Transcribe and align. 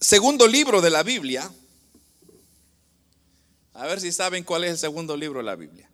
segundo 0.00 0.46
libro 0.46 0.80
de 0.80 0.90
la 0.90 1.02
Biblia. 1.02 1.50
A 3.74 3.86
ver 3.86 4.00
si 4.00 4.12
saben 4.12 4.44
cuál 4.44 4.64
es 4.64 4.70
el 4.72 4.78
segundo 4.78 5.16
libro 5.16 5.38
de 5.38 5.44
la 5.44 5.56
Biblia. 5.56 5.88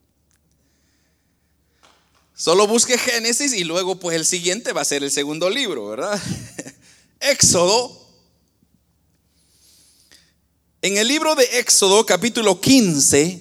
Solo 2.36 2.66
busque 2.66 2.98
Génesis 2.98 3.52
y 3.52 3.62
luego 3.62 3.96
pues 4.00 4.16
el 4.16 4.26
siguiente 4.26 4.72
va 4.72 4.80
a 4.80 4.84
ser 4.84 5.04
el 5.04 5.10
segundo 5.10 5.48
libro, 5.48 5.88
¿verdad? 5.88 6.20
Éxodo. 7.20 8.02
En 10.82 10.96
el 10.96 11.08
libro 11.08 11.34
de 11.34 11.44
Éxodo 11.58 12.04
capítulo 12.04 12.60
15, 12.60 13.40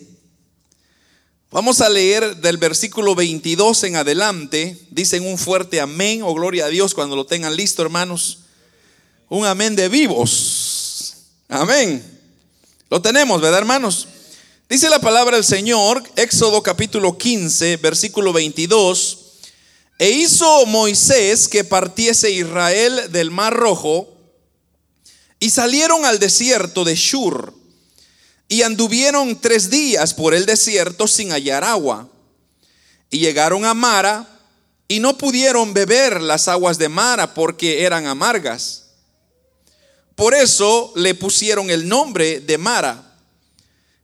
vamos 1.49 1.81
a 1.81 1.89
leer 1.89 2.37
del 2.37 2.57
versículo 2.57 3.15
22 3.15 3.83
en 3.85 3.95
adelante. 3.95 4.77
Dicen 4.91 5.25
un 5.25 5.37
fuerte 5.37 5.81
amén 5.81 6.21
o 6.21 6.33
gloria 6.33 6.65
a 6.65 6.69
Dios 6.69 6.93
cuando 6.93 7.15
lo 7.15 7.25
tengan 7.25 7.55
listo, 7.55 7.81
hermanos. 7.81 8.42
Un 9.33 9.47
amén 9.47 9.75
de 9.75 9.89
vivos. 9.89 11.15
Amén. 11.49 12.03
Lo 12.87 13.01
tenemos, 13.01 13.41
¿verdad, 13.41 13.57
hermanos? 13.57 14.07
Dice 14.69 14.91
la 14.91 14.99
palabra 14.99 15.37
del 15.37 15.43
Señor, 15.43 16.03
Éxodo 16.15 16.61
capítulo 16.61 17.17
15, 17.17 17.77
versículo 17.77 18.31
22. 18.31 19.17
E 19.97 20.11
hizo 20.11 20.67
Moisés 20.67 21.47
que 21.47 21.63
partiese 21.63 22.29
Israel 22.29 23.11
del 23.11 23.31
mar 23.31 23.55
rojo 23.55 24.07
y 25.39 25.49
salieron 25.49 26.05
al 26.05 26.19
desierto 26.19 26.83
de 26.83 26.93
Shur 26.93 27.55
y 28.47 28.61
anduvieron 28.61 29.41
tres 29.41 29.71
días 29.71 30.13
por 30.13 30.35
el 30.35 30.45
desierto 30.45 31.07
sin 31.07 31.31
hallar 31.31 31.63
agua. 31.63 32.07
Y 33.09 33.17
llegaron 33.17 33.65
a 33.65 33.73
Mara 33.73 34.29
y 34.87 34.99
no 34.99 35.17
pudieron 35.17 35.73
beber 35.73 36.21
las 36.21 36.47
aguas 36.47 36.77
de 36.77 36.87
Mara 36.87 37.33
porque 37.33 37.81
eran 37.83 38.05
amargas. 38.05 38.82
Por 40.15 40.33
eso 40.33 40.91
le 40.95 41.15
pusieron 41.15 41.69
el 41.69 41.87
nombre 41.87 42.39
de 42.39 42.57
Mara 42.57 43.13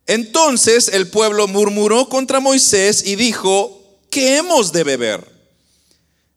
entonces 0.09 0.88
el 0.88 1.07
pueblo 1.07 1.47
murmuró 1.47 2.09
contra 2.09 2.39
Moisés 2.39 3.03
y 3.05 3.16
dijo, 3.16 3.99
¿qué 4.09 4.38
hemos 4.38 4.71
de 4.71 4.83
beber? 4.83 5.23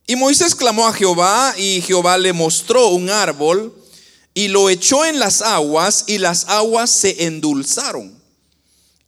Y 0.07 0.15
Moisés 0.15 0.55
clamó 0.55 0.87
a 0.87 0.93
Jehová 0.93 1.55
y 1.57 1.81
Jehová 1.81 2.19
le 2.19 2.35
mostró 2.35 2.89
un 2.89 3.09
árbol 3.09 3.75
y 4.35 4.49
lo 4.49 4.69
echó 4.69 5.07
en 5.07 5.19
las 5.19 5.41
aguas 5.41 6.05
y 6.07 6.19
las 6.19 6.49
aguas 6.49 6.91
se 6.91 7.25
endulzaron. 7.25 8.15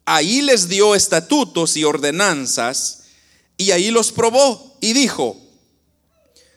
Ahí 0.03 0.41
les 0.41 0.67
dio 0.67 0.95
estatutos 0.95 1.77
y 1.77 1.83
ordenanzas 1.83 3.03
y 3.57 3.69
ahí 3.69 3.91
los 3.91 4.11
probó 4.11 4.77
y 4.81 4.93
dijo, 4.93 5.37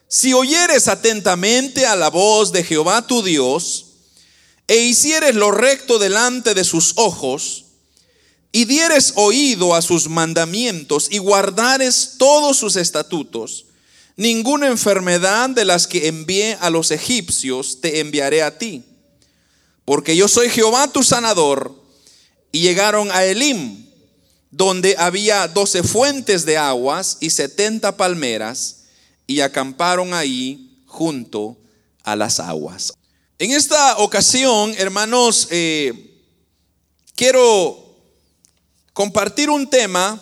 si 0.09 0.33
oyeres 0.33 0.89
atentamente 0.89 1.84
a 1.84 1.95
la 1.95 2.09
voz 2.09 2.53
de 2.53 2.65
Jehová 2.65 3.06
tu 3.06 3.22
Dios 3.22 3.88
e 4.69 4.77
hicieres 4.77 5.35
lo 5.35 5.51
recto 5.51 5.99
delante 5.99 6.55
de 6.55 6.63
sus 6.63 6.93
ojos, 6.97 7.65
y 8.53 8.65
dieres 8.65 9.13
oído 9.17 9.75
a 9.75 9.83
sus 9.83 10.09
mandamientos 10.09 11.09
y 11.11 11.19
guardares 11.19 12.15
todos 12.19 12.57
sus 12.57 12.77
estatutos, 12.77 13.67
ninguna 14.17 14.69
enfermedad 14.69 15.51
de 15.51 15.65
las 15.65 15.87
que 15.87 16.09
envié 16.09 16.57
a 16.61 16.71
los 16.71 16.91
egipcios 16.91 17.81
te 17.81 18.01
enviaré 18.01 18.43
a 18.43 18.57
ti. 18.57 18.85
Porque 19.85 20.17
yo 20.17 20.29
soy 20.29 20.51
Jehová 20.51 20.89
tu 20.93 21.03
sanador. 21.03 21.75
Y 22.51 22.61
llegaron 22.61 23.11
a 23.11 23.25
Elim, 23.25 23.87
donde 24.51 24.97
había 24.99 25.47
doce 25.49 25.83
fuentes 25.83 26.47
de 26.47 26.57
aguas 26.57 27.19
y 27.21 27.31
setenta 27.31 27.97
palmeras, 27.97 28.85
y 29.27 29.41
acamparon 29.41 30.15
ahí 30.15 30.83
junto 30.87 31.59
a 32.03 32.17
las 32.17 32.41
aguas. 32.41 32.95
En 33.41 33.53
esta 33.53 33.98
ocasión, 33.98 34.75
hermanos, 34.78 35.47
eh, 35.53 36.25
quiero 37.14 37.97
compartir 38.92 39.48
un 39.48 39.70
tema 39.70 40.20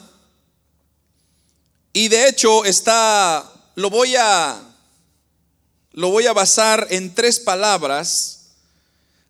y 1.95 2.09
de 2.09 2.29
hecho 2.29 2.67
está 2.67 3.51
lo 3.75 3.89
voy 3.89 4.17
a 4.17 4.63
lo 5.93 6.11
voy 6.11 6.27
a 6.27 6.35
basar 6.35 6.89
en 6.91 7.15
tres 7.15 7.41
palabras, 7.41 8.49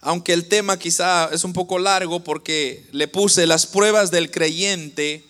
aunque 0.01 0.33
el 0.33 0.49
tema 0.49 0.81
quizá 0.81 1.31
es 1.33 1.45
un 1.45 1.53
poco 1.53 1.79
largo 1.79 2.25
porque 2.25 2.89
le 2.91 3.07
puse 3.07 3.47
las 3.47 3.67
pruebas 3.67 4.11
del 4.11 4.33
creyente 4.33 5.25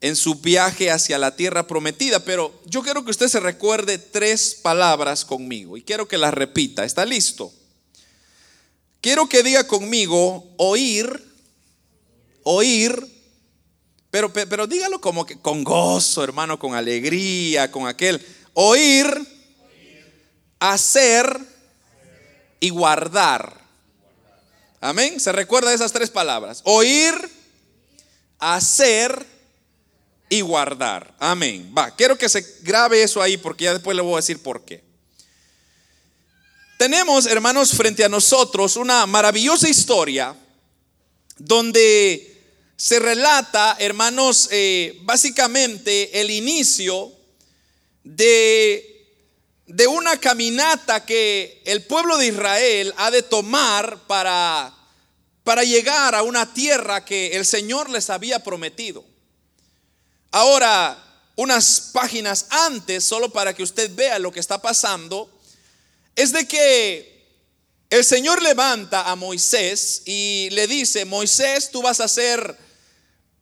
en 0.00 0.16
su 0.16 0.36
viaje 0.36 0.90
hacia 0.90 1.18
la 1.18 1.36
tierra 1.36 1.66
prometida, 1.66 2.20
pero 2.24 2.60
yo 2.66 2.82
quiero 2.82 3.04
que 3.04 3.10
usted 3.10 3.28
se 3.28 3.40
recuerde 3.40 3.98
tres 3.98 4.54
palabras 4.54 5.24
conmigo 5.24 5.76
y 5.76 5.82
quiero 5.82 6.06
que 6.06 6.18
las 6.18 6.34
repita. 6.34 6.84
¿Está 6.84 7.04
listo? 7.04 7.52
Quiero 9.00 9.28
que 9.28 9.42
diga 9.42 9.66
conmigo 9.66 10.44
oír, 10.58 11.24
oír, 12.42 13.06
pero, 14.10 14.32
pero 14.32 14.66
dígalo 14.66 15.00
como 15.00 15.24
que 15.24 15.40
con 15.40 15.64
gozo, 15.64 16.22
hermano, 16.24 16.58
con 16.58 16.74
alegría, 16.74 17.70
con 17.70 17.86
aquel. 17.86 18.24
Oír, 18.54 19.06
hacer 20.58 21.38
y 22.60 22.70
guardar. 22.70 23.60
Amén. 24.80 25.20
¿Se 25.20 25.32
recuerda 25.32 25.72
esas 25.72 25.92
tres 25.92 26.10
palabras? 26.10 26.62
Oír, 26.64 27.14
hacer 28.38 29.35
y 30.28 30.40
guardar. 30.40 31.14
Amén. 31.18 31.72
Va, 31.76 31.94
quiero 31.94 32.16
que 32.18 32.28
se 32.28 32.44
grabe 32.62 33.02
eso 33.02 33.22
ahí 33.22 33.36
porque 33.36 33.64
ya 33.64 33.72
después 33.72 33.96
le 33.96 34.02
voy 34.02 34.14
a 34.14 34.16
decir 34.16 34.42
por 34.42 34.64
qué. 34.64 34.82
Tenemos, 36.78 37.26
hermanos, 37.26 37.72
frente 37.72 38.04
a 38.04 38.08
nosotros 38.08 38.76
una 38.76 39.06
maravillosa 39.06 39.68
historia 39.68 40.36
donde 41.38 42.36
se 42.76 42.98
relata, 42.98 43.76
hermanos, 43.78 44.48
eh, 44.50 44.98
básicamente 45.02 46.20
el 46.20 46.30
inicio 46.30 47.10
de, 48.04 49.08
de 49.66 49.86
una 49.86 50.20
caminata 50.20 51.06
que 51.06 51.62
el 51.64 51.84
pueblo 51.84 52.18
de 52.18 52.26
Israel 52.26 52.92
ha 52.98 53.10
de 53.10 53.22
tomar 53.22 54.06
para, 54.06 54.74
para 55.44 55.64
llegar 55.64 56.14
a 56.14 56.22
una 56.22 56.52
tierra 56.52 57.04
que 57.04 57.36
el 57.36 57.46
Señor 57.46 57.88
les 57.88 58.10
había 58.10 58.44
prometido. 58.44 59.02
Ahora, 60.36 61.02
unas 61.36 61.92
páginas 61.94 62.44
antes, 62.50 63.02
solo 63.02 63.32
para 63.32 63.54
que 63.54 63.62
usted 63.62 63.90
vea 63.94 64.18
lo 64.18 64.30
que 64.30 64.40
está 64.40 64.60
pasando, 64.60 65.30
es 66.14 66.30
de 66.30 66.46
que 66.46 67.26
el 67.88 68.04
Señor 68.04 68.42
levanta 68.42 69.10
a 69.10 69.16
Moisés 69.16 70.02
y 70.04 70.50
le 70.50 70.66
dice, 70.66 71.06
Moisés, 71.06 71.70
tú 71.70 71.80
vas 71.80 72.00
a 72.00 72.08
ser 72.08 72.54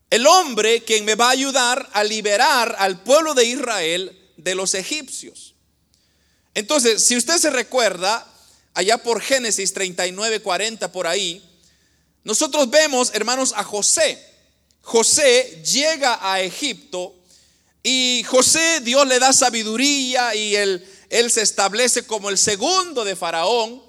el 0.09 0.25
hombre 0.25 0.85
quien 0.85 1.05
me 1.05 1.17
va 1.17 1.27
a 1.27 1.31
ayudar 1.31 1.91
a 1.95 2.05
liberar 2.05 2.77
al 2.79 3.03
pueblo 3.03 3.35
de 3.35 3.45
Israel 3.47 4.33
de 4.37 4.55
los 4.55 4.75
egipcios. 4.75 5.57
Entonces, 6.55 7.03
si 7.03 7.17
usted 7.17 7.39
se 7.39 7.51
recuerda, 7.51 8.25
allá 8.73 8.99
por 8.99 9.21
Génesis 9.21 9.73
39, 9.73 10.43
40, 10.43 10.93
por 10.93 11.09
ahí, 11.09 11.43
nosotros 12.23 12.71
vemos, 12.71 13.11
hermanos, 13.15 13.53
a 13.57 13.65
José. 13.65 14.34
José 14.85 15.63
llega 15.65 16.19
a 16.23 16.41
Egipto 16.41 17.15
y 17.83 18.23
José, 18.27 18.81
Dios 18.81 19.07
le 19.07 19.19
da 19.19 19.33
sabiduría 19.33 20.35
y 20.35 20.55
él, 20.55 20.87
él 21.11 21.31
se 21.31 21.43
establece 21.43 22.07
como 22.07 22.31
el 22.31 22.39
segundo 22.39 23.05
de 23.05 23.17
Faraón. 23.17 23.83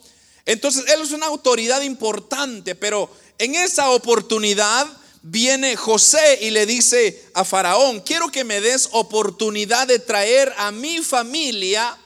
Entonces, 0.45 0.85
él 0.87 1.01
es 1.01 1.11
una 1.11 1.27
autoridad 1.27 1.81
importante, 1.81 2.75
pero 2.75 3.09
en 3.37 3.55
esa 3.55 3.89
oportunidad, 3.91 4.87
viene 5.27 5.75
José 5.75 6.39
y 6.41 6.51
le 6.51 6.67
dice 6.67 7.23
a 7.33 7.43
Faraón, 7.43 8.01
quiero 8.01 8.31
que 8.31 8.43
me 8.43 8.61
des 8.61 8.89
oportunidad 8.91 9.87
de 9.87 9.97
traer 9.97 10.53
a 10.57 10.71
mi 10.71 10.99
familia 10.99 11.97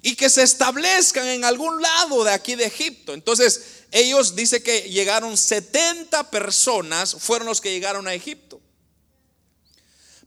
y 0.00 0.14
que 0.14 0.30
se 0.30 0.42
establezcan 0.44 1.26
en 1.26 1.44
algún 1.44 1.82
lado 1.82 2.22
de 2.22 2.32
aquí 2.32 2.54
de 2.54 2.66
Egipto. 2.66 3.14
Entonces 3.14 3.81
ellos 3.92 4.34
dice 4.34 4.62
que 4.62 4.82
llegaron 4.90 5.36
70 5.36 6.30
personas, 6.30 7.14
fueron 7.18 7.46
los 7.46 7.60
que 7.60 7.70
llegaron 7.70 8.08
a 8.08 8.14
Egipto. 8.14 8.60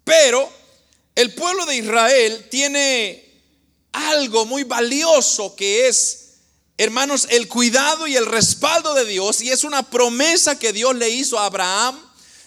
Pero 0.04 0.50
el 1.16 1.34
pueblo 1.34 1.66
de 1.66 1.78
Israel 1.78 2.48
tiene 2.50 3.42
algo 3.92 4.46
muy 4.46 4.64
valioso 4.64 5.56
que 5.56 5.88
es 5.88 6.26
hermanos, 6.78 7.28
el 7.30 7.48
cuidado 7.48 8.08
y 8.08 8.16
el 8.16 8.26
respaldo 8.26 8.94
de 8.94 9.06
Dios. 9.06 9.42
Y 9.42 9.50
es 9.50 9.64
una 9.64 9.84
promesa 9.90 10.60
que 10.60 10.74
Dios 10.74 10.96
le 10.96 11.10
hizo 11.10 11.40
a 11.40 11.46
Abraham 11.46 12.00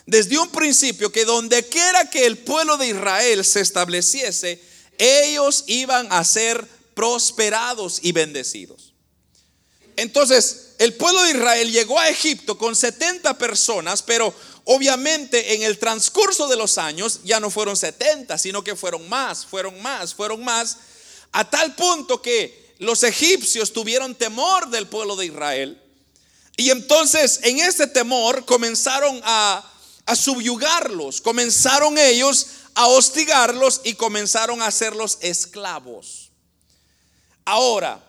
desde 0.06 0.38
un 0.38 0.48
principio 0.50 1.12
que 1.12 1.24
donde 1.24 1.66
quiera 1.68 2.08
que 2.08 2.26
el 2.26 2.38
pueblo 2.38 2.76
de 2.76 2.88
Israel 2.88 3.44
se 3.44 3.60
estableciese, 3.60 4.60
ellos 4.96 5.64
iban 5.66 6.08
a 6.10 6.24
ser 6.24 6.66
prosperados 6.94 8.00
y 8.02 8.12
bendecidos. 8.12 8.94
Entonces, 9.96 10.67
el 10.78 10.94
pueblo 10.94 11.22
de 11.24 11.32
Israel 11.32 11.72
llegó 11.72 11.98
a 11.98 12.08
Egipto 12.08 12.56
con 12.56 12.76
70 12.76 13.36
personas, 13.36 14.00
pero 14.02 14.32
obviamente 14.64 15.54
en 15.54 15.62
el 15.64 15.76
transcurso 15.76 16.46
de 16.46 16.56
los 16.56 16.78
años 16.78 17.20
ya 17.24 17.40
no 17.40 17.50
fueron 17.50 17.76
70, 17.76 18.38
sino 18.38 18.62
que 18.62 18.76
fueron 18.76 19.08
más, 19.08 19.44
fueron 19.44 19.82
más, 19.82 20.14
fueron 20.14 20.44
más, 20.44 20.76
a 21.32 21.50
tal 21.50 21.74
punto 21.74 22.22
que 22.22 22.74
los 22.78 23.02
egipcios 23.02 23.72
tuvieron 23.72 24.14
temor 24.14 24.70
del 24.70 24.86
pueblo 24.86 25.16
de 25.16 25.26
Israel 25.26 25.82
Y 26.56 26.70
entonces 26.70 27.40
en 27.42 27.58
ese 27.58 27.88
temor 27.88 28.44
comenzaron 28.44 29.20
a, 29.24 29.68
a 30.06 30.14
subyugarlos, 30.14 31.20
comenzaron 31.20 31.98
ellos 31.98 32.46
a 32.74 32.86
hostigarlos 32.86 33.80
y 33.82 33.94
comenzaron 33.94 34.62
a 34.62 34.66
hacerlos 34.66 35.18
esclavos. 35.22 36.30
Ahora, 37.44 38.00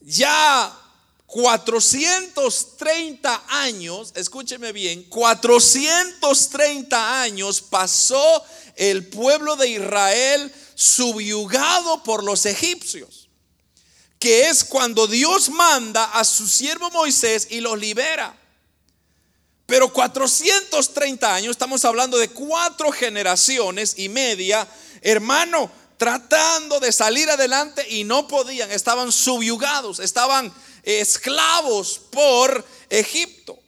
ya 0.00 0.83
430 1.34 3.42
años, 3.48 4.12
escúcheme 4.14 4.70
bien, 4.70 5.02
430 5.08 7.22
años 7.22 7.60
pasó 7.60 8.44
el 8.76 9.08
pueblo 9.08 9.56
de 9.56 9.70
Israel 9.70 10.54
subyugado 10.76 12.04
por 12.04 12.22
los 12.22 12.46
egipcios, 12.46 13.28
que 14.20 14.48
es 14.48 14.62
cuando 14.62 15.08
Dios 15.08 15.48
manda 15.48 16.04
a 16.04 16.22
su 16.22 16.46
siervo 16.46 16.88
Moisés 16.92 17.48
y 17.50 17.58
los 17.58 17.80
libera. 17.80 18.38
Pero 19.66 19.92
430 19.92 21.34
años, 21.34 21.50
estamos 21.50 21.84
hablando 21.84 22.16
de 22.16 22.28
cuatro 22.28 22.92
generaciones 22.92 23.98
y 23.98 24.08
media, 24.08 24.68
hermano, 25.00 25.68
tratando 25.96 26.78
de 26.78 26.92
salir 26.92 27.28
adelante 27.28 27.84
y 27.88 28.04
no 28.04 28.28
podían, 28.28 28.70
estaban 28.70 29.10
subyugados, 29.10 29.98
estaban 29.98 30.54
esclavos 30.84 32.00
por 32.10 32.64
Egipto. 32.90 33.58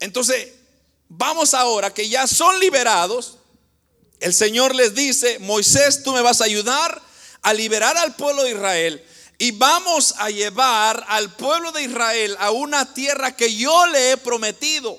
Entonces, 0.00 0.48
vamos 1.08 1.54
ahora 1.54 1.92
que 1.92 2.08
ya 2.08 2.26
son 2.26 2.58
liberados, 2.58 3.38
el 4.20 4.32
Señor 4.32 4.74
les 4.74 4.94
dice, 4.94 5.38
Moisés, 5.40 6.02
tú 6.02 6.12
me 6.12 6.22
vas 6.22 6.40
a 6.40 6.44
ayudar 6.44 7.02
a 7.42 7.52
liberar 7.52 7.96
al 7.96 8.14
pueblo 8.14 8.44
de 8.44 8.52
Israel 8.52 9.04
y 9.38 9.50
vamos 9.50 10.14
a 10.18 10.30
llevar 10.30 11.04
al 11.08 11.34
pueblo 11.34 11.72
de 11.72 11.82
Israel 11.82 12.36
a 12.38 12.52
una 12.52 12.94
tierra 12.94 13.34
que 13.34 13.54
yo 13.54 13.86
le 13.86 14.12
he 14.12 14.16
prometido, 14.16 14.96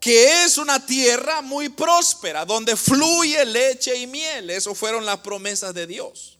que 0.00 0.44
es 0.44 0.56
una 0.56 0.84
tierra 0.84 1.42
muy 1.42 1.68
próspera, 1.68 2.46
donde 2.46 2.74
fluye 2.74 3.44
leche 3.44 3.94
y 3.96 4.06
miel. 4.06 4.48
Eso 4.48 4.74
fueron 4.74 5.04
las 5.04 5.18
promesas 5.18 5.74
de 5.74 5.86
Dios. 5.86 6.38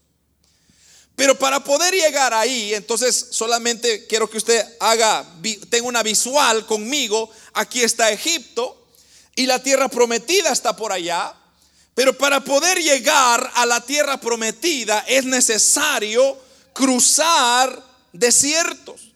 Pero 1.17 1.39
para 1.39 1.63
poder 1.63 1.95
llegar 1.95 2.33
ahí, 2.33 2.75
entonces 2.75 3.29
solamente 3.31 4.07
quiero 4.07 4.29
que 4.29 4.39
usted 4.39 4.67
haga, 4.81 5.27
tenga 5.69 5.87
una 5.87 6.03
visual 6.03 6.67
conmigo. 6.67 7.31
Aquí 7.53 7.83
está 7.83 8.11
Egipto 8.11 8.87
y 9.35 9.47
la 9.47 9.63
tierra 9.63 9.89
prometida 9.89 10.51
está 10.51 10.75
por 10.75 10.93
allá. 10.93 11.35
Pero 11.95 12.17
para 12.17 12.43
poder 12.43 12.83
llegar 12.83 13.51
a 13.55 13.67
la 13.67 13.81
tierra 13.83 14.19
prometida 14.19 15.05
es 15.07 15.27
necesario 15.27 16.39
cruzar 16.73 17.85
desiertos, 18.13 19.13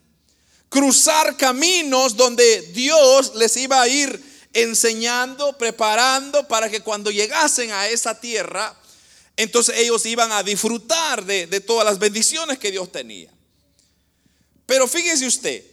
cruzar 0.68 1.36
caminos 1.38 2.16
donde 2.16 2.60
Dios 2.72 3.34
les 3.34 3.56
iba 3.56 3.80
a 3.80 3.88
ir 3.88 4.22
enseñando, 4.52 5.56
preparando 5.56 6.46
para 6.48 6.68
que 6.68 6.80
cuando 6.80 7.10
llegasen 7.10 7.72
a 7.72 7.88
esa 7.88 8.20
tierra, 8.20 8.74
entonces 9.36 9.76
ellos 9.78 10.04
iban 10.06 10.32
a 10.32 10.42
disfrutar 10.42 11.24
de, 11.24 11.60
todas 11.60 11.84
las 11.84 11.98
bendiciones 11.98 12.58
que 12.58 12.70
Dios 12.70 12.90
tenía. 12.90 13.30
Pero 14.64 14.88
fíjese 14.88 15.26
usted, 15.26 15.64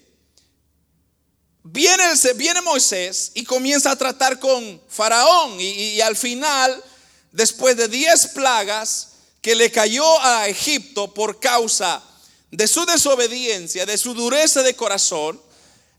viene, 1.64 2.04
viene 2.36 2.62
Moisés 2.62 3.32
y 3.34 3.44
comienza 3.44 3.92
a 3.92 3.96
tratar 3.96 4.40
con 4.40 4.82
Faraón 4.90 5.60
y 5.60 6.00
al 6.02 6.16
final 6.16 6.84
después 7.32 7.76
de 7.76 7.88
diez 7.88 8.28
plagas 8.28 9.10
que 9.42 9.56
le 9.56 9.72
cayó 9.72 10.22
a 10.22 10.48
Egipto 10.48 11.14
por 11.14 11.40
causa 11.40 12.02
de 12.50 12.68
su 12.68 12.86
desobediencia, 12.86 13.86
de 13.86 13.98
su 13.98 14.14
dureza 14.14 14.64
de 14.64 14.76
corazón, 14.76 15.42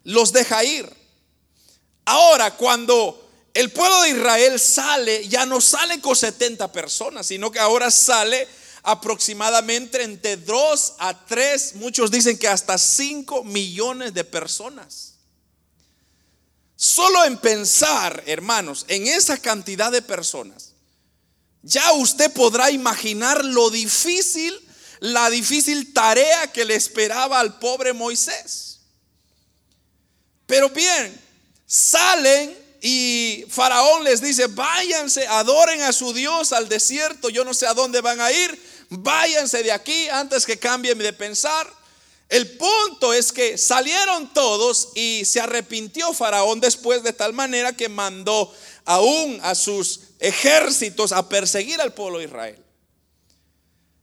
los 0.05 0.33
deja 0.33 0.65
ir. 0.65 0.89
Ahora, 2.05 2.57
cuando 2.57 3.24
el 3.55 3.71
pueblo 3.71 4.03
de 4.03 4.11
Israel 4.11 4.59
sale, 4.59 5.29
ya 5.29 5.47
no 5.47 5.61
sale 5.61 6.01
con 6.01 6.17
70 6.17 6.73
personas, 6.73 7.27
sino 7.27 7.53
que 7.53 7.61
ahora 7.61 7.89
sale 7.93 8.49
aproximadamente 8.83 10.03
entre 10.03 10.37
2 10.37 10.95
a 10.99 11.25
3, 11.25 11.77
muchos 11.77 12.11
dicen 12.11 12.37
que 12.37 12.49
hasta 12.49 12.77
5 12.77 13.45
millones 13.45 14.12
de 14.12 14.25
personas. 14.25 15.15
Solo 16.75 17.25
en 17.25 17.39
pensar, 17.39 18.25
hermanos, 18.27 18.85
en 18.89 19.06
esa 19.06 19.39
cantidad 19.39 19.93
de 19.93 20.03
personas, 20.03 20.73
ya 21.62 21.93
usted 21.93 22.33
podrá 22.33 22.73
imaginar 22.73 23.45
lo 23.45 23.71
difícil, 23.71 24.53
la 24.99 25.31
difícil 25.31 25.95
tarea 25.95 26.53
que 26.53 26.65
le 26.65 26.75
esperaba 26.75 27.39
al 27.39 27.61
pobre 27.61 27.93
Moisés. 27.93 28.81
Pero 30.47 30.69
bien, 30.71 31.19
salen 31.65 32.64
y 32.87 33.47
Faraón 33.49 34.05
les 34.05 34.21
dice, 34.21 34.47
váyanse, 34.47 35.27
adoren 35.27 35.81
a 35.81 35.93
su 35.95 36.13
Dios 36.13 36.53
al 36.53 36.69
desierto, 36.69 37.31
yo 37.31 37.43
no 37.43 37.55
sé 37.55 37.67
a 37.67 37.73
dónde 37.73 38.03
van 38.03 38.21
a 38.21 38.31
ir, 38.31 38.63
váyanse 38.91 39.63
de 39.63 39.73
aquí 39.73 40.07
antes 40.11 40.45
que 40.45 40.59
cambien 40.59 40.99
de 40.99 41.15
pensar. 41.15 41.67
El 42.29 42.59
punto 42.59 43.15
es 43.15 43.33
que 43.33 43.57
salieron 43.57 44.35
todos 44.35 44.91
y 44.95 45.25
se 45.25 45.41
arrepintió 45.41 46.13
Faraón 46.13 46.61
después 46.61 47.03
de 47.03 47.15
tal 47.15 47.33
manera 47.33 47.75
que 47.75 47.89
mandó 47.89 48.53
aún 48.85 49.41
a 49.43 49.55
sus 49.55 50.01
ejércitos 50.19 51.13
a 51.13 51.27
perseguir 51.27 51.81
al 51.81 51.95
pueblo 51.95 52.19
de 52.19 52.27
Israel. 52.27 52.63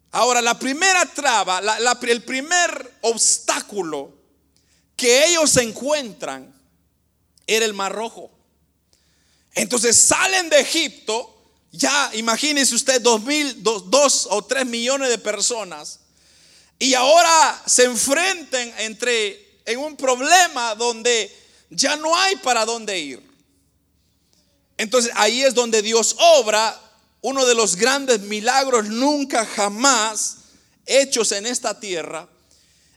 Ahora, 0.09 0.41
la 0.41 0.57
primera 0.57 1.05
traba, 1.05 1.61
el 2.01 2.23
primer 2.23 2.97
obstáculo 3.01 4.11
que 4.95 5.27
ellos 5.27 5.55
encuentran 5.57 6.51
era 7.45 7.63
el 7.63 7.75
Mar 7.75 7.93
Rojo. 7.93 8.40
Entonces 9.53 9.97
salen 9.97 10.49
de 10.49 10.59
Egipto, 10.59 11.37
ya 11.71 12.11
imagínense 12.13 12.75
usted 12.75 13.01
dos, 13.01 13.21
mil, 13.23 13.63
dos, 13.63 14.27
o 14.29 14.43
tres 14.43 14.65
millones 14.65 15.09
de 15.09 15.17
personas, 15.17 15.99
y 16.79 16.93
ahora 16.93 17.61
se 17.65 17.83
enfrenten 17.83 18.73
entre 18.79 19.61
en 19.65 19.79
un 19.79 19.95
problema 19.95 20.75
donde 20.75 21.31
ya 21.69 21.95
no 21.95 22.15
hay 22.15 22.35
para 22.37 22.65
dónde 22.65 22.99
ir. 22.99 23.31
Entonces 24.77 25.11
ahí 25.15 25.43
es 25.43 25.53
donde 25.53 25.81
Dios 25.81 26.15
obra 26.17 26.79
uno 27.21 27.45
de 27.45 27.53
los 27.53 27.75
grandes 27.75 28.21
milagros 28.21 28.87
nunca 28.87 29.45
jamás 29.45 30.37
hechos 30.85 31.31
en 31.31 31.45
esta 31.45 31.79
tierra 31.79 32.27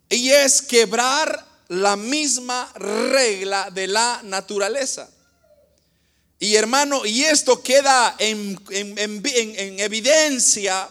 y 0.08 0.30
es 0.30 0.62
quebrar 0.62 1.46
la 1.68 1.96
misma 1.96 2.70
regla 2.74 3.70
de 3.70 3.86
la 3.86 4.20
naturaleza. 4.22 5.10
Y 6.38 6.56
hermano, 6.56 7.06
y 7.06 7.24
esto 7.24 7.62
queda 7.62 8.16
en, 8.18 8.60
en, 8.70 9.80
evidencia 9.80 10.88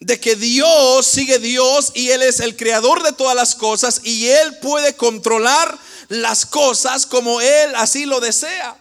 de 0.00 0.18
que 0.18 0.34
Dios 0.34 1.06
sigue 1.06 1.38
Dios 1.38 1.92
y 1.94 2.10
Él 2.10 2.22
es 2.22 2.40
el 2.40 2.56
creador 2.56 3.02
de 3.02 3.12
todas 3.12 3.36
las 3.36 3.54
cosas 3.54 4.00
y 4.04 4.28
Él 4.28 4.56
puede 4.58 4.96
controlar 4.96 5.78
las 6.08 6.46
cosas 6.46 7.06
como 7.06 7.40
Él 7.40 7.74
así 7.76 8.06
lo 8.06 8.20
desea. 8.20 8.76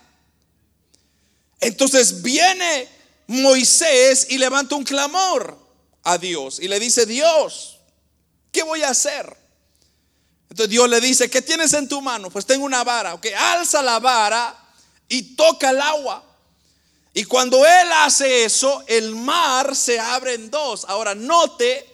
Entonces 1.59 2.21
viene 2.21 2.87
Moisés 3.27 4.27
y 4.29 4.37
levanta 4.37 4.75
un 4.75 4.85
clamor 4.85 5.59
a 6.03 6.17
Dios 6.17 6.59
y 6.59 6.67
le 6.69 6.79
dice, 6.79 7.05
Dios, 7.05 7.77
¿qué 8.51 8.63
voy 8.63 8.81
a 8.83 8.89
hacer? 8.89 9.37
Entonces 10.49 10.71
Dios 10.71 10.89
le 10.89 11.01
dice, 11.01 11.29
¿qué 11.29 11.41
tienes 11.41 11.73
en 11.73 11.87
tu 11.87 12.01
mano? 12.01 12.29
Pues 12.29 12.45
tengo 12.45 12.65
una 12.65 12.83
vara, 12.83 13.13
ok, 13.13 13.27
alza 13.37 13.83
la 13.83 13.99
vara 13.99 14.58
y 15.09 15.35
toca 15.35 15.71
el 15.71 15.81
agua. 15.81 16.23
Y 17.13 17.25
cuando 17.25 17.65
él 17.65 17.91
hace 17.95 18.45
eso, 18.45 18.83
el 18.87 19.15
mar 19.15 19.75
se 19.75 19.99
abre 19.99 20.35
en 20.35 20.49
dos. 20.49 20.85
Ahora 20.87 21.15
note, 21.15 21.85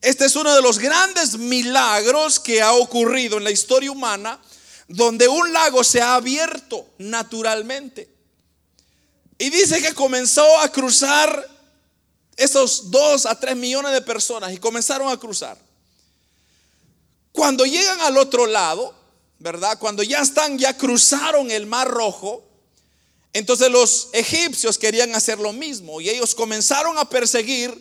este 0.00 0.24
es 0.24 0.34
uno 0.34 0.54
de 0.54 0.62
los 0.62 0.78
grandes 0.78 1.36
milagros 1.38 2.40
que 2.40 2.60
ha 2.60 2.72
ocurrido 2.72 3.38
en 3.38 3.44
la 3.44 3.50
historia 3.50 3.92
humana, 3.92 4.40
donde 4.88 5.28
un 5.28 5.52
lago 5.52 5.84
se 5.84 6.00
ha 6.00 6.14
abierto 6.14 6.86
naturalmente. 6.98 8.08
Y 9.38 9.50
dice 9.50 9.82
que 9.82 9.94
comenzó 9.94 10.58
a 10.60 10.70
cruzar 10.70 11.48
esos 12.36 12.90
dos 12.90 13.26
a 13.26 13.38
tres 13.38 13.56
millones 13.56 13.92
de 13.92 14.00
personas 14.00 14.52
y 14.52 14.58
comenzaron 14.58 15.08
a 15.08 15.16
cruzar. 15.16 15.58
Cuando 17.32 17.64
llegan 17.64 18.00
al 18.00 18.16
otro 18.16 18.46
lado, 18.46 18.94
¿verdad? 19.38 19.78
Cuando 19.78 20.02
ya 20.02 20.20
están, 20.20 20.58
ya 20.58 20.76
cruzaron 20.76 21.50
el 21.50 21.66
mar 21.66 21.88
rojo, 21.88 22.43
entonces 23.34 23.68
los 23.68 24.10
egipcios 24.12 24.78
querían 24.78 25.12
hacer 25.14 25.40
lo 25.40 25.52
mismo 25.52 26.00
y 26.00 26.08
ellos 26.08 26.36
comenzaron 26.36 26.96
a 26.98 27.10
perseguir, 27.10 27.76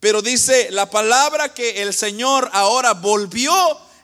pero 0.00 0.20
dice 0.20 0.70
la 0.70 0.90
palabra 0.90 1.54
que 1.54 1.82
el 1.82 1.94
Señor 1.94 2.50
ahora 2.52 2.92
volvió 2.92 3.50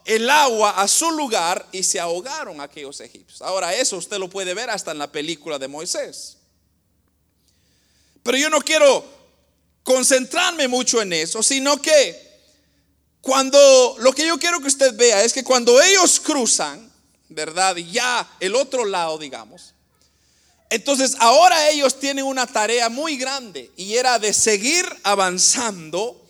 el 0.07 0.29
agua 0.31 0.71
a 0.71 0.89
su 0.89 1.11
lugar 1.11 1.67
y 1.73 1.83
se 1.83 2.01
ahogaron 2.01 2.63
aquellos 2.63 3.01
egipcios. 3.01 3.43
Ahora 3.43 3.75
eso 3.75 3.99
usted 3.99 4.17
lo 4.17 4.31
puede 4.31 4.55
ver 4.55 4.71
hasta 4.71 4.93
en 4.93 4.99
la 4.99 5.13
película 5.13 5.59
de 5.59 5.69
Moisés. 5.69 6.39
Pero 8.23 8.39
yo 8.39 8.49
no 8.49 8.63
quiero 8.63 9.05
concentrarme 9.83 10.69
mucho 10.69 11.03
en 11.03 11.13
eso, 11.13 11.43
sino 11.43 11.83
que 11.83 12.19
cuando 13.21 13.97
lo 13.99 14.13
que 14.15 14.27
yo 14.27 14.39
quiero 14.39 14.59
que 14.61 14.69
usted 14.69 14.97
vea 14.97 15.23
es 15.23 15.35
que 15.35 15.45
cuando 15.45 15.83
ellos 15.83 16.19
cruzan, 16.19 16.91
¿verdad? 17.29 17.77
Ya 17.77 18.27
el 18.41 18.55
otro 18.55 18.87
lado, 18.87 19.19
digamos. 19.19 19.74
Entonces 20.71 21.17
ahora 21.21 21.71
ellos 21.71 22.01
tienen 22.01 22.25
una 22.25 22.47
tarea 22.47 22.89
muy 22.89 23.17
grande 23.17 23.71
y 23.77 23.95
era 23.95 24.19
de 24.19 24.33
seguir 24.33 24.85
avanzando 25.03 26.21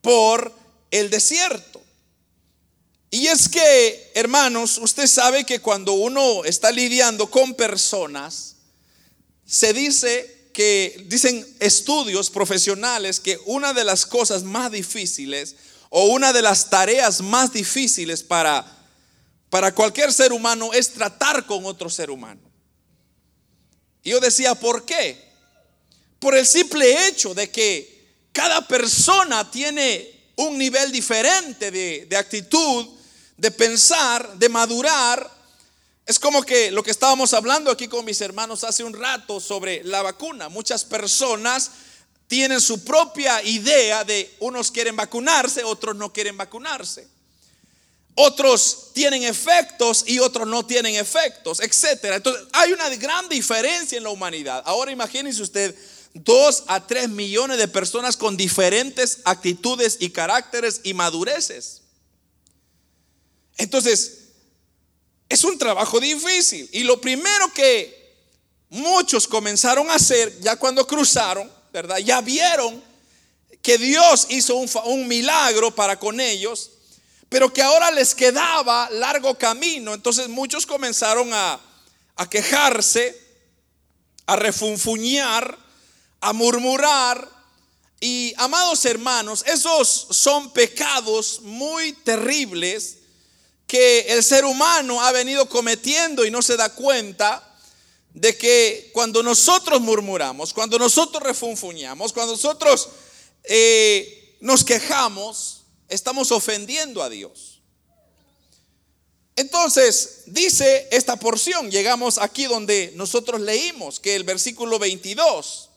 por 0.00 0.54
el 0.90 1.10
desierto. 1.10 1.82
Y 3.10 3.28
es 3.28 3.48
que, 3.48 4.10
hermanos, 4.14 4.78
usted 4.78 5.06
sabe 5.06 5.44
que 5.44 5.60
cuando 5.60 5.92
uno 5.92 6.44
está 6.44 6.72
lidiando 6.72 7.30
con 7.30 7.54
personas, 7.54 8.56
se 9.46 9.72
dice 9.72 10.48
que, 10.52 11.04
dicen 11.06 11.46
estudios 11.60 12.30
profesionales, 12.30 13.20
que 13.20 13.38
una 13.44 13.72
de 13.72 13.84
las 13.84 14.04
cosas 14.04 14.42
más 14.42 14.72
difíciles 14.72 15.54
o 15.90 16.06
una 16.06 16.32
de 16.32 16.42
las 16.42 16.70
tareas 16.70 17.20
más 17.20 17.52
difíciles 17.52 18.22
para, 18.22 18.66
para 19.48 19.72
cualquier 19.72 20.12
ser 20.12 20.32
humano 20.32 20.72
es 20.72 20.92
tratar 20.92 21.46
con 21.46 21.66
otro 21.66 21.88
ser 21.88 22.10
humano. 22.10 22.43
Y 24.04 24.10
yo 24.10 24.20
decía, 24.20 24.54
¿por 24.54 24.84
qué? 24.84 25.18
Por 26.20 26.36
el 26.36 26.46
simple 26.46 27.08
hecho 27.08 27.34
de 27.34 27.50
que 27.50 28.12
cada 28.32 28.66
persona 28.68 29.50
tiene 29.50 30.10
un 30.36 30.58
nivel 30.58 30.92
diferente 30.92 31.70
de, 31.70 32.06
de 32.06 32.16
actitud, 32.16 32.86
de 33.36 33.50
pensar, 33.50 34.36
de 34.36 34.48
madurar. 34.48 35.30
Es 36.06 36.18
como 36.18 36.42
que 36.42 36.70
lo 36.70 36.82
que 36.82 36.90
estábamos 36.90 37.32
hablando 37.32 37.70
aquí 37.70 37.88
con 37.88 38.04
mis 38.04 38.20
hermanos 38.20 38.62
hace 38.62 38.84
un 38.84 38.92
rato 38.92 39.40
sobre 39.40 39.82
la 39.84 40.02
vacuna. 40.02 40.50
Muchas 40.50 40.84
personas 40.84 41.70
tienen 42.26 42.60
su 42.60 42.84
propia 42.84 43.42
idea 43.42 44.04
de 44.04 44.34
unos 44.40 44.70
quieren 44.70 44.96
vacunarse, 44.96 45.64
otros 45.64 45.96
no 45.96 46.12
quieren 46.12 46.36
vacunarse. 46.36 47.13
Otros 48.16 48.90
tienen 48.92 49.24
efectos 49.24 50.04
y 50.06 50.20
otros 50.20 50.46
no 50.46 50.64
tienen 50.64 50.94
efectos, 50.94 51.60
etcétera. 51.60 52.16
Entonces, 52.16 52.44
hay 52.52 52.72
una 52.72 52.88
gran 52.90 53.28
diferencia 53.28 53.98
en 53.98 54.04
la 54.04 54.10
humanidad. 54.10 54.62
Ahora 54.66 54.92
imagínense 54.92 55.42
usted 55.42 55.74
dos 56.14 56.62
a 56.68 56.86
tres 56.86 57.08
millones 57.08 57.58
de 57.58 57.66
personas 57.66 58.16
con 58.16 58.36
diferentes 58.36 59.18
actitudes 59.24 59.96
y 59.98 60.10
caracteres 60.10 60.80
y 60.84 60.94
madureces. 60.94 61.82
Entonces, 63.56 64.18
es 65.28 65.42
un 65.42 65.58
trabajo 65.58 65.98
difícil. 65.98 66.68
Y 66.72 66.84
lo 66.84 67.00
primero 67.00 67.52
que 67.52 68.14
muchos 68.68 69.26
comenzaron 69.26 69.90
a 69.90 69.94
hacer, 69.94 70.38
ya 70.40 70.54
cuando 70.54 70.86
cruzaron, 70.86 71.50
¿verdad? 71.72 71.98
Ya 71.98 72.20
vieron 72.20 72.80
que 73.60 73.76
Dios 73.76 74.26
hizo 74.28 74.54
un, 74.54 74.70
un 74.84 75.08
milagro 75.08 75.74
para 75.74 75.98
con 75.98 76.20
ellos 76.20 76.70
pero 77.34 77.52
que 77.52 77.62
ahora 77.62 77.90
les 77.90 78.14
quedaba 78.14 78.88
largo 78.90 79.36
camino. 79.36 79.92
Entonces 79.92 80.28
muchos 80.28 80.66
comenzaron 80.66 81.30
a, 81.32 81.58
quejarse, 82.30 83.20
a 84.24 84.36
refunfuñar, 84.36 85.58
a 86.20 86.32
murmurar. 86.32 87.28
Y 87.98 88.32
amados 88.36 88.84
hermanos, 88.84 89.42
esos 89.48 90.06
son 90.10 90.52
pecados 90.52 91.40
muy 91.42 91.92
terribles 92.04 92.98
que 93.66 94.02
el 94.14 94.22
ser 94.22 94.44
humano 94.44 95.02
ha 95.02 95.10
venido 95.10 95.48
cometiendo 95.48 96.24
y 96.24 96.30
no 96.30 96.40
se 96.40 96.56
da 96.56 96.68
cuenta 96.68 97.56
de 98.12 98.38
que 98.38 98.92
cuando 98.94 99.24
nosotros 99.24 99.80
murmuramos, 99.80 100.54
cuando 100.54 100.78
nosotros 100.78 101.20
refunfuñamos, 101.20 102.12
cuando 102.12 102.34
nosotros 102.34 102.90
eh, 103.42 104.36
nos 104.40 104.62
quejamos, 104.62 105.53
estamos 105.88 106.32
ofendiendo 106.32 107.02
a 107.02 107.08
Dios. 107.08 107.60
Entonces, 109.36 110.22
dice 110.26 110.86
esta 110.92 111.16
porción, 111.16 111.70
llegamos 111.70 112.18
aquí 112.18 112.44
donde 112.44 112.92
nosotros 112.94 113.40
leímos, 113.40 113.98
que 113.98 114.14
el 114.14 114.24
versículo 114.24 114.78
22. 114.78 115.70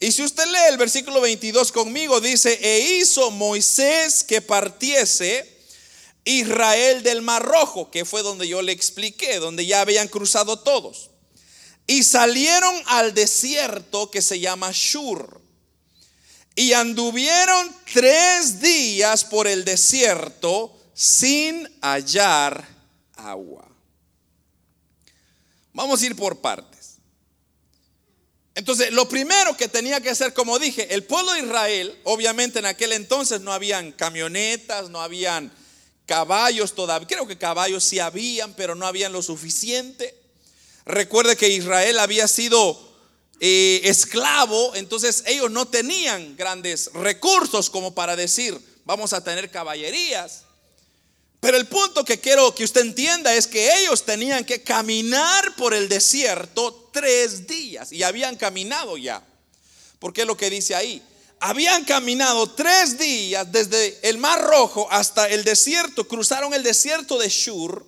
Y 0.00 0.10
si 0.10 0.22
usted 0.22 0.46
lee 0.46 0.68
el 0.70 0.78
versículo 0.78 1.20
22 1.20 1.70
conmigo, 1.70 2.20
dice, 2.20 2.58
e 2.60 2.96
hizo 2.96 3.30
Moisés 3.30 4.24
que 4.24 4.40
partiese 4.40 5.48
Israel 6.24 7.02
del 7.02 7.20
Mar 7.20 7.42
Rojo, 7.42 7.90
que 7.90 8.04
fue 8.04 8.22
donde 8.22 8.48
yo 8.48 8.62
le 8.62 8.72
expliqué, 8.72 9.38
donde 9.38 9.66
ya 9.66 9.82
habían 9.82 10.08
cruzado 10.08 10.58
todos. 10.58 11.10
Y 11.86 12.04
salieron 12.04 12.74
al 12.86 13.12
desierto 13.12 14.10
que 14.10 14.22
se 14.22 14.40
llama 14.40 14.70
Shur. 14.72 15.41
Y 16.54 16.72
anduvieron 16.74 17.74
tres 17.92 18.60
días 18.60 19.24
por 19.24 19.46
el 19.46 19.64
desierto 19.64 20.76
sin 20.94 21.68
hallar 21.80 22.66
agua. 23.16 23.68
Vamos 25.72 26.02
a 26.02 26.06
ir 26.06 26.16
por 26.16 26.40
partes. 26.40 26.98
Entonces, 28.54 28.92
lo 28.92 29.08
primero 29.08 29.56
que 29.56 29.68
tenía 29.68 30.00
que 30.00 30.10
hacer, 30.10 30.34
como 30.34 30.58
dije, 30.58 30.94
el 30.94 31.04
pueblo 31.04 31.32
de 31.32 31.40
Israel, 31.40 31.98
obviamente 32.04 32.58
en 32.58 32.66
aquel 32.66 32.92
entonces 32.92 33.40
no 33.40 33.52
habían 33.52 33.92
camionetas, 33.92 34.90
no 34.90 35.00
habían 35.00 35.50
caballos 36.04 36.74
todavía. 36.74 37.08
Creo 37.08 37.26
que 37.26 37.38
caballos 37.38 37.82
sí 37.82 37.98
habían, 37.98 38.52
pero 38.54 38.74
no 38.74 38.86
habían 38.86 39.12
lo 39.12 39.22
suficiente. 39.22 40.14
Recuerde 40.84 41.36
que 41.36 41.48
Israel 41.48 41.98
había 41.98 42.28
sido 42.28 42.91
eh, 43.44 43.80
esclavo, 43.90 44.72
entonces 44.76 45.24
ellos 45.26 45.50
no 45.50 45.66
tenían 45.66 46.36
grandes 46.36 46.92
recursos 46.94 47.70
como 47.70 47.92
para 47.92 48.14
decir, 48.14 48.56
vamos 48.84 49.12
a 49.12 49.24
tener 49.24 49.50
caballerías. 49.50 50.44
Pero 51.40 51.56
el 51.56 51.66
punto 51.66 52.04
que 52.04 52.20
quiero 52.20 52.54
que 52.54 52.62
usted 52.62 52.82
entienda 52.82 53.34
es 53.34 53.48
que 53.48 53.80
ellos 53.80 54.04
tenían 54.04 54.44
que 54.44 54.62
caminar 54.62 55.56
por 55.56 55.74
el 55.74 55.88
desierto 55.88 56.88
tres 56.92 57.48
días 57.48 57.90
y 57.90 58.04
habían 58.04 58.36
caminado 58.36 58.96
ya. 58.96 59.26
Porque 59.98 60.20
es 60.20 60.26
lo 60.28 60.36
que 60.36 60.48
dice 60.48 60.76
ahí. 60.76 61.02
Habían 61.40 61.84
caminado 61.84 62.48
tres 62.48 62.96
días 62.96 63.50
desde 63.50 63.98
el 64.08 64.18
Mar 64.18 64.40
Rojo 64.40 64.86
hasta 64.88 65.28
el 65.28 65.42
desierto, 65.42 66.06
cruzaron 66.06 66.54
el 66.54 66.62
desierto 66.62 67.18
de 67.18 67.28
Shur. 67.28 67.84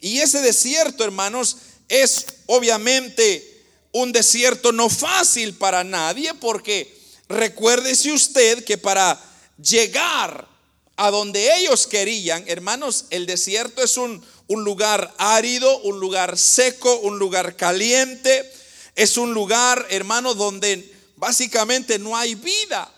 Y 0.00 0.20
ese 0.20 0.40
desierto, 0.40 1.04
hermanos, 1.04 1.58
es 1.90 2.24
obviamente 2.46 3.53
un 3.94 4.10
desierto 4.10 4.72
no 4.72 4.90
fácil 4.90 5.54
para 5.54 5.84
nadie 5.84 6.34
porque 6.34 6.92
recuérdese 7.28 8.10
usted 8.10 8.64
que 8.64 8.76
para 8.76 9.18
llegar 9.56 10.48
a 10.96 11.10
donde 11.12 11.56
ellos 11.56 11.86
querían, 11.86 12.44
hermanos, 12.48 13.06
el 13.10 13.24
desierto 13.24 13.84
es 13.84 13.96
un, 13.96 14.24
un 14.48 14.64
lugar 14.64 15.14
árido, 15.16 15.78
un 15.82 16.00
lugar 16.00 16.36
seco, 16.36 16.98
un 17.00 17.20
lugar 17.20 17.54
caliente, 17.54 18.52
es 18.96 19.16
un 19.16 19.32
lugar, 19.32 19.86
hermano, 19.90 20.34
donde 20.34 20.92
básicamente 21.14 22.00
no 22.00 22.16
hay 22.16 22.34
vida. 22.34 22.92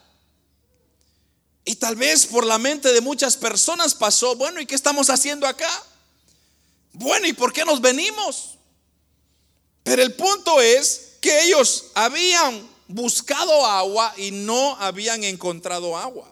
Y 1.66 1.76
tal 1.76 1.96
vez 1.96 2.24
por 2.24 2.46
la 2.46 2.56
mente 2.56 2.90
de 2.94 3.02
muchas 3.02 3.36
personas 3.36 3.94
pasó, 3.94 4.34
bueno, 4.36 4.62
¿y 4.62 4.66
qué 4.66 4.74
estamos 4.74 5.10
haciendo 5.10 5.46
acá? 5.46 5.70
Bueno, 6.94 7.26
¿y 7.26 7.34
por 7.34 7.52
qué 7.52 7.66
nos 7.66 7.82
venimos? 7.82 8.55
Pero 9.86 10.02
el 10.02 10.14
punto 10.14 10.60
es 10.60 11.12
que 11.20 11.44
ellos 11.44 11.92
habían 11.94 12.68
buscado 12.88 13.64
agua 13.64 14.12
y 14.16 14.32
no 14.32 14.74
habían 14.80 15.22
encontrado 15.22 15.96
agua. 15.96 16.28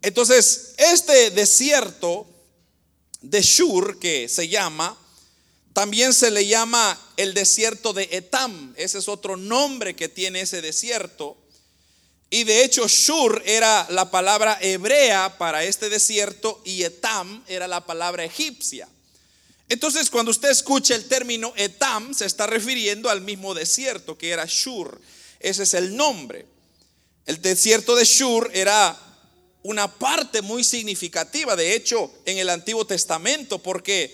Entonces, 0.00 0.72
este 0.78 1.30
desierto 1.30 2.26
de 3.20 3.42
Shur, 3.42 3.98
que 3.98 4.30
se 4.30 4.48
llama, 4.48 4.96
también 5.74 6.14
se 6.14 6.30
le 6.30 6.46
llama 6.46 6.98
el 7.18 7.34
desierto 7.34 7.92
de 7.92 8.08
Etam. 8.12 8.72
Ese 8.78 8.96
es 8.96 9.06
otro 9.06 9.36
nombre 9.36 9.94
que 9.94 10.08
tiene 10.08 10.40
ese 10.40 10.62
desierto. 10.62 11.36
Y 12.30 12.44
de 12.44 12.64
hecho, 12.64 12.88
Shur 12.88 13.42
era 13.44 13.86
la 13.90 14.10
palabra 14.10 14.56
hebrea 14.62 15.36
para 15.36 15.64
este 15.64 15.90
desierto 15.90 16.62
y 16.64 16.82
Etam 16.82 17.44
era 17.46 17.68
la 17.68 17.84
palabra 17.84 18.24
egipcia. 18.24 18.88
Entonces, 19.70 20.10
cuando 20.10 20.32
usted 20.32 20.50
escucha 20.50 20.96
el 20.96 21.04
término 21.04 21.52
Etam, 21.56 22.12
se 22.12 22.26
está 22.26 22.48
refiriendo 22.48 23.08
al 23.08 23.20
mismo 23.20 23.54
desierto 23.54 24.18
que 24.18 24.30
era 24.30 24.44
Shur. 24.44 25.00
Ese 25.38 25.62
es 25.62 25.74
el 25.74 25.94
nombre. 25.94 26.44
El 27.24 27.40
desierto 27.40 27.94
de 27.94 28.04
Shur 28.04 28.50
era 28.52 28.98
una 29.62 29.86
parte 29.86 30.42
muy 30.42 30.64
significativa, 30.64 31.54
de 31.54 31.76
hecho, 31.76 32.12
en 32.24 32.38
el 32.38 32.50
Antiguo 32.50 32.84
Testamento, 32.84 33.62
porque 33.62 34.12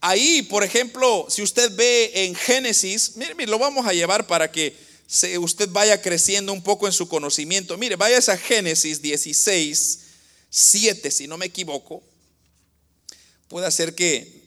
ahí, 0.00 0.42
por 0.42 0.62
ejemplo, 0.62 1.26
si 1.28 1.42
usted 1.42 1.74
ve 1.74 2.12
en 2.14 2.36
Génesis, 2.36 3.16
mire, 3.16 3.34
lo 3.48 3.58
vamos 3.58 3.88
a 3.88 3.92
llevar 3.92 4.28
para 4.28 4.52
que 4.52 4.76
usted 5.40 5.68
vaya 5.70 6.00
creciendo 6.00 6.52
un 6.52 6.62
poco 6.62 6.86
en 6.86 6.92
su 6.92 7.08
conocimiento. 7.08 7.76
Mire, 7.76 7.96
vaya 7.96 8.18
a 8.18 8.36
Génesis 8.36 9.02
16, 9.02 9.98
7, 10.50 11.10
si 11.10 11.26
no 11.26 11.36
me 11.36 11.46
equivoco. 11.46 12.00
Puede 13.48 13.68
ser 13.72 13.96
que 13.96 14.43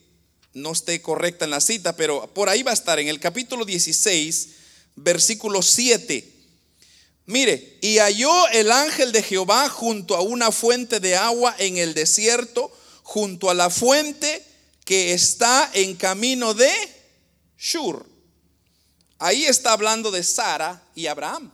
no 0.57 0.71
esté 0.71 1.01
correcta 1.01 1.45
en 1.45 1.51
la 1.51 1.61
cita, 1.61 1.95
pero 1.95 2.33
por 2.33 2.49
ahí 2.49 2.63
va 2.63 2.71
a 2.71 2.73
estar 2.73 2.99
en 2.99 3.07
el 3.07 3.19
capítulo 3.19 3.63
16, 3.63 4.49
versículo 4.95 5.61
7. 5.61 6.33
Mire, 7.27 7.77
y 7.81 7.99
halló 7.99 8.47
el 8.49 8.71
ángel 8.71 9.11
de 9.11 9.21
Jehová 9.21 9.69
junto 9.69 10.15
a 10.15 10.21
una 10.21 10.51
fuente 10.51 10.99
de 10.99 11.15
agua 11.15 11.55
en 11.59 11.77
el 11.77 11.93
desierto, 11.93 12.71
junto 13.03 13.49
a 13.49 13.53
la 13.53 13.69
fuente 13.69 14.43
que 14.83 15.13
está 15.13 15.69
en 15.73 15.95
camino 15.95 16.53
de 16.53 16.71
Shur. 17.59 18.05
Ahí 19.19 19.45
está 19.45 19.73
hablando 19.73 20.09
de 20.09 20.23
Sara 20.23 20.81
y 20.95 21.07
Abraham. 21.07 21.51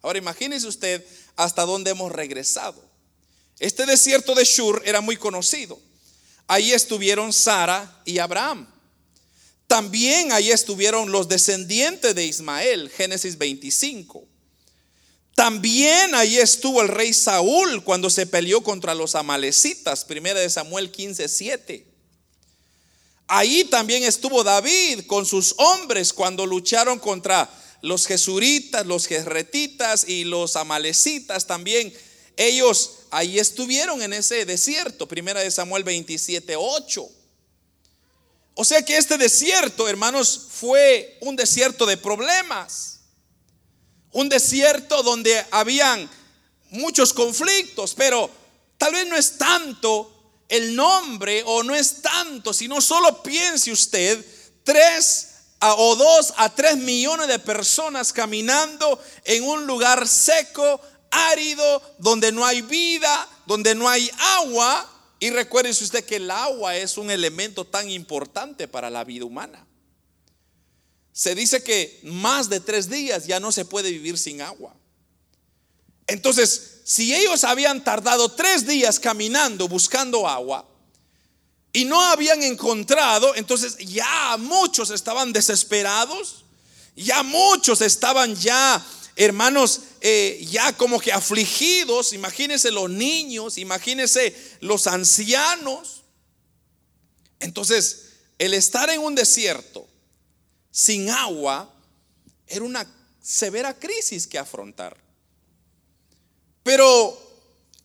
Ahora 0.00 0.18
imagínese 0.18 0.66
usted 0.66 1.04
hasta 1.36 1.62
dónde 1.62 1.90
hemos 1.90 2.10
regresado. 2.10 2.82
Este 3.58 3.84
desierto 3.84 4.34
de 4.34 4.44
Shur 4.44 4.82
era 4.84 5.00
muy 5.00 5.16
conocido. 5.16 5.78
Ahí 6.46 6.72
estuvieron 6.72 7.32
Sara 7.32 8.02
y 8.04 8.18
Abraham. 8.18 8.68
También 9.66 10.32
ahí 10.32 10.50
estuvieron 10.50 11.10
los 11.10 11.28
descendientes 11.28 12.14
de 12.14 12.26
Ismael, 12.26 12.90
Génesis 12.90 13.38
25. 13.38 14.26
También 15.34 16.14
ahí 16.14 16.36
estuvo 16.38 16.80
el 16.80 16.88
rey 16.88 17.12
Saúl 17.12 17.82
cuando 17.82 18.08
se 18.08 18.26
peleó 18.26 18.62
contra 18.62 18.94
los 18.94 19.14
amalecitas, 19.14 20.04
primera 20.04 20.38
de 20.38 20.48
Samuel 20.48 20.90
15, 20.92 21.28
7. 21.28 21.86
Ahí 23.26 23.64
también 23.64 24.04
estuvo 24.04 24.44
David 24.44 25.06
con 25.06 25.26
sus 25.26 25.54
hombres 25.58 26.12
cuando 26.12 26.46
lucharon 26.46 26.98
contra 26.98 27.50
los 27.80 28.06
jesuritas, 28.06 28.86
los 28.86 29.06
jerretitas 29.06 30.08
y 30.08 30.24
los 30.24 30.56
amalecitas 30.56 31.46
también. 31.46 31.92
Ellos 32.36 32.98
ahí 33.14 33.38
estuvieron 33.38 34.02
en 34.02 34.12
ese 34.12 34.44
desierto, 34.44 35.06
primera 35.06 35.40
de 35.40 35.50
Samuel 35.50 35.84
27, 35.84 36.56
8. 36.56 37.08
O 38.54 38.64
sea 38.64 38.84
que 38.84 38.96
este 38.96 39.16
desierto, 39.16 39.88
hermanos, 39.88 40.48
fue 40.50 41.16
un 41.20 41.36
desierto 41.36 41.86
de 41.86 41.96
problemas. 41.96 43.00
Un 44.10 44.28
desierto 44.28 45.02
donde 45.04 45.44
habían 45.52 46.10
muchos 46.70 47.12
conflictos, 47.12 47.94
pero 47.94 48.28
tal 48.78 48.92
vez 48.92 49.06
no 49.06 49.16
es 49.16 49.38
tanto 49.38 50.10
el 50.48 50.74
nombre 50.74 51.42
o 51.46 51.62
no 51.62 51.74
es 51.74 52.02
tanto, 52.02 52.52
sino 52.52 52.80
solo 52.80 53.22
piense 53.22 53.70
usted 53.70 54.24
tres 54.64 55.28
o 55.60 55.94
dos 55.96 56.34
a 56.36 56.52
tres 56.52 56.76
millones 56.76 57.28
de 57.28 57.38
personas 57.38 58.12
caminando 58.12 59.00
en 59.24 59.44
un 59.44 59.66
lugar 59.66 60.06
seco, 60.06 60.80
árido, 61.14 61.82
donde 61.98 62.32
no 62.32 62.44
hay 62.44 62.62
vida, 62.62 63.28
donde 63.46 63.74
no 63.74 63.88
hay 63.88 64.10
agua, 64.18 64.90
y 65.20 65.30
recuérdese 65.30 65.84
usted 65.84 66.04
que 66.04 66.16
el 66.16 66.30
agua 66.30 66.76
es 66.76 66.98
un 66.98 67.10
elemento 67.10 67.64
tan 67.64 67.88
importante 67.88 68.68
para 68.68 68.90
la 68.90 69.04
vida 69.04 69.24
humana. 69.24 69.66
Se 71.12 71.34
dice 71.34 71.62
que 71.62 72.00
más 72.02 72.48
de 72.48 72.60
tres 72.60 72.90
días 72.90 73.26
ya 73.26 73.40
no 73.40 73.52
se 73.52 73.64
puede 73.64 73.90
vivir 73.90 74.18
sin 74.18 74.42
agua. 74.42 74.74
Entonces, 76.06 76.80
si 76.84 77.14
ellos 77.14 77.44
habían 77.44 77.82
tardado 77.82 78.28
tres 78.32 78.66
días 78.66 79.00
caminando 79.00 79.68
buscando 79.68 80.28
agua 80.28 80.68
y 81.72 81.84
no 81.84 82.00
habían 82.00 82.42
encontrado, 82.42 83.34
entonces 83.36 83.78
ya 83.78 84.36
muchos 84.38 84.90
estaban 84.90 85.32
desesperados, 85.32 86.44
ya 86.96 87.22
muchos 87.22 87.80
estaban 87.80 88.34
ya 88.34 88.84
hermanos, 89.16 89.80
eh, 90.06 90.44
ya 90.50 90.70
como 90.74 91.00
que 91.00 91.10
afligidos, 91.12 92.12
imagínense 92.12 92.70
los 92.70 92.90
niños, 92.90 93.56
imagínense 93.56 94.36
los 94.60 94.86
ancianos. 94.86 96.02
Entonces, 97.40 98.10
el 98.36 98.52
estar 98.52 98.90
en 98.90 99.00
un 99.00 99.14
desierto 99.14 99.88
sin 100.70 101.08
agua 101.08 101.74
era 102.46 102.66
una 102.66 102.86
severa 103.22 103.72
crisis 103.72 104.26
que 104.26 104.38
afrontar. 104.38 104.94
Pero 106.62 107.18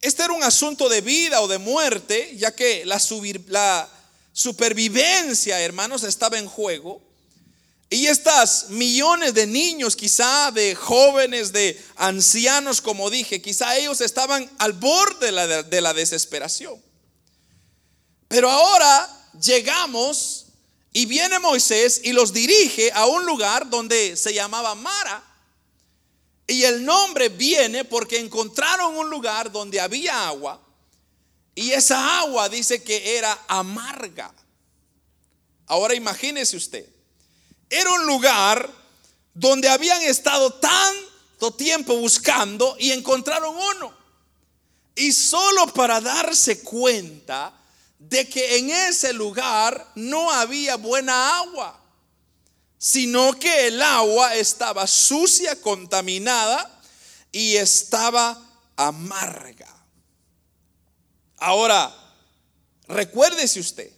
este 0.02 0.24
era 0.24 0.34
un 0.34 0.44
asunto 0.44 0.90
de 0.90 1.00
vida 1.00 1.40
o 1.40 1.48
de 1.48 1.58
muerte, 1.58 2.36
ya 2.36 2.54
que 2.54 2.86
la, 2.86 3.02
la 3.48 3.90
supervivencia, 4.34 5.62
hermanos, 5.62 6.04
estaba 6.04 6.38
en 6.38 6.48
juego. 6.48 7.02
Y 7.90 8.06
estas 8.06 8.70
millones 8.70 9.34
de 9.34 9.48
niños, 9.48 9.96
quizá 9.96 10.52
de 10.52 10.76
jóvenes, 10.76 11.52
de 11.52 11.82
ancianos, 11.96 12.82
como 12.82 13.10
dije, 13.10 13.42
quizá 13.42 13.76
ellos 13.78 14.00
estaban 14.02 14.50
al 14.60 14.74
borde 14.74 15.28
de 15.28 15.32
la, 15.32 15.64
de 15.64 15.82
la 15.82 15.94
desesperación. 15.96 16.80
Pero 18.28 18.48
ahora 18.48 19.32
llegamos 19.42 20.46
y 20.94 21.08
viene 21.08 21.40
Moisés 21.40 22.02
y 22.04 22.14
los 22.14 22.32
dirige 22.32 22.92
a 22.92 23.08
un 23.08 23.26
lugar 23.26 23.68
donde 23.68 24.16
se 24.16 24.36
llamaba 24.36 24.76
Mara. 24.76 25.24
Y 26.46 26.64
el 26.66 26.86
nombre 26.86 27.30
viene 27.30 27.86
porque 27.86 28.20
encontraron 28.20 28.98
un 28.98 29.10
lugar 29.10 29.52
donde 29.52 29.80
había 29.80 30.28
agua. 30.28 30.62
Y 31.56 31.72
esa 31.72 32.20
agua 32.20 32.50
dice 32.50 32.84
que 32.84 33.18
era 33.18 33.46
amarga. 33.48 34.32
Ahora 35.66 35.96
imagínese 35.96 36.56
usted 36.56 36.99
era 37.70 37.92
un 37.92 38.06
lugar 38.08 38.70
donde 39.34 39.70
habían 39.70 40.02
estado 40.02 40.54
tanto 40.54 41.54
tiempo 41.56 41.96
buscando 41.98 42.76
y 42.80 42.92
encontraron 42.92 43.56
uno. 43.56 43.98
Y 44.96 45.14
solo 45.14 45.68
para 45.74 46.02
darse 46.02 46.62
cuenta 46.62 47.54
de 48.00 48.28
que 48.28 48.58
en 48.58 48.70
ese 48.70 49.14
lugar 49.14 49.92
no 49.96 50.32
había 50.32 50.78
buena 50.78 51.38
agua, 51.38 51.80
sino 52.78 53.38
que 53.38 53.68
el 53.68 53.82
agua 53.82 54.36
estaba 54.36 54.88
sucia, 54.88 55.62
contaminada 55.62 56.82
y 57.32 57.56
estaba 57.56 58.42
amarga. 58.76 59.68
Ahora, 61.38 61.94
recuérdese 62.88 63.60
usted, 63.60 63.92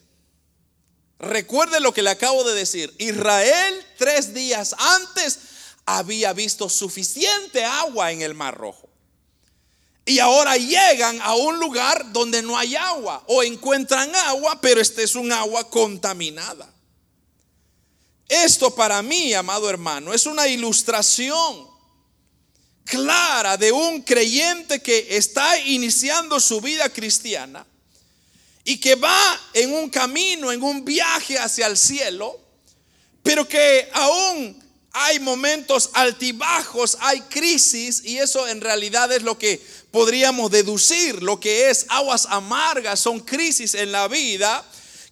Recuerde 1.22 1.80
lo 1.80 1.94
que 1.94 2.02
le 2.02 2.10
acabo 2.10 2.44
de 2.44 2.56
decir. 2.56 2.92
Israel 2.98 3.86
tres 3.98 4.34
días 4.34 4.76
antes 4.78 5.38
había 5.86 6.34
visto 6.34 6.68
suficiente 6.68 7.64
agua 7.64 8.12
en 8.12 8.24
el 8.24 8.34
Mar 8.34 8.58
Rojo. 8.58 8.90
Y 10.04 10.18
ahora 10.18 10.58
llegan 10.58 11.22
a 11.22 11.36
un 11.36 11.60
lugar 11.60 12.12
donde 12.12 12.42
no 12.42 12.58
hay 12.58 12.76
agua 12.76 13.24
o 13.28 13.44
encuentran 13.44 14.14
agua, 14.16 14.60
pero 14.62 14.82
este 14.82 15.04
es 15.04 15.14
un 15.14 15.32
agua 15.32 15.70
contaminada. 15.70 16.74
Esto 18.28 18.74
para 18.74 19.04
mí, 19.04 19.32
amado 19.36 19.70
hermano, 19.70 20.16
es 20.16 20.26
una 20.26 20.48
ilustración 20.48 21.70
clara 22.84 23.58
de 23.58 23.72
un 23.72 24.02
creyente 24.02 24.82
que 24.82 25.18
está 25.18 25.60
iniciando 25.60 26.40
su 26.40 26.62
vida 26.62 26.90
cristiana 26.90 27.68
y 28.64 28.78
que 28.78 28.96
va 28.96 29.40
en 29.54 29.74
un 29.74 29.90
camino, 29.90 30.52
en 30.52 30.62
un 30.62 30.86
viaje 30.86 31.38
hacia 31.38 31.68
el 31.68 31.78
cielo, 31.78 32.40
pero 33.24 33.48
que 33.48 33.90
aún 33.94 34.62
hay 34.94 35.20
momentos 35.20 35.90
altibajos, 35.94 36.98
hay 37.00 37.22
crisis 37.22 38.04
y 38.04 38.18
eso 38.18 38.48
en 38.48 38.62
realidad 38.62 39.12
es 39.12 39.24
lo 39.24 39.38
que 39.38 39.62
podríamos 39.92 40.52
deducir, 40.52 41.24
lo 41.24 41.40
que 41.40 41.70
es 41.70 41.86
aguas 41.90 42.28
amargas, 42.30 43.00
son 43.00 43.20
crisis 43.22 43.74
en 43.74 43.92
la 43.92 44.08
vida 44.08 44.66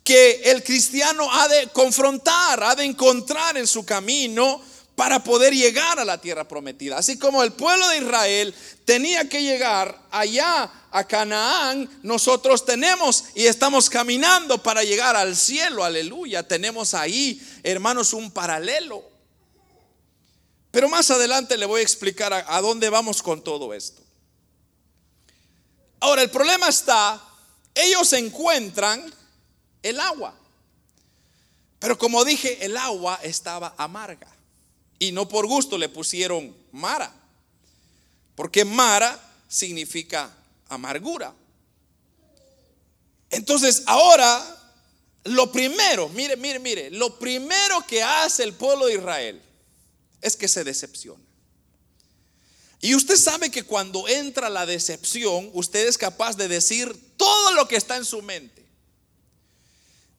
que 0.03 0.41
el 0.45 0.63
cristiano 0.63 1.31
ha 1.31 1.47
de 1.47 1.67
confrontar, 1.67 2.63
ha 2.63 2.75
de 2.75 2.83
encontrar 2.83 3.57
en 3.57 3.67
su 3.67 3.85
camino 3.85 4.61
para 4.99 5.23
poder 5.23 5.53
llegar 5.55 5.97
a 5.97 6.03
la 6.03 6.19
tierra 6.19 6.45
prometida. 6.45 6.97
Así 6.97 7.17
como 7.17 7.41
el 7.41 7.53
pueblo 7.53 7.87
de 7.87 7.99
Israel 7.99 8.53
tenía 8.83 9.29
que 9.29 9.41
llegar 9.41 9.97
allá 10.11 10.69
a 10.91 11.07
Canaán, 11.07 11.89
nosotros 12.03 12.65
tenemos 12.65 13.23
y 13.33 13.45
estamos 13.45 13.89
caminando 13.89 14.61
para 14.61 14.83
llegar 14.83 15.15
al 15.15 15.37
cielo, 15.37 15.85
aleluya. 15.85 16.45
Tenemos 16.45 16.93
ahí, 16.93 17.41
hermanos, 17.63 18.11
un 18.11 18.29
paralelo. 18.29 19.09
Pero 20.69 20.89
más 20.89 21.09
adelante 21.09 21.55
le 21.55 21.65
voy 21.65 21.79
a 21.79 21.83
explicar 21.83 22.33
a, 22.33 22.59
dónde 22.59 22.89
vamos 22.89 23.23
con 23.23 23.41
todo 23.41 23.73
esto. 23.73 24.01
Ahora, 26.01 26.23
el 26.23 26.29
problema 26.29 26.67
está, 26.67 27.23
ellos 27.73 28.11
encuentran 28.11 29.13
el 29.81 29.97
agua. 30.01 30.37
Pero 31.79 31.97
como 31.97 32.25
dije, 32.25 32.65
el 32.65 32.75
agua 32.75 33.17
estaba 33.23 33.73
amarga. 33.77 34.38
Y 34.99 35.13
no 35.13 35.27
por 35.27 35.47
gusto 35.47 35.77
le 35.77 35.89
pusieron 35.89 36.55
Mara. 36.73 37.13
Porque 38.35 38.65
Mara 38.65 39.19
significa 39.47 40.35
amargura. 40.67 41.33
Entonces 43.29 43.83
ahora, 43.85 44.43
lo 45.23 45.51
primero, 45.51 46.09
mire, 46.09 46.35
mire, 46.35 46.59
mire, 46.59 46.91
lo 46.91 47.17
primero 47.17 47.85
que 47.87 48.03
hace 48.03 48.43
el 48.43 48.53
pueblo 48.53 48.87
de 48.87 48.95
Israel 48.95 49.41
es 50.21 50.35
que 50.35 50.47
se 50.47 50.63
decepciona. 50.63 51.23
Y 52.81 52.95
usted 52.95 53.17
sabe 53.17 53.51
que 53.51 53.63
cuando 53.63 54.07
entra 54.07 54.49
la 54.49 54.65
decepción, 54.65 55.49
usted 55.53 55.87
es 55.87 55.97
capaz 55.97 56.37
de 56.37 56.47
decir 56.47 56.97
todo 57.17 57.53
lo 57.53 57.67
que 57.67 57.75
está 57.75 57.97
en 57.97 58.05
su 58.05 58.21
mente. 58.21 58.58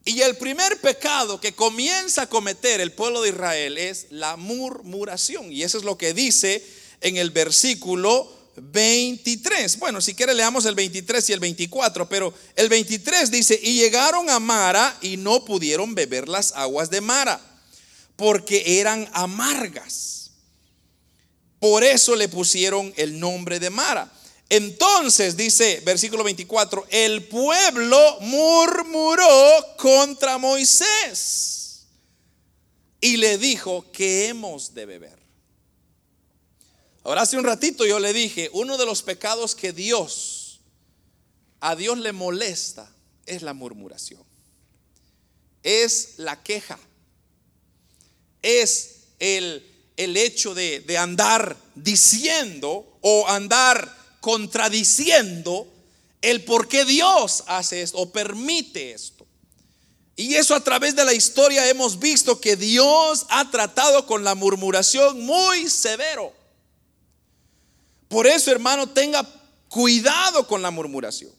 Y 0.04 0.22
el 0.22 0.36
primer 0.36 0.80
pecado 0.80 1.40
que 1.40 1.54
comienza 1.54 2.22
a 2.22 2.28
cometer 2.28 2.80
el 2.80 2.92
pueblo 2.92 3.22
de 3.22 3.30
Israel 3.30 3.76
es 3.78 4.06
la 4.10 4.36
murmuración. 4.36 5.52
Y 5.52 5.62
eso 5.62 5.78
es 5.78 5.84
lo 5.84 5.98
que 5.98 6.14
dice 6.14 6.64
en 7.00 7.16
el 7.16 7.30
versículo 7.30 8.40
23. 8.56 9.78
Bueno, 9.78 10.00
si 10.00 10.14
quiere 10.14 10.34
leamos 10.34 10.64
el 10.64 10.74
23 10.74 11.28
y 11.28 11.32
el 11.32 11.40
24, 11.40 12.08
pero 12.08 12.32
el 12.56 12.68
23 12.68 13.30
dice, 13.30 13.58
y 13.62 13.74
llegaron 13.74 14.30
a 14.30 14.38
Mara 14.38 14.96
y 15.02 15.16
no 15.16 15.44
pudieron 15.44 15.94
beber 15.94 16.28
las 16.28 16.52
aguas 16.52 16.90
de 16.90 17.00
Mara, 17.00 17.40
porque 18.16 18.80
eran 18.80 19.08
amargas. 19.12 20.30
Por 21.58 21.84
eso 21.84 22.16
le 22.16 22.28
pusieron 22.28 22.92
el 22.96 23.20
nombre 23.20 23.60
de 23.60 23.70
Mara. 23.70 24.10
Entonces 24.50 25.36
dice 25.36 25.80
versículo 25.84 26.24
24, 26.24 26.84
el 26.90 27.22
pueblo 27.28 28.18
murmuró 28.20 29.76
contra 29.78 30.38
Moisés 30.38 31.86
y 33.00 33.16
le 33.16 33.38
dijo, 33.38 33.90
que 33.92 34.26
hemos 34.26 34.74
de 34.74 34.86
beber? 34.86 35.18
Ahora 37.04 37.22
hace 37.22 37.38
un 37.38 37.44
ratito 37.44 37.86
yo 37.86 38.00
le 38.00 38.12
dije, 38.12 38.50
uno 38.52 38.76
de 38.76 38.86
los 38.86 39.02
pecados 39.02 39.54
que 39.54 39.72
Dios, 39.72 40.60
a 41.60 41.76
Dios 41.76 41.96
le 41.98 42.12
molesta, 42.12 42.92
es 43.26 43.42
la 43.42 43.54
murmuración. 43.54 44.24
Es 45.62 46.14
la 46.16 46.42
queja. 46.42 46.78
Es 48.42 49.04
el, 49.20 49.64
el 49.96 50.16
hecho 50.16 50.54
de, 50.54 50.80
de 50.80 50.98
andar 50.98 51.56
diciendo 51.76 52.98
o 53.00 53.28
andar 53.28 53.99
contradiciendo 54.20 55.66
el 56.22 56.44
por 56.44 56.68
qué 56.68 56.84
Dios 56.84 57.44
hace 57.46 57.82
esto 57.82 57.98
o 57.98 58.10
permite 58.10 58.92
esto. 58.92 59.26
Y 60.16 60.34
eso 60.34 60.54
a 60.54 60.62
través 60.62 60.94
de 60.94 61.04
la 61.04 61.14
historia 61.14 61.66
hemos 61.68 61.98
visto 61.98 62.40
que 62.40 62.56
Dios 62.56 63.26
ha 63.30 63.50
tratado 63.50 64.06
con 64.06 64.22
la 64.22 64.34
murmuración 64.34 65.20
muy 65.20 65.70
severo. 65.70 66.34
Por 68.08 68.26
eso, 68.26 68.50
hermano, 68.50 68.88
tenga 68.88 69.26
cuidado 69.68 70.46
con 70.46 70.60
la 70.60 70.70
murmuración. 70.70 71.32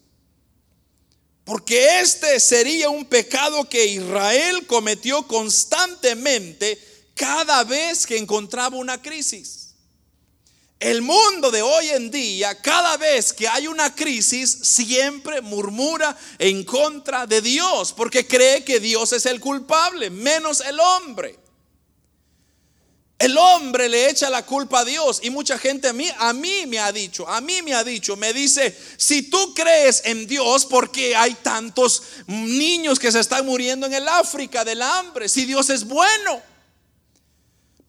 Porque 1.43 1.99
este 1.99 2.39
sería 2.39 2.89
un 2.89 3.05
pecado 3.05 3.67
que 3.67 3.85
Israel 3.85 4.65
cometió 4.65 5.27
constantemente 5.27 6.79
cada 7.13 7.63
vez 7.63 8.07
que 8.07 8.17
encontraba 8.17 8.77
una 8.77 9.01
crisis. 9.01 9.70
El 10.81 11.03
mundo 11.03 11.51
de 11.51 11.61
hoy 11.61 11.89
en 11.89 12.09
día, 12.09 12.59
cada 12.59 12.97
vez 12.97 13.33
que 13.33 13.47
hay 13.47 13.67
una 13.67 13.93
crisis, 13.93 14.49
siempre 14.63 15.39
murmura 15.39 16.17
en 16.39 16.63
contra 16.63 17.27
de 17.27 17.39
Dios, 17.39 17.93
porque 17.93 18.25
cree 18.25 18.63
que 18.63 18.79
Dios 18.79 19.13
es 19.13 19.27
el 19.27 19.39
culpable, 19.39 20.09
menos 20.09 20.59
el 20.59 20.79
hombre. 20.79 21.37
El 23.19 23.37
hombre 23.37 23.89
le 23.89 24.09
echa 24.09 24.31
la 24.31 24.43
culpa 24.43 24.79
a 24.79 24.85
Dios 24.85 25.19
y 25.21 25.29
mucha 25.29 25.59
gente 25.59 25.87
a 25.87 25.93
mí, 25.93 26.09
a 26.17 26.33
mí 26.33 26.65
me 26.65 26.79
ha 26.79 26.91
dicho, 26.91 27.29
a 27.29 27.41
mí 27.41 27.61
me 27.61 27.75
ha 27.75 27.83
dicho, 27.83 28.15
me 28.15 28.33
dice, 28.33 28.75
si 28.97 29.29
tú 29.29 29.53
crees 29.53 30.01
en 30.05 30.25
Dios, 30.25 30.65
¿por 30.65 30.91
qué 30.91 31.15
hay 31.15 31.35
tantos 31.35 32.01
niños 32.25 32.97
que 32.97 33.11
se 33.11 33.19
están 33.19 33.45
muriendo 33.45 33.85
en 33.85 33.93
el 33.93 34.07
África 34.07 34.65
del 34.65 34.81
hambre? 34.81 35.29
Si 35.29 35.45
Dios 35.45 35.69
es 35.69 35.85
bueno. 35.85 36.50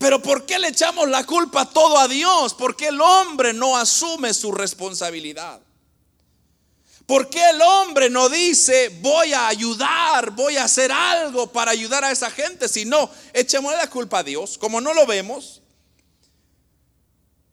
Pero 0.03 0.21
¿por 0.21 0.45
qué 0.45 0.59
le 0.59 0.67
echamos 0.67 1.09
la 1.09 1.25
culpa 1.25 1.65
todo 1.71 1.97
a 1.97 2.09
Dios? 2.09 2.55
Porque 2.55 2.89
el 2.89 3.01
hombre 3.01 3.53
no 3.53 3.77
asume 3.77 4.35
su 4.35 4.51
responsabilidad. 4.51 5.61
¿Por 7.07 7.31
qué 7.31 7.51
el 7.51 7.63
hombre 7.63 8.11
no 8.11 8.29
dice, 8.29 8.89
voy 9.01 9.33
a 9.33 9.47
ayudar, 9.47 10.33
voy 10.33 10.57
a 10.57 10.65
hacer 10.65 10.91
algo 10.91 11.53
para 11.53 11.71
ayudar 11.71 12.03
a 12.03 12.11
esa 12.11 12.33
gente? 12.33 12.69
Si 12.69 12.85
no, 12.85 13.09
echemos 13.33 13.73
la 13.75 13.89
culpa 13.89 14.19
a 14.19 14.23
Dios, 14.25 14.59
como 14.59 14.81
no 14.81 14.93
lo 14.93 15.07
vemos. 15.07 15.63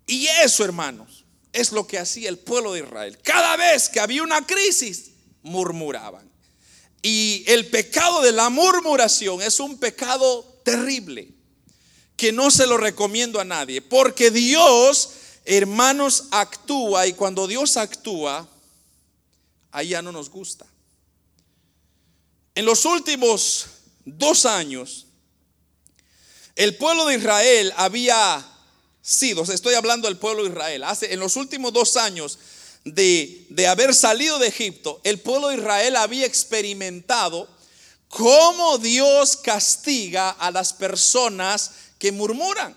Y 0.07 0.25
eso, 0.41 0.65
hermanos, 0.65 1.25
es 1.53 1.71
lo 1.71 1.85
que 1.85 1.99
hacía 1.99 2.29
el 2.29 2.39
pueblo 2.39 2.73
de 2.73 2.79
Israel. 2.79 3.19
Cada 3.21 3.57
vez 3.57 3.89
que 3.89 3.99
había 3.99 4.23
una 4.23 4.43
crisis, 4.47 5.11
murmuraban. 5.43 6.27
Y 7.03 7.43
el 7.45 7.67
pecado 7.67 8.23
de 8.23 8.31
la 8.31 8.49
murmuración 8.49 9.39
es 9.43 9.59
un 9.59 9.77
pecado 9.77 10.61
terrible, 10.63 11.35
que 12.19 12.33
no 12.33 12.51
se 12.51 12.67
lo 12.67 12.75
recomiendo 12.75 13.39
a 13.39 13.45
nadie, 13.45 13.81
porque 13.81 14.29
Dios, 14.29 15.11
hermanos, 15.45 16.25
actúa 16.31 17.07
y 17.07 17.13
cuando 17.13 17.47
Dios 17.47 17.77
actúa, 17.77 18.45
ahí 19.71 19.87
ya 19.89 20.01
no 20.01 20.11
nos 20.11 20.29
gusta. 20.29 20.67
En 22.55 22.65
los 22.65 22.83
últimos 22.83 23.67
dos 24.03 24.45
años, 24.45 25.05
el 26.57 26.75
pueblo 26.75 27.05
de 27.05 27.15
Israel 27.15 27.71
había 27.77 28.45
sido, 29.01 29.43
estoy 29.43 29.75
hablando 29.75 30.09
del 30.09 30.17
pueblo 30.17 30.43
de 30.43 30.49
Israel, 30.49 30.83
hace, 30.83 31.13
en 31.13 31.21
los 31.21 31.37
últimos 31.37 31.71
dos 31.71 31.95
años 31.95 32.37
de, 32.83 33.45
de 33.49 33.65
haber 33.65 33.95
salido 33.95 34.39
de 34.39 34.47
Egipto, 34.47 34.99
el 35.05 35.21
pueblo 35.21 35.47
de 35.47 35.55
Israel 35.55 35.95
había 35.95 36.25
experimentado 36.25 37.47
cómo 38.09 38.77
Dios 38.77 39.37
castiga 39.37 40.31
a 40.31 40.51
las 40.51 40.73
personas 40.73 41.71
que 41.99 42.11
murmuran, 42.11 42.75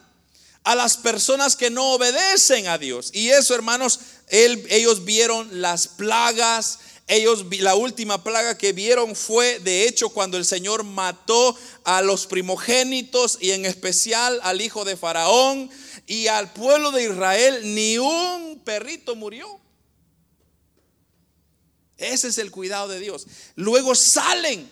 a 0.64 0.74
las 0.74 0.96
personas 0.96 1.56
que 1.56 1.70
no 1.70 1.92
obedecen 1.92 2.68
a 2.68 2.78
Dios. 2.78 3.10
Y 3.12 3.30
eso, 3.30 3.54
hermanos, 3.54 4.00
ellos 4.28 5.04
vieron 5.04 5.60
las 5.60 5.88
plagas. 5.88 6.78
Ellos, 7.08 7.44
la 7.58 7.74
última 7.74 8.22
plaga 8.22 8.56
que 8.56 8.72
vieron 8.72 9.16
fue, 9.16 9.58
de 9.58 9.88
hecho, 9.88 10.10
cuando 10.10 10.36
el 10.38 10.44
Señor 10.44 10.84
mató 10.84 11.56
a 11.84 12.00
los 12.00 12.26
primogénitos 12.26 13.38
y 13.40 13.50
en 13.50 13.66
especial 13.66 14.38
al 14.44 14.60
hijo 14.60 14.84
de 14.84 14.96
Faraón 14.96 15.68
y 16.06 16.28
al 16.28 16.52
pueblo 16.52 16.92
de 16.92 17.04
Israel, 17.04 17.74
ni 17.74 17.98
un 17.98 18.60
perrito 18.64 19.16
murió. 19.16 19.60
Ese 21.96 22.28
es 22.28 22.38
el 22.38 22.50
cuidado 22.50 22.88
de 22.88 23.00
Dios. 23.00 23.26
Luego 23.56 23.94
salen 23.94 24.68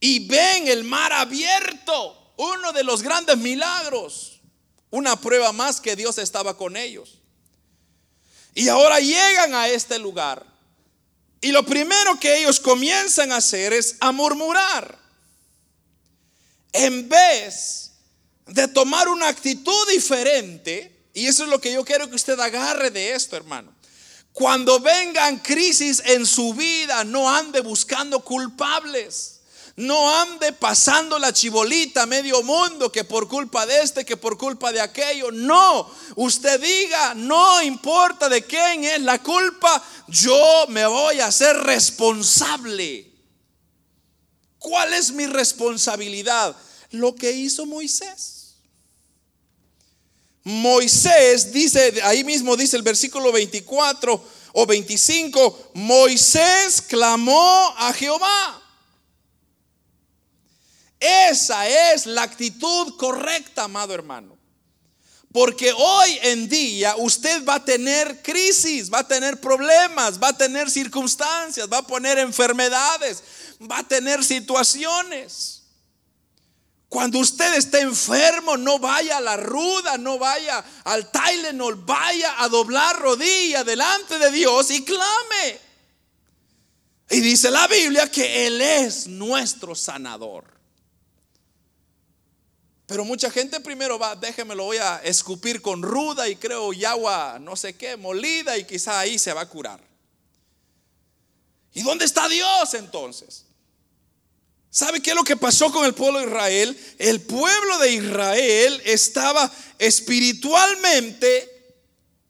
y 0.00 0.26
ven 0.26 0.68
el 0.68 0.84
mar 0.84 1.12
abierto, 1.12 2.21
uno 2.42 2.72
de 2.72 2.82
los 2.82 3.02
grandes 3.02 3.38
milagros, 3.38 4.40
una 4.90 5.20
prueba 5.20 5.52
más 5.52 5.80
que 5.80 5.94
Dios 5.94 6.18
estaba 6.18 6.56
con 6.56 6.76
ellos. 6.76 7.18
Y 8.54 8.68
ahora 8.68 8.98
llegan 9.00 9.54
a 9.54 9.68
este 9.68 9.98
lugar. 9.98 10.44
Y 11.40 11.52
lo 11.52 11.64
primero 11.64 12.18
que 12.18 12.38
ellos 12.38 12.60
comienzan 12.60 13.32
a 13.32 13.36
hacer 13.36 13.72
es 13.72 13.96
a 14.00 14.12
murmurar. 14.12 14.98
En 16.72 17.08
vez 17.08 17.92
de 18.46 18.68
tomar 18.68 19.08
una 19.08 19.28
actitud 19.28 19.88
diferente, 19.90 21.10
y 21.14 21.26
eso 21.26 21.44
es 21.44 21.50
lo 21.50 21.60
que 21.60 21.72
yo 21.72 21.84
quiero 21.84 22.08
que 22.08 22.16
usted 22.16 22.38
agarre 22.38 22.90
de 22.90 23.12
esto, 23.14 23.36
hermano. 23.36 23.72
Cuando 24.32 24.80
vengan 24.80 25.38
crisis 25.38 26.02
en 26.06 26.26
su 26.26 26.54
vida, 26.54 27.04
no 27.04 27.28
ande 27.28 27.60
buscando 27.60 28.20
culpables. 28.24 29.31
No 29.82 30.14
ande 30.20 30.52
pasando 30.52 31.18
la 31.18 31.32
chibolita 31.32 32.02
a 32.02 32.06
medio 32.06 32.40
mundo 32.42 32.92
que 32.92 33.02
por 33.02 33.26
culpa 33.26 33.66
de 33.66 33.82
este, 33.82 34.04
que 34.04 34.16
por 34.16 34.38
culpa 34.38 34.70
de 34.70 34.80
aquello. 34.80 35.32
No, 35.32 35.90
usted 36.14 36.60
diga, 36.60 37.14
no 37.14 37.60
importa 37.62 38.28
de 38.28 38.44
quién 38.44 38.84
es 38.84 39.02
la 39.02 39.20
culpa, 39.20 39.82
yo 40.06 40.66
me 40.68 40.86
voy 40.86 41.18
a 41.18 41.26
hacer 41.26 41.56
responsable. 41.56 43.10
¿Cuál 44.58 44.92
es 44.94 45.10
mi 45.10 45.26
responsabilidad? 45.26 46.54
Lo 46.92 47.16
que 47.16 47.32
hizo 47.32 47.66
Moisés. 47.66 48.54
Moisés 50.44 51.52
dice, 51.52 52.00
ahí 52.04 52.22
mismo 52.22 52.56
dice 52.56 52.76
el 52.76 52.82
versículo 52.82 53.32
24 53.32 54.24
o 54.52 54.66
25, 54.66 55.70
Moisés 55.74 56.82
clamó 56.82 57.74
a 57.76 57.92
Jehová. 57.92 58.61
Esa 61.02 61.66
es 61.66 62.06
la 62.06 62.22
actitud 62.22 62.96
correcta, 62.96 63.64
amado 63.64 63.92
hermano. 63.92 64.38
Porque 65.32 65.72
hoy 65.72 66.18
en 66.22 66.48
día 66.48 66.94
usted 66.98 67.44
va 67.44 67.54
a 67.54 67.64
tener 67.64 68.22
crisis, 68.22 68.92
va 68.92 69.00
a 69.00 69.08
tener 69.08 69.40
problemas, 69.40 70.22
va 70.22 70.28
a 70.28 70.36
tener 70.36 70.70
circunstancias, 70.70 71.66
va 71.72 71.78
a 71.78 71.86
poner 71.86 72.18
enfermedades, 72.18 73.22
va 73.60 73.78
a 73.78 73.88
tener 73.88 74.22
situaciones. 74.22 75.62
Cuando 76.88 77.18
usted 77.20 77.54
esté 77.54 77.80
enfermo, 77.80 78.58
no 78.58 78.78
vaya 78.78 79.16
a 79.16 79.20
la 79.22 79.38
ruda, 79.38 79.96
no 79.96 80.18
vaya 80.18 80.62
al 80.84 81.10
Tylenol, 81.10 81.76
vaya 81.76 82.42
a 82.42 82.48
doblar 82.50 83.00
rodilla 83.00 83.64
delante 83.64 84.18
de 84.18 84.30
Dios 84.30 84.70
y 84.70 84.84
clame. 84.84 85.58
Y 87.08 87.20
dice 87.20 87.50
la 87.50 87.66
Biblia 87.66 88.10
que 88.10 88.46
Él 88.46 88.60
es 88.60 89.06
nuestro 89.06 89.74
sanador. 89.74 90.61
Pero 92.92 93.06
mucha 93.06 93.30
gente 93.30 93.58
primero 93.58 93.98
va, 93.98 94.14
déjeme, 94.14 94.54
lo 94.54 94.64
voy 94.64 94.76
a 94.76 94.98
escupir 95.02 95.62
con 95.62 95.80
ruda 95.80 96.28
y 96.28 96.36
creo 96.36 96.74
y 96.74 96.84
agua, 96.84 97.38
no 97.40 97.56
sé 97.56 97.74
qué, 97.74 97.96
molida 97.96 98.58
y 98.58 98.66
quizá 98.66 98.98
ahí 98.98 99.18
se 99.18 99.32
va 99.32 99.40
a 99.40 99.48
curar. 99.48 99.80
¿Y 101.72 101.80
dónde 101.80 102.04
está 102.04 102.28
Dios 102.28 102.74
entonces? 102.74 103.46
¿Sabe 104.68 105.00
qué 105.00 105.12
es 105.12 105.16
lo 105.16 105.24
que 105.24 105.38
pasó 105.38 105.72
con 105.72 105.86
el 105.86 105.94
pueblo 105.94 106.18
de 106.18 106.26
Israel? 106.26 106.94
El 106.98 107.22
pueblo 107.22 107.78
de 107.78 107.92
Israel 107.92 108.82
estaba 108.84 109.50
espiritualmente 109.78 111.48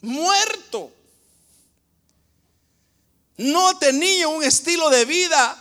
muerto. 0.00 0.92
no 3.36 3.76
tenía 3.78 4.28
un 4.28 4.44
estilo 4.44 4.90
de 4.90 5.06
vida 5.06 5.58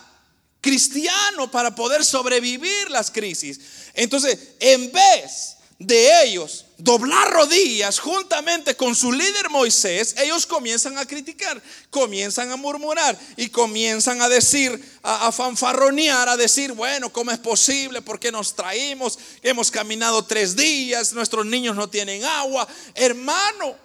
cristiano 0.60 1.50
para 1.50 1.74
poder 1.74 2.04
sobrevivir 2.04 2.88
las 2.88 3.10
crisis. 3.10 3.81
Entonces, 3.94 4.38
en 4.60 4.90
vez 4.92 5.56
de 5.78 6.24
ellos 6.24 6.66
doblar 6.78 7.30
rodillas 7.32 7.98
juntamente 7.98 8.76
con 8.76 8.94
su 8.94 9.12
líder 9.12 9.50
Moisés, 9.50 10.14
ellos 10.18 10.46
comienzan 10.46 10.98
a 10.98 11.06
criticar, 11.06 11.62
comienzan 11.90 12.50
a 12.50 12.56
murmurar 12.56 13.18
y 13.36 13.48
comienzan 13.48 14.20
a 14.20 14.28
decir, 14.28 14.80
a, 15.02 15.30
fanfarronear, 15.30 16.28
a 16.28 16.36
decir, 16.36 16.72
bueno, 16.72 17.12
¿cómo 17.12 17.30
es 17.30 17.38
posible? 17.38 18.02
¿Por 18.02 18.18
qué 18.18 18.32
nos 18.32 18.54
traímos? 18.54 19.18
Hemos 19.42 19.70
caminado 19.70 20.24
tres 20.24 20.56
días, 20.56 21.12
nuestros 21.12 21.46
niños 21.46 21.76
no 21.76 21.88
tienen 21.88 22.24
agua. 22.24 22.66
Hermano, 22.94 23.76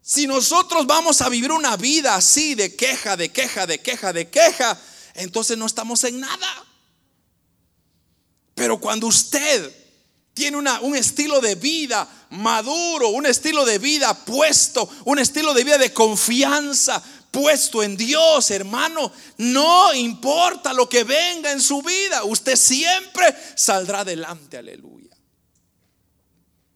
si 0.00 0.26
nosotros 0.26 0.86
vamos 0.86 1.22
a 1.22 1.28
vivir 1.28 1.52
una 1.52 1.76
vida 1.76 2.16
así 2.16 2.54
de 2.54 2.74
queja, 2.74 3.16
de 3.16 3.30
queja, 3.30 3.66
de 3.66 3.80
queja, 3.80 4.12
de 4.12 4.28
queja, 4.28 4.80
entonces 5.14 5.56
no 5.56 5.66
estamos 5.66 6.02
en 6.04 6.20
nada. 6.20 6.66
Pero 8.54 8.78
cuando 8.78 9.06
usted 9.06 9.74
tiene 10.34 10.56
un 10.56 10.96
estilo 10.96 11.40
de 11.40 11.54
vida 11.54 12.08
maduro, 12.30 13.10
un 13.10 13.26
estilo 13.26 13.64
de 13.64 13.78
vida 13.78 14.14
puesto, 14.24 14.88
un 15.04 15.18
estilo 15.18 15.52
de 15.54 15.64
vida 15.64 15.78
de 15.78 15.92
confianza 15.92 17.02
puesto 17.32 17.82
en 17.82 17.96
Dios, 17.96 18.50
hermano. 18.52 19.10
No 19.38 19.92
importa 19.94 20.72
lo 20.72 20.88
que 20.88 21.02
venga 21.02 21.50
en 21.50 21.60
su 21.60 21.82
vida, 21.82 22.22
usted 22.24 22.54
siempre 22.54 23.34
saldrá 23.56 24.00
adelante, 24.00 24.58
aleluya. 24.58 25.16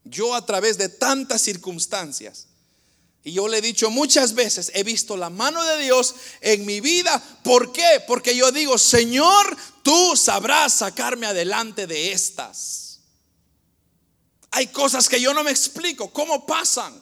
Yo 0.02 0.34
a 0.34 0.44
través 0.44 0.78
de 0.78 0.88
tantas 0.88 1.42
circunstancias, 1.42 2.48
y 3.26 3.32
yo 3.32 3.48
le 3.48 3.58
he 3.58 3.60
dicho 3.60 3.90
muchas 3.90 4.34
veces, 4.34 4.70
he 4.72 4.84
visto 4.84 5.16
la 5.16 5.30
mano 5.30 5.60
de 5.64 5.82
Dios 5.82 6.14
en 6.40 6.64
mi 6.64 6.80
vida. 6.80 7.20
¿Por 7.42 7.72
qué? 7.72 8.00
Porque 8.06 8.36
yo 8.36 8.52
digo, 8.52 8.78
Señor, 8.78 9.56
tú 9.82 10.14
sabrás 10.14 10.74
sacarme 10.74 11.26
adelante 11.26 11.88
de 11.88 12.12
estas. 12.12 13.00
Hay 14.52 14.68
cosas 14.68 15.08
que 15.08 15.20
yo 15.20 15.34
no 15.34 15.42
me 15.42 15.50
explico, 15.50 16.12
cómo 16.12 16.46
pasan, 16.46 16.94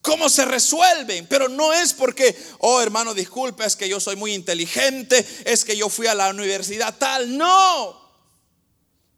cómo 0.00 0.30
se 0.30 0.46
resuelven, 0.46 1.26
pero 1.26 1.50
no 1.50 1.74
es 1.74 1.92
porque, 1.92 2.34
oh 2.60 2.80
hermano, 2.80 3.12
disculpe, 3.12 3.66
es 3.66 3.76
que 3.76 3.90
yo 3.90 4.00
soy 4.00 4.16
muy 4.16 4.32
inteligente, 4.32 5.22
es 5.44 5.66
que 5.66 5.76
yo 5.76 5.90
fui 5.90 6.06
a 6.06 6.14
la 6.14 6.30
universidad 6.30 6.96
tal. 6.96 7.36
No, 7.36 8.10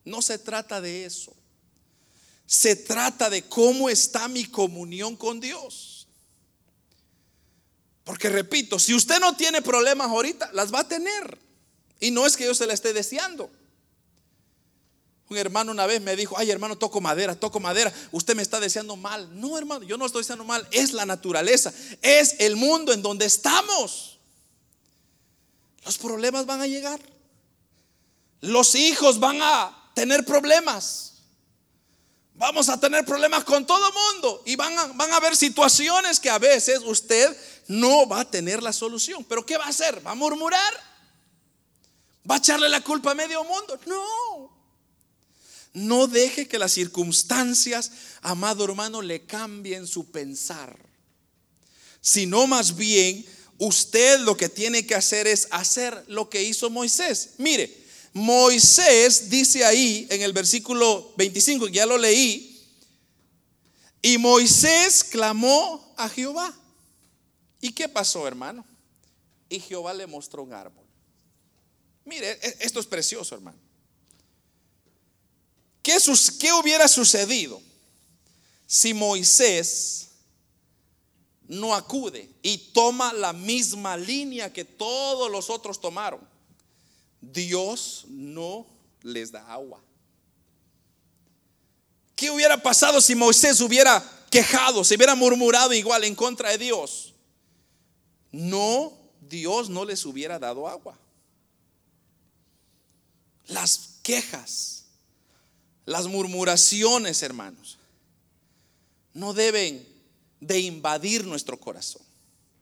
no 0.05 0.21
se 0.21 0.37
trata 0.37 0.81
de 0.81 1.05
eso. 1.05 1.33
Se 2.45 2.75
trata 2.75 3.31
de 3.31 3.43
cómo 3.45 3.89
está 3.89 4.27
mi 4.27 4.47
comunión 4.47 5.15
con 5.15 5.39
Dios. 5.39 5.90
Porque 8.11 8.29
repito, 8.29 8.81
si 8.81 8.93
usted 8.93 9.21
no 9.21 9.37
tiene 9.37 9.63
problemas 9.63 10.09
ahorita, 10.09 10.51
las 10.53 10.75
va 10.75 10.81
a 10.81 10.89
tener. 10.89 11.39
Y 12.01 12.11
no 12.11 12.27
es 12.27 12.37
que 12.37 12.45
yo 12.45 12.57
se 12.57 12.67
la 12.67 12.75
esté 12.75 12.93
deseando. 12.93 13.49
Un 15.29 15.37
hermano 15.37 15.71
una 15.71 15.87
vez 15.87 16.01
me 16.03 16.17
dijo, 16.17 16.37
ay 16.37 16.51
hermano, 16.51 16.77
toco 16.77 17.01
madera, 17.01 17.39
toco 17.39 17.61
madera, 17.61 17.93
usted 18.11 18.35
me 18.35 18.43
está 18.43 18.59
deseando 18.59 18.97
mal. 18.97 19.41
No 19.41 19.57
hermano, 19.57 19.85
yo 19.85 19.97
no 19.97 20.07
estoy 20.07 20.23
deseando 20.23 20.45
mal, 20.45 20.67
es 20.73 20.93
la 20.93 21.07
naturaleza, 21.07 21.73
es 22.03 22.35
el 22.41 22.57
mundo 22.57 22.93
en 22.93 23.01
donde 23.01 23.27
estamos. 23.27 24.19
Los 25.85 25.97
problemas 25.97 26.47
van 26.47 26.63
a 26.63 26.67
llegar. 26.67 26.99
Los 28.41 28.75
hijos 28.75 29.21
van 29.21 29.39
a 29.41 29.93
tener 29.95 30.25
problemas. 30.25 31.10
Vamos 32.41 32.71
a 32.71 32.81
tener 32.81 33.05
problemas 33.05 33.45
con 33.45 33.67
todo 33.67 33.93
mundo 33.93 34.43
y 34.47 34.57
van 34.57 34.77
a, 34.79 34.87
van 34.95 35.13
a 35.13 35.17
haber 35.17 35.37
situaciones 35.37 36.19
que 36.19 36.31
a 36.31 36.39
veces 36.39 36.81
usted 36.87 37.37
no 37.69 38.09
va 38.09 38.21
a 38.21 38.31
tener 38.31 38.63
la 38.63 38.73
solución. 38.73 39.23
Pero 39.25 39.45
¿qué 39.45 39.59
va 39.59 39.67
a 39.67 39.69
hacer? 39.69 40.05
¿Va 40.05 40.13
a 40.13 40.15
murmurar? 40.15 40.73
¿Va 42.29 42.37
a 42.37 42.39
echarle 42.39 42.71
la 42.71 42.81
culpa 42.81 43.11
a 43.11 43.15
medio 43.15 43.45
mundo? 43.45 43.79
No. 43.85 44.59
No 45.75 46.07
deje 46.07 46.49
que 46.49 46.59
las 46.59 46.73
circunstancias, 46.73 47.93
amado 48.23 48.65
hermano, 48.65 49.03
le 49.03 49.27
cambien 49.27 49.87
su 49.87 50.11
pensar. 50.11 50.79
Sino 52.01 52.47
más 52.47 52.75
bien, 52.75 53.23
usted 53.59 54.19
lo 54.21 54.39
que 54.39 54.49
tiene 54.49 54.87
que 54.87 54.95
hacer 54.95 55.27
es 55.27 55.47
hacer 55.51 56.05
lo 56.09 56.31
que 56.31 56.43
hizo 56.43 56.71
Moisés. 56.71 57.33
Mire, 57.37 57.80
Moisés 58.13 59.31
dice 59.31 59.65
ahí 59.65 60.07
en 60.11 60.23
el 60.23 60.33
versículo 60.33 61.13
25, 61.17 61.69
ya 61.69 61.87
lo 61.87 61.97
leí, 61.97 62.51
y 64.03 64.19
Moisés 64.19 65.05
clamó 65.05 65.95
a 65.97 66.09
Jehová. 66.09 66.55
¿Y 67.61 67.73
qué 67.73 67.89
pasó, 67.89 68.27
hermano? 68.27 68.65
Y 69.49 69.61
Jehová 69.61 69.93
le 69.93 70.07
mostró 70.07 70.43
un 70.43 70.53
árbol. 70.53 70.85
Mire, 72.05 72.33
e-, 72.43 72.57
esto 72.61 72.81
es 72.81 72.87
precioso, 72.87 73.35
hermano. 73.35 73.59
¿Qué, 75.83 75.97
¿Qué 76.39 76.53
hubiera 76.53 76.89
sucedido 76.89 77.61
si 78.67 78.95
Moisés 78.95 80.09
no 81.47 81.75
acude 81.75 82.31
y 82.43 82.59
toma 82.73 83.13
la 83.13 83.33
misma 83.33 83.97
línea 83.97 84.53
que 84.53 84.65
todos 84.65 85.31
los 85.31 85.51
otros 85.51 85.81
tomaron? 85.81 86.30
Dios 87.21 88.05
no 88.09 88.67
les 89.03 89.33
da 89.33 89.47
agua. 89.53 89.83
¿Qué 92.17 92.31
hubiera 92.31 92.63
pasado 92.63 93.01
si 93.01 93.15
Moisés 93.15 93.61
hubiera 93.61 94.03
quejado, 94.31 94.85
se 94.85 94.97
hubiera 94.97 95.15
murmurado 95.15 95.73
igual 95.73 96.05
en 96.05 96.15
contra 96.15 96.51
de 96.51 96.59
Dios? 96.59 97.15
No, 98.31 98.93
Dios 99.21 99.69
no 99.71 99.85
les 99.85 100.05
hubiera 100.05 100.39
dado 100.39 100.69
agua. 100.69 100.99
Las 103.47 103.99
quejas 104.03 104.81
las 105.91 106.07
murmuraciones, 106.07 107.21
hermanos, 107.25 107.77
no 109.13 109.33
deben 109.33 109.85
de 110.41 110.61
invadir 110.61 111.27
nuestro 111.27 111.59
corazón, 111.59 112.03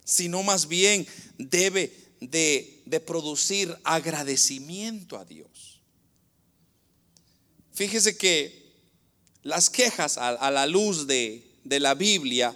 sino 0.03 0.41
más 0.41 0.67
bien 0.67 1.05
debe 1.37 1.95
de, 2.19 3.03
producir 3.05 3.75
agradecimiento 3.83 5.17
a 5.17 5.25
Dios. 5.25 5.81
Fíjese 7.73 8.17
que 8.17 8.73
las 9.43 9.69
quejas 9.69 10.17
a, 10.17 10.51
la 10.51 10.65
luz 10.65 11.07
de, 11.07 11.49
de 11.63 11.79
la 11.79 11.93
Biblia, 11.93 12.55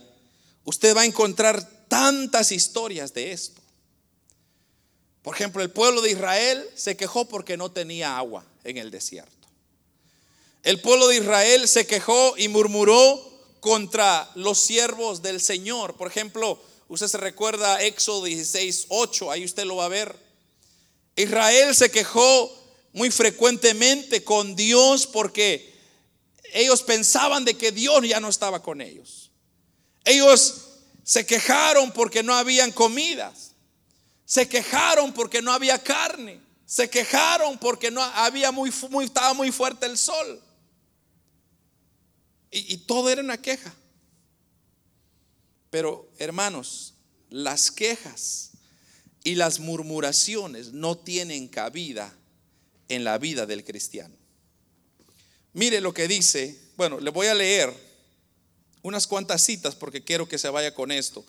usted 0.66 0.96
va 0.96 1.02
a 1.02 1.06
encontrar 1.06 1.88
tantas 1.88 2.52
historias 2.52 3.14
de 3.14 3.32
esto. 3.32 3.62
Por 5.22 5.36
ejemplo, 5.36 5.64
el 5.64 5.72
pueblo 5.72 6.02
de 6.02 6.12
Israel 6.12 6.70
se 6.76 6.98
quejó 6.98 7.26
porque 7.30 7.56
no 7.56 7.72
tenía 7.72 8.18
agua 8.18 8.46
en 8.66 8.78
el 8.78 8.92
desierto. 8.92 9.48
El 10.64 10.82
pueblo 10.82 11.08
de 11.08 11.18
Israel 11.18 11.68
se 11.68 11.88
quejó 11.88 12.36
y 12.38 12.48
murmuró 12.50 13.32
contra 13.60 14.30
los 14.36 14.60
siervos 14.60 15.22
del 15.22 15.40
Señor. 15.40 15.96
Por 15.96 16.08
ejemplo, 16.08 16.62
usted 16.88 17.08
se 17.08 17.18
recuerda 17.18 17.82
Éxodo 17.82 18.26
16, 18.26 18.88
8, 18.90 19.32
ahí 19.32 19.46
usted 19.46 19.66
lo 19.66 19.78
va 19.78 19.86
a 19.86 19.90
ver. 19.90 20.16
Israel 21.16 21.76
se 21.76 21.92
quejó 21.92 22.52
muy 22.94 23.12
frecuentemente 23.12 24.24
con 24.24 24.56
Dios 24.56 25.08
porque 25.08 25.74
ellos 26.54 26.84
pensaban 26.84 27.46
de 27.46 27.56
que 27.56 27.72
Dios 27.72 28.08
ya 28.08 28.20
no 28.20 28.30
estaba 28.30 28.62
con 28.62 28.82
ellos. 28.82 29.32
Ellos 30.06 30.64
se 31.04 31.26
quejaron 31.26 31.92
porque 31.92 32.24
no 32.24 32.36
habían 32.36 32.72
comidas. 32.72 33.52
Se 34.26 34.48
quejaron 34.48 35.14
porque 35.14 35.42
no 35.42 35.52
había 35.52 35.82
carne. 35.82 36.40
Se 36.66 36.90
quejaron 36.90 37.58
porque 37.58 37.92
no 37.92 38.02
había 38.02 38.52
muy, 38.52 38.72
estaba 39.04 39.34
muy 39.34 39.52
fuerte 39.52 39.86
el 39.86 39.98
sol. 39.98 40.42
Y, 42.52 42.78
todo 42.78 43.10
era 43.10 43.22
una 43.22 43.42
queja. 43.42 43.74
Pero 45.74 46.08
hermanos, 46.20 46.94
las 47.32 47.72
quejas 47.72 48.52
y 49.24 49.34
las 49.34 49.60
murmuraciones 49.60 50.72
no 50.72 51.00
tienen 51.00 51.48
cabida 51.48 52.16
en 52.90 53.04
la 53.04 53.18
vida 53.18 53.48
del 53.48 53.64
cristiano. 53.64 54.14
Mire 55.54 55.82
lo 55.82 55.92
que 55.92 56.08
dice, 56.08 56.60
bueno, 56.78 57.00
le 57.00 57.10
voy 57.10 57.26
a 57.26 57.34
leer 57.34 57.74
unas 58.84 59.08
cuantas 59.08 59.42
citas 59.42 59.74
porque 59.74 60.04
quiero 60.04 60.30
que 60.30 60.38
se 60.38 60.48
vaya 60.48 60.76
con 60.76 60.92
esto. 60.92 61.26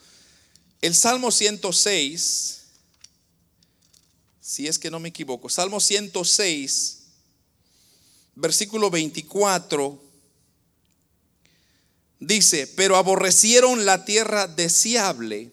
El 0.83 0.95
Salmo 0.95 1.31
106, 1.31 2.65
si 4.43 4.67
es 4.67 4.79
que 4.79 4.91
no 4.91 5.01
me 5.01 5.09
equivoco, 5.09 5.49
Salmo 5.49 5.81
106, 5.81 6.99
versículo 8.35 8.91
24 8.91 10.04
Dice, 12.21 12.67
pero 12.67 12.97
aborrecieron 12.97 13.85
la 13.85 14.05
tierra 14.05 14.47
deseable 14.47 15.51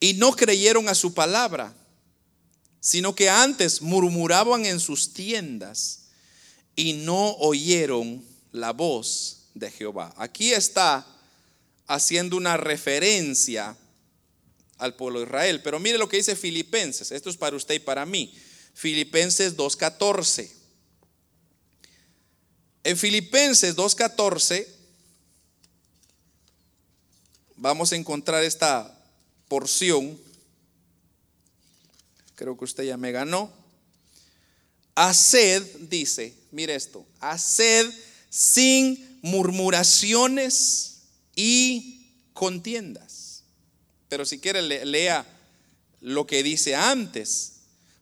y 0.00 0.14
no 0.14 0.32
creyeron 0.32 0.88
a 0.88 0.94
su 0.94 1.14
palabra, 1.14 1.74
sino 2.80 3.14
que 3.14 3.28
antes 3.28 3.82
murmuraban 3.82 4.64
en 4.64 4.80
sus 4.80 5.12
tiendas 5.12 6.04
y 6.76 6.92
no 6.92 7.32
oyeron 7.38 8.24
la 8.52 8.72
voz 8.72 9.48
de 9.54 9.70
Jehová. 9.70 10.14
Aquí 10.16 10.52
está 10.52 11.06
haciendo 11.86 12.36
una 12.36 12.56
referencia 12.56 13.76
al 14.78 14.94
pueblo 14.94 15.20
de 15.20 15.26
Israel. 15.26 15.62
Pero 15.62 15.80
mire 15.80 15.98
lo 15.98 16.08
que 16.08 16.18
dice 16.18 16.36
Filipenses, 16.36 17.10
esto 17.10 17.30
es 17.30 17.36
para 17.36 17.56
usted 17.56 17.74
y 17.74 17.80
para 17.80 18.06
mí. 18.06 18.34
Filipenses 18.74 19.56
2.14. 19.56 20.50
En 22.84 22.96
Filipenses 22.96 23.74
2.14 23.74 24.75
vamos 27.66 27.92
a 27.92 27.96
encontrar 27.96 28.44
esta 28.44 28.96
porción. 29.48 30.16
Creo 32.36 32.56
que 32.56 32.64
usted 32.64 32.84
ya 32.84 32.96
me 32.96 33.10
ganó. 33.10 33.50
Haced, 34.94 35.62
dice, 35.80 36.32
mire 36.52 36.76
esto, 36.76 37.04
haced 37.20 37.92
sin 38.30 39.18
murmuraciones 39.20 41.00
y 41.34 42.06
contiendas. 42.32 43.42
Pero 44.08 44.24
si 44.24 44.38
quiere, 44.38 44.62
lea 44.62 45.26
lo 46.00 46.26
que 46.26 46.44
dice 46.44 46.76
antes. 46.76 47.54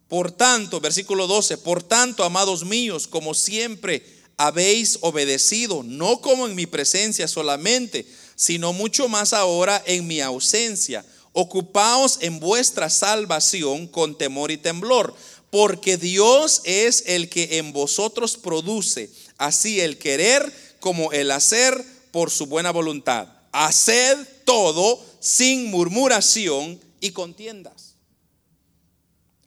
Por 0.08 0.30
tanto, 0.30 0.80
versículo 0.80 1.26
12, 1.26 1.56
por 1.58 1.82
tanto, 1.82 2.22
amados 2.22 2.64
míos, 2.64 3.08
como 3.08 3.32
siempre 3.32 4.04
habéis 4.36 4.98
obedecido, 5.00 5.82
no 5.82 6.20
como 6.20 6.46
en 6.46 6.54
mi 6.54 6.66
presencia 6.66 7.26
solamente, 7.26 8.06
sino 8.36 8.72
mucho 8.72 9.08
más 9.08 9.32
ahora 9.32 9.82
en 9.86 10.06
mi 10.06 10.20
ausencia. 10.20 11.04
Ocupaos 11.32 12.18
en 12.20 12.40
vuestra 12.40 12.90
salvación 12.90 13.86
con 13.86 14.16
temor 14.16 14.50
y 14.50 14.56
temblor, 14.56 15.14
porque 15.50 15.96
Dios 15.96 16.60
es 16.64 17.04
el 17.06 17.28
que 17.28 17.58
en 17.58 17.72
vosotros 17.72 18.36
produce 18.36 19.10
así 19.38 19.80
el 19.80 19.98
querer 19.98 20.52
como 20.80 21.12
el 21.12 21.30
hacer 21.30 21.84
por 22.10 22.30
su 22.30 22.46
buena 22.46 22.70
voluntad. 22.70 23.28
Haced 23.52 24.18
todo 24.44 25.04
sin 25.20 25.70
murmuración 25.70 26.80
y 27.00 27.10
contiendas. 27.10 27.94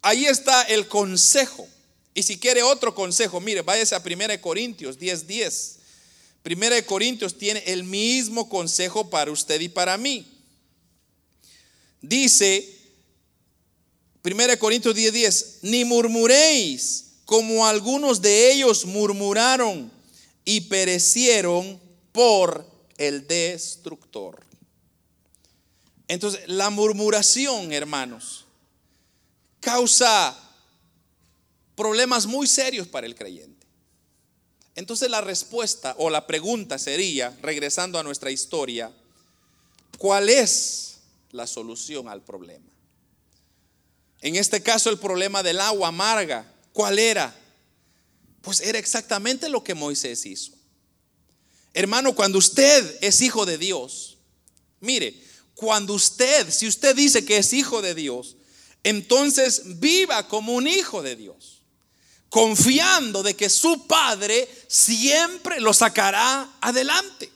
Ahí 0.02 0.26
está 0.26 0.63
el 0.63 0.88
consejo. 0.88 1.67
Y 2.13 2.23
si 2.23 2.39
quiere 2.39 2.63
otro 2.63 2.95
consejo, 2.95 3.39
mire, 3.39 3.62
váyase 3.62 3.95
a 3.95 4.00
1 4.00 4.41
Corintios 4.41 4.97
10:10. 4.97 5.28
10. 5.28 5.78
Primera 6.47 6.77
de 6.77 6.86
Corintios 6.86 7.38
tiene 7.38 7.62
el 7.67 7.83
mismo 7.83 8.47
consejo 8.47 9.10
para 9.10 9.29
usted 9.31 9.60
y 9.60 9.67
para 9.67 9.97
mí. 9.97 10.25
Dice, 12.01 12.73
Primera 14.21 14.53
de 14.53 14.57
Corintios 14.57 14.95
10:10, 14.95 15.12
10, 15.12 15.60
ni 15.63 15.83
murmuréis 15.83 17.15
como 17.25 17.67
algunos 17.67 18.21
de 18.21 18.53
ellos 18.53 18.86
murmuraron 18.86 19.91
y 20.45 20.62
perecieron 20.62 21.81
por 22.13 22.65
el 22.97 23.27
destructor. 23.27 24.41
Entonces, 26.07 26.47
la 26.47 26.69
murmuración, 26.69 27.73
hermanos, 27.73 28.45
causa 29.60 30.33
problemas 31.75 32.25
muy 32.25 32.47
serios 32.47 32.88
para 32.88 33.05
el 33.05 33.15
creyente. 33.15 33.57
Entonces 34.77 35.09
la 35.09 35.21
respuesta 35.21 35.95
o 35.97 36.11
la 36.11 36.27
pregunta 36.27 36.77
sería, 36.77 37.35
regresando 37.41 37.97
a 37.97 38.03
nuestra 38.03 38.29
historia, 38.29 38.93
¿cuál 39.97 40.29
es 40.29 40.99
la 41.31 41.47
solución 41.47 42.07
al 42.07 42.21
problema? 42.21 42.69
En 44.21 44.35
este 44.35 44.61
caso 44.61 44.91
el 44.91 44.99
problema 44.99 45.41
del 45.41 45.61
agua 45.61 45.87
amarga, 45.87 46.53
¿cuál 46.73 46.99
era? 46.99 47.35
Pues 48.43 48.61
era 48.61 48.77
exactamente 48.77 49.49
lo 49.49 49.63
que 49.63 49.73
Moisés 49.73 50.27
hizo. 50.27 50.51
Hermano, 51.73 52.13
cuando 52.13 52.37
usted 52.37 52.99
es 53.01 53.21
hijo 53.21 53.47
de 53.47 53.57
Dios, 53.57 54.19
mire, 54.79 55.19
cuando 55.55 55.95
usted, 55.95 56.51
si 56.51 56.67
usted 56.67 56.95
dice 56.95 57.25
que 57.25 57.37
es 57.37 57.51
hijo 57.51 57.81
de 57.81 57.95
Dios, 57.95 58.35
entonces 58.83 59.79
viva 59.79 60.27
como 60.27 60.53
un 60.53 60.67
hijo 60.67 61.01
de 61.01 61.15
Dios 61.15 61.57
confiando 62.29 63.23
de 63.23 63.35
que 63.35 63.49
su 63.49 63.87
Padre 63.87 64.49
siempre 64.67 65.59
lo 65.59 65.73
sacará 65.73 66.49
adelante. 66.61 67.31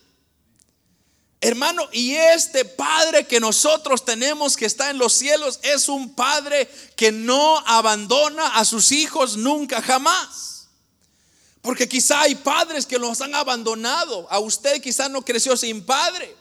Hermano, 1.39 1.87
y 1.91 2.13
este 2.13 2.65
Padre 2.65 3.25
que 3.25 3.39
nosotros 3.39 4.05
tenemos 4.05 4.55
que 4.55 4.65
está 4.65 4.89
en 4.89 4.97
los 4.97 5.13
cielos 5.13 5.59
es 5.63 5.89
un 5.89 6.13
Padre 6.13 6.69
que 6.95 7.11
no 7.11 7.57
abandona 7.65 8.57
a 8.57 8.65
sus 8.65 8.91
hijos 8.91 9.37
nunca 9.37 9.81
jamás. 9.81 10.51
Porque 11.61 11.87
quizá 11.87 12.21
hay 12.21 12.35
padres 12.35 12.85
que 12.85 12.97
los 12.97 13.21
han 13.21 13.35
abandonado. 13.35 14.27
A 14.31 14.39
usted 14.39 14.81
quizá 14.81 15.09
no 15.09 15.21
creció 15.21 15.55
sin 15.55 15.85
padre. 15.85 16.35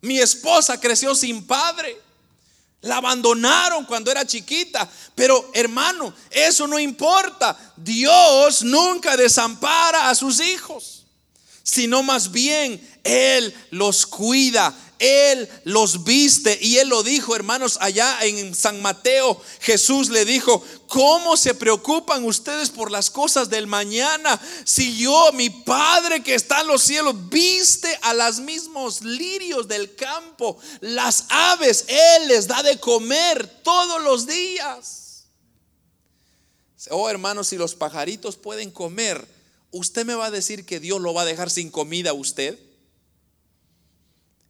Mi 0.00 0.20
esposa 0.20 0.78
creció 0.80 1.14
sin 1.14 1.44
padre. 1.44 2.00
La 2.84 2.98
abandonaron 2.98 3.84
cuando 3.84 4.10
era 4.10 4.26
chiquita. 4.26 4.88
Pero 5.14 5.50
hermano, 5.54 6.14
eso 6.30 6.66
no 6.66 6.78
importa. 6.78 7.56
Dios 7.76 8.62
nunca 8.62 9.16
desampara 9.16 10.08
a 10.08 10.14
sus 10.14 10.40
hijos, 10.40 11.04
sino 11.62 12.02
más 12.02 12.30
bien 12.30 12.80
Él 13.02 13.54
los 13.70 14.06
cuida. 14.06 14.74
Él 14.98 15.48
los 15.64 16.04
viste 16.04 16.58
y 16.60 16.78
Él 16.78 16.88
lo 16.88 17.02
dijo, 17.02 17.34
hermanos, 17.34 17.78
allá 17.80 18.18
en 18.22 18.54
San 18.54 18.80
Mateo, 18.82 19.40
Jesús 19.60 20.08
le 20.08 20.24
dijo, 20.24 20.64
¿cómo 20.88 21.36
se 21.36 21.54
preocupan 21.54 22.24
ustedes 22.24 22.70
por 22.70 22.90
las 22.90 23.10
cosas 23.10 23.50
del 23.50 23.66
mañana? 23.66 24.40
Si 24.64 24.96
yo, 24.96 25.32
mi 25.32 25.50
Padre 25.50 26.22
que 26.22 26.34
está 26.34 26.60
en 26.60 26.68
los 26.68 26.82
cielos, 26.82 27.14
viste 27.28 27.98
a 28.02 28.14
los 28.14 28.40
mismos 28.40 29.02
lirios 29.02 29.68
del 29.68 29.94
campo, 29.94 30.58
las 30.80 31.26
aves, 31.28 31.84
Él 31.88 32.28
les 32.28 32.46
da 32.46 32.62
de 32.62 32.78
comer 32.78 33.46
todos 33.62 34.02
los 34.02 34.26
días. 34.26 35.24
Oh, 36.90 37.08
hermanos, 37.08 37.48
si 37.48 37.56
los 37.56 37.74
pajaritos 37.74 38.36
pueden 38.36 38.70
comer, 38.70 39.26
¿usted 39.70 40.04
me 40.04 40.14
va 40.14 40.26
a 40.26 40.30
decir 40.30 40.66
que 40.66 40.80
Dios 40.80 41.00
lo 41.00 41.14
va 41.14 41.22
a 41.22 41.26
dejar 41.26 41.50
sin 41.50 41.70
comida 41.70 42.10
a 42.10 42.14
usted? 42.14 42.58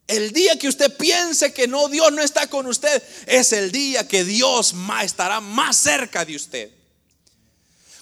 El 0.07 0.31
día 0.31 0.57
que 0.59 0.67
usted 0.67 0.95
piense 0.95 1.53
que 1.53 1.67
no, 1.67 1.87
Dios 1.89 2.11
no 2.11 2.21
está 2.21 2.47
con 2.47 2.67
usted, 2.67 3.01
es 3.25 3.51
el 3.53 3.71
día 3.71 4.07
que 4.07 4.23
Dios 4.23 4.75
estará 5.01 5.41
más 5.41 5.77
cerca 5.77 6.23
de 6.25 6.35
usted. 6.35 6.71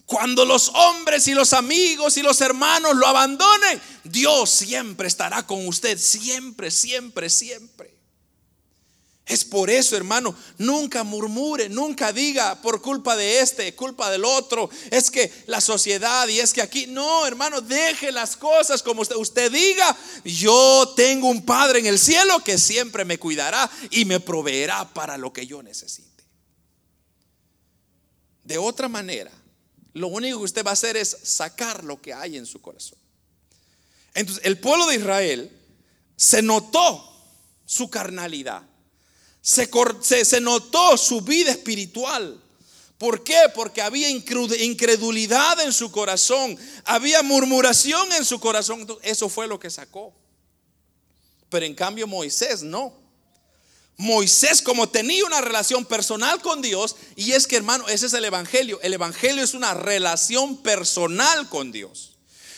Cuando 0.05 0.43
los 0.43 0.69
hombres 0.69 1.27
y 1.27 1.33
los 1.33 1.53
amigos 1.53 2.17
y 2.17 2.21
los 2.21 2.41
hermanos 2.41 2.95
lo 2.95 3.07
abandonen, 3.07 3.81
Dios 4.03 4.49
siempre 4.49 5.07
estará 5.07 5.47
con 5.47 5.65
usted, 5.65 5.97
siempre, 5.97 6.71
siempre, 6.71 7.29
siempre. 7.29 7.92
Es 9.25 9.45
por 9.45 9.69
eso, 9.69 9.95
hermano, 9.95 10.35
nunca 10.57 11.05
murmure, 11.05 11.69
nunca 11.69 12.11
diga 12.11 12.61
por 12.61 12.81
culpa 12.81 13.15
de 13.15 13.39
este, 13.39 13.73
culpa 13.73 14.11
del 14.11 14.25
otro, 14.25 14.69
es 14.91 15.09
que 15.09 15.31
la 15.47 15.61
sociedad 15.61 16.27
y 16.27 16.41
es 16.41 16.51
que 16.51 16.61
aquí, 16.61 16.87
no, 16.87 17.25
hermano, 17.25 17.61
deje 17.61 18.11
las 18.11 18.35
cosas 18.35 18.83
como 18.83 19.01
usted, 19.01 19.49
diga, 19.49 19.97
yo 20.25 20.93
tengo 20.97 21.29
un 21.29 21.45
Padre 21.45 21.79
en 21.79 21.85
el 21.85 21.99
cielo 21.99 22.43
que 22.43 22.57
siempre 22.57 23.05
me 23.05 23.17
cuidará 23.17 23.69
y 23.91 24.03
me 24.03 24.19
proveerá 24.19 24.93
para 24.93 25.17
lo 25.17 25.31
que 25.31 25.47
yo 25.47 25.63
necesite. 25.63 26.09
De 28.43 28.57
otra 28.57 28.89
manera, 28.89 29.31
lo 29.93 30.07
único 30.07 30.39
que 30.39 30.45
usted 30.45 30.65
va 30.65 30.71
a 30.71 30.73
hacer 30.73 30.97
es 30.97 31.15
sacar 31.23 31.85
lo 31.85 32.01
que 32.01 32.13
hay 32.13 32.35
en 32.35 32.45
su 32.45 32.61
corazón. 32.61 32.99
Entonces, 34.15 34.43
el 34.45 34.59
pueblo 34.59 34.85
de 34.87 34.95
Israel 34.95 35.49
se 36.17 36.41
notó 36.41 37.09
su 37.65 37.89
carnalidad 37.89 38.63
se, 39.43 40.39
notó 40.39 40.97
su 40.97 41.21
vida 41.21 41.51
espiritual. 41.51 42.41
¿Por 42.97 43.23
qué? 43.23 43.37
Porque 43.53 43.81
había 43.81 44.09
incredulidad 44.09 45.59
en 45.59 45.73
su 45.73 45.91
corazón, 45.91 46.57
había 46.85 47.21
murmuración 47.21 48.13
en 48.13 48.23
su 48.23 48.39
corazón. 48.39 48.87
Eso 49.01 49.27
fue 49.27 49.47
lo 49.47 49.59
que 49.59 49.69
sacó. 49.69 50.13
Pero 51.49 51.65
en 51.65 51.75
cambio 51.75 52.07
Moisés 52.07 52.63
no. 52.63 52.93
Moisés 53.97 54.61
como 54.61 54.89
tenía 54.89 55.25
una 55.25 55.41
relación 55.41 55.85
personal 55.85 56.41
con 56.41 56.61
Dios, 56.61 56.95
y 57.15 57.33
es 57.33 57.45
que 57.45 57.57
hermano, 57.57 57.87
ese 57.89 58.07
es 58.07 58.13
el 58.13 58.25
Evangelio. 58.25 58.79
El 58.81 58.93
Evangelio 58.93 59.43
es 59.43 59.53
una 59.53 59.73
relación 59.73 60.57
personal 60.63 61.49
con 61.49 61.71
Dios 61.71 62.12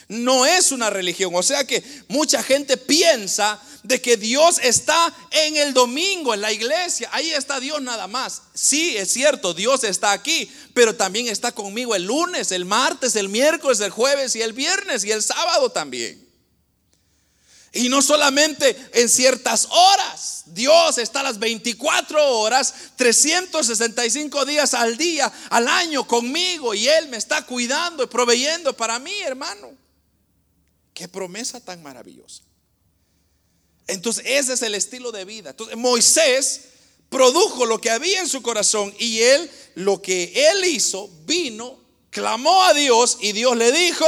no 0.07 0.45
es 0.45 0.71
una 0.71 0.89
religión. 0.89 1.33
O 1.35 1.43
sea 1.43 1.65
que 1.65 1.83
mucha 2.07 2.43
gente 2.43 2.77
piensa 2.77 3.59
de 3.83 4.01
que 4.01 4.17
Dios 4.17 4.59
está 4.61 5.13
en 5.31 5.57
el 5.57 5.73
domingo, 5.73 6.33
en 6.33 6.41
la 6.41 6.51
iglesia. 6.51 7.09
Ahí 7.11 7.31
está 7.31 7.59
Dios 7.59 7.81
nada 7.81 8.07
más. 8.07 8.43
Sí, 8.53 8.97
es 8.97 9.11
cierto, 9.11 9.53
Dios 9.53 9.83
está 9.83 10.11
aquí, 10.11 10.51
pero 10.73 10.95
también 10.95 11.27
está 11.27 11.51
conmigo 11.51 11.95
el 11.95 12.03
lunes, 12.03 12.51
el 12.51 12.65
martes, 12.65 13.15
el 13.15 13.29
miércoles, 13.29 13.79
el 13.79 13.91
jueves 13.91 14.35
y 14.35 14.41
el 14.41 14.53
viernes 14.53 15.03
y 15.03 15.11
el 15.11 15.21
sábado 15.21 15.71
también. 15.71 16.23
Y 17.73 17.89
no 17.89 18.01
solamente 18.01 18.75
en 18.93 19.09
ciertas 19.09 19.67
horas. 19.69 20.43
Dios 20.45 20.97
está 20.97 21.21
las 21.23 21.39
24 21.39 22.39
horas, 22.39 22.73
365 22.95 24.45
días 24.45 24.73
al 24.73 24.95
día, 24.95 25.31
al 25.49 25.67
año 25.67 26.07
conmigo. 26.07 26.73
Y 26.73 26.87
Él 26.87 27.09
me 27.09 27.17
está 27.17 27.45
cuidando 27.45 28.03
y 28.03 28.07
proveyendo 28.07 28.75
para 28.77 28.97
mí, 28.99 29.19
hermano. 29.23 29.84
Qué 30.95 31.09
promesa 31.09 31.59
tan 31.59 31.83
maravillosa. 31.83 32.41
Entonces, 33.85 34.23
ese 34.25 34.53
es 34.53 34.61
el 34.61 34.73
estilo 34.73 35.11
de 35.11 35.25
vida. 35.25 35.51
Entonces, 35.51 35.77
Moisés 35.77 36.61
produjo 37.09 37.65
lo 37.65 37.79
que 37.79 37.91
había 37.91 38.21
en 38.21 38.29
su 38.29 38.41
corazón 38.41 38.95
y 38.97 39.19
él, 39.19 39.51
lo 39.75 40.01
que 40.01 40.31
él 40.33 40.65
hizo, 40.65 41.09
vino, 41.25 41.77
clamó 42.09 42.63
a 42.63 42.73
Dios 42.73 43.17
y 43.21 43.33
Dios 43.33 43.57
le 43.57 43.71
dijo, 43.73 44.05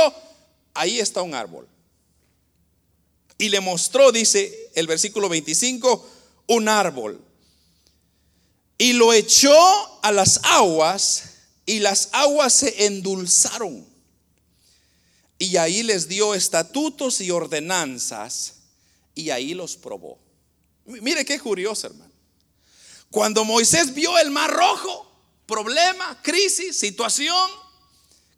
ahí 0.74 1.00
está 1.00 1.22
un 1.22 1.36
árbol. 1.36 1.68
Y 3.38 3.50
le 3.50 3.60
mostró, 3.60 4.12
dice 4.12 4.72
el 4.74 4.88
versículo 4.88 5.28
25, 5.28 6.10
un 6.48 6.70
árbol. 6.70 7.22
Y 8.78 8.94
lo 8.94 9.12
echó 9.12 9.54
a 10.02 10.12
las 10.14 10.40
aguas 10.44 11.24
y 11.66 11.80
las 11.80 12.10
aguas 12.14 12.54
se 12.54 12.86
endulzaron. 12.86 13.87
Y 15.40 15.58
ahí 15.58 15.84
les 15.84 16.08
dio 16.08 16.34
estatutos 16.34 17.22
y 17.22 17.32
ordenanzas 17.32 18.56
y 19.14 19.30
ahí 19.30 19.54
los 19.54 19.76
probó. 19.76 20.20
Mire 20.86 21.26
qué 21.26 21.40
curioso, 21.40 21.88
hermano. 21.88 22.12
Cuando 23.10 23.46
Moisés 23.46 23.94
vio 23.94 24.18
el 24.18 24.32
mar 24.32 24.52
rojo, 24.52 25.12
problema, 25.46 26.22
crisis, 26.22 26.78
situación, 26.78 27.50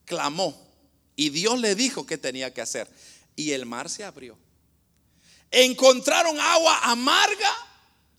clamó 0.06 0.70
y 1.16 1.30
Dios 1.30 1.60
le 1.60 1.76
dijo 1.76 2.06
qué 2.06 2.18
tenía 2.18 2.54
que 2.54 2.62
hacer. 2.62 2.90
Y 3.36 3.52
el 3.52 3.66
mar 3.66 3.90
se 3.90 4.04
abrió. 4.04 4.38
Encontraron 5.52 6.40
agua 6.40 6.80
amarga 6.84 7.52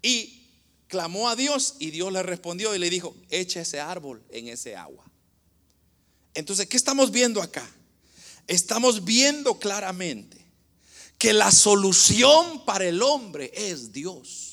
y 0.03 0.49
clamó 0.89 1.29
a 1.29 1.37
Dios 1.37 1.77
y 1.79 1.91
Dios 1.91 2.13
le 2.13 2.23
respondió 2.23 2.75
y 2.75 2.79
le 2.79 2.91
dijo, 2.91 3.15
echa 3.29 3.61
ese 3.61 3.81
árbol 3.81 4.23
en 4.31 4.49
ese 4.49 4.75
agua. 4.77 5.05
Entonces, 6.35 6.67
¿qué 6.67 6.77
estamos 6.77 7.11
viendo 7.11 7.41
acá? 7.41 7.69
Estamos 8.47 9.05
viendo 9.05 9.59
claramente 9.59 10.41
que 11.19 11.33
la 11.33 11.51
solución 11.51 12.65
para 12.65 12.87
el 12.87 13.03
hombre 13.03 13.51
es 13.55 13.93
Dios. 13.93 14.51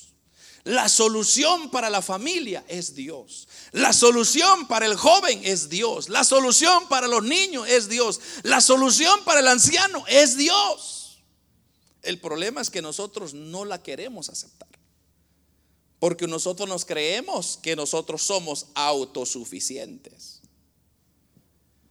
La 0.64 0.90
solución 0.90 1.70
para 1.70 1.88
la 1.88 2.02
familia 2.02 2.62
es 2.68 2.94
Dios. 2.94 3.48
La 3.72 3.94
solución 3.94 4.68
para 4.68 4.84
el 4.84 4.96
joven 4.96 5.40
es 5.42 5.70
Dios. 5.70 6.10
La 6.10 6.24
solución 6.24 6.88
para 6.88 7.08
los 7.08 7.24
niños 7.24 7.66
es 7.66 7.88
Dios. 7.88 8.20
La 8.42 8.60
solución 8.60 9.24
para 9.24 9.40
el 9.40 9.48
anciano 9.48 10.04
es 10.08 10.36
Dios. 10.36 11.22
El 12.02 12.20
problema 12.20 12.60
es 12.60 12.68
que 12.68 12.82
nosotros 12.82 13.32
no 13.32 13.64
la 13.64 13.82
queremos 13.82 14.28
aceptar. 14.28 14.68
Porque 15.98 16.26
nosotros 16.26 16.68
nos 16.68 16.84
creemos 16.84 17.58
que 17.62 17.74
nosotros 17.74 18.22
somos 18.22 18.66
autosuficientes. 18.74 20.37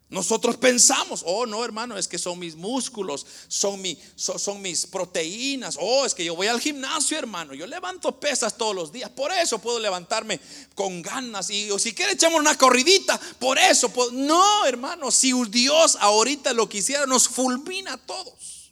Nosotros 0.09 0.55
pensamos, 0.55 1.21
oh 1.25 1.45
no 1.45 1.65
hermano, 1.65 1.97
es 1.97 2.07
que 2.07 2.17
son 2.17 2.39
mis 2.39 2.55
músculos, 2.55 3.25
son, 3.49 3.81
mis 3.81 4.85
proteínas, 4.85 5.77
oh 5.81 6.05
es 6.05 6.15
que 6.15 6.23
yo 6.23 6.33
voy 6.33 6.47
al 6.47 6.61
gimnasio 6.61 7.17
hermano, 7.17 7.53
yo 7.53 7.67
levanto 7.67 8.17
pesas 8.17 8.57
todos 8.57 8.73
los 8.73 8.93
días, 8.93 9.09
por 9.09 9.33
eso 9.33 9.59
puedo 9.59 9.79
levantarme 9.79 10.39
con 10.75 11.01
ganas. 11.01 11.49
Y 11.49 11.69
o 11.71 11.77
si 11.77 11.93
quiere 11.93 12.13
echamos 12.13 12.39
una 12.39 12.57
corridita, 12.57 13.19
por 13.37 13.59
eso 13.59 13.89
puedo. 13.89 14.11
No 14.11 14.65
hermano, 14.65 15.11
si 15.11 15.33
Dios 15.49 15.97
ahorita 15.99 16.53
lo 16.53 16.69
quisiera 16.69 17.05
nos 17.05 17.27
fulmina 17.27 17.93
a 17.93 17.97
todos, 17.97 18.71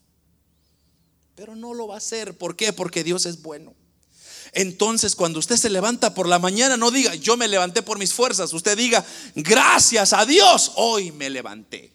pero 1.36 1.54
no 1.54 1.74
lo 1.74 1.88
va 1.88 1.96
a 1.96 1.98
hacer, 1.98 2.38
¿por 2.38 2.56
qué? 2.56 2.72
Porque 2.72 3.04
Dios 3.04 3.26
es 3.26 3.42
bueno. 3.42 3.74
Entonces, 4.56 5.18
cuando 5.18 5.40
usted 5.40 5.58
se 5.58 5.70
levanta 5.70 6.14
por 6.14 6.30
la 6.30 6.40
mañana, 6.40 6.78
no 6.78 6.90
diga, 6.90 7.14
yo 7.16 7.36
me 7.36 7.50
levanté 7.50 7.82
por 7.82 8.00
mis 8.00 8.14
fuerzas. 8.14 8.54
Usted 8.54 8.78
diga, 8.78 9.06
gracias 9.36 10.14
a 10.14 10.26
Dios, 10.26 10.72
hoy 10.78 11.12
me 11.12 11.30
levanté. 11.30 11.92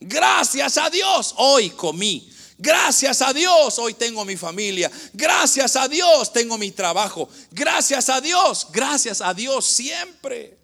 Gracias 0.00 0.78
a 0.78 0.88
Dios, 0.88 1.34
hoy 1.36 1.68
comí. 1.68 2.30
Gracias 2.56 3.20
a 3.20 3.34
Dios, 3.34 3.78
hoy 3.78 3.92
tengo 3.92 4.24
mi 4.24 4.36
familia. 4.36 4.90
Gracias 5.12 5.76
a 5.76 5.86
Dios, 5.86 6.32
tengo 6.32 6.56
mi 6.56 6.70
trabajo. 6.70 7.28
Gracias 7.50 8.08
a 8.08 8.22
Dios, 8.22 8.68
gracias 8.72 9.20
a 9.20 9.34
Dios 9.34 9.66
siempre. 9.66 10.56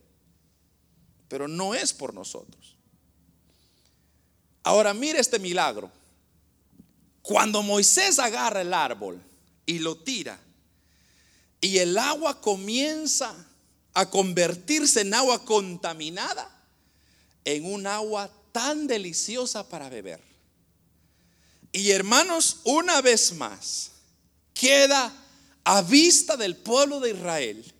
Pero 1.28 1.46
no 1.46 1.74
es 1.74 1.92
por 1.92 2.14
nosotros. 2.14 2.78
Ahora 4.62 4.94
mire 4.94 5.20
este 5.20 5.38
milagro. 5.38 5.92
Cuando 7.20 7.62
Moisés 7.62 8.18
agarra 8.18 8.62
el 8.62 8.72
árbol 8.72 9.22
y 9.66 9.78
lo 9.80 9.98
tira, 9.98 10.40
y 11.61 11.78
el 11.78 11.98
agua 11.98 12.40
comienza 12.40 13.34
a 13.92 14.08
convertirse 14.08 15.02
en 15.02 15.14
agua 15.14 15.44
contaminada, 15.44 16.48
en 17.44 17.64
un 17.64 17.86
agua 17.86 18.30
tan 18.52 18.86
deliciosa 18.86 19.68
para 19.68 19.88
beber. 19.88 20.20
Y 21.72 21.90
hermanos, 21.90 22.58
una 22.64 23.00
vez 23.00 23.32
más, 23.34 23.90
queda 24.54 25.12
a 25.64 25.82
vista 25.82 26.36
del 26.36 26.56
pueblo 26.56 27.00
de 27.00 27.11
Israel 27.11 27.74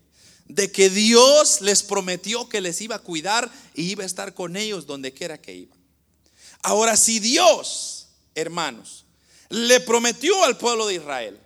de 0.47 0.71
que 0.71 0.91
Dios 0.91 1.61
les 1.61 1.83
prometió 1.83 2.49
que 2.49 2.61
les 2.61 2.81
iba 2.81 2.97
a 2.97 3.01
cuidar 3.01 3.51
y 3.75 3.91
iba 3.91 4.03
a 4.03 4.07
estar 4.07 4.35
con 4.35 4.57
ellos 4.57 4.87
donde 4.87 5.13
quiera 5.13 5.41
que 5.41 5.55
iban. 5.55 5.79
Ahora, 6.63 6.97
si 6.97 7.21
Dios, 7.21 8.09
hermanos, 8.35 9.05
le 9.49 9.81
prometió 9.81 10.45
al 10.45 10.59
pueblo 10.59 10.87
de 10.87 10.95
Israel 10.95 11.41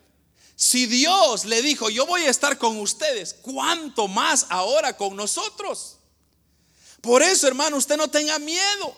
si 0.56 0.86
Dios 0.86 1.44
le 1.44 1.62
dijo, 1.62 1.90
yo 1.90 2.06
voy 2.06 2.22
a 2.22 2.30
estar 2.30 2.58
con 2.58 2.78
ustedes, 2.78 3.34
¿cuánto 3.42 4.08
más 4.08 4.46
ahora 4.50 4.96
con 4.96 5.16
nosotros? 5.16 5.98
Por 7.00 7.22
eso, 7.22 7.48
hermano, 7.48 7.76
usted 7.76 7.96
no 7.96 8.08
tenga 8.08 8.38
miedo. 8.38 8.96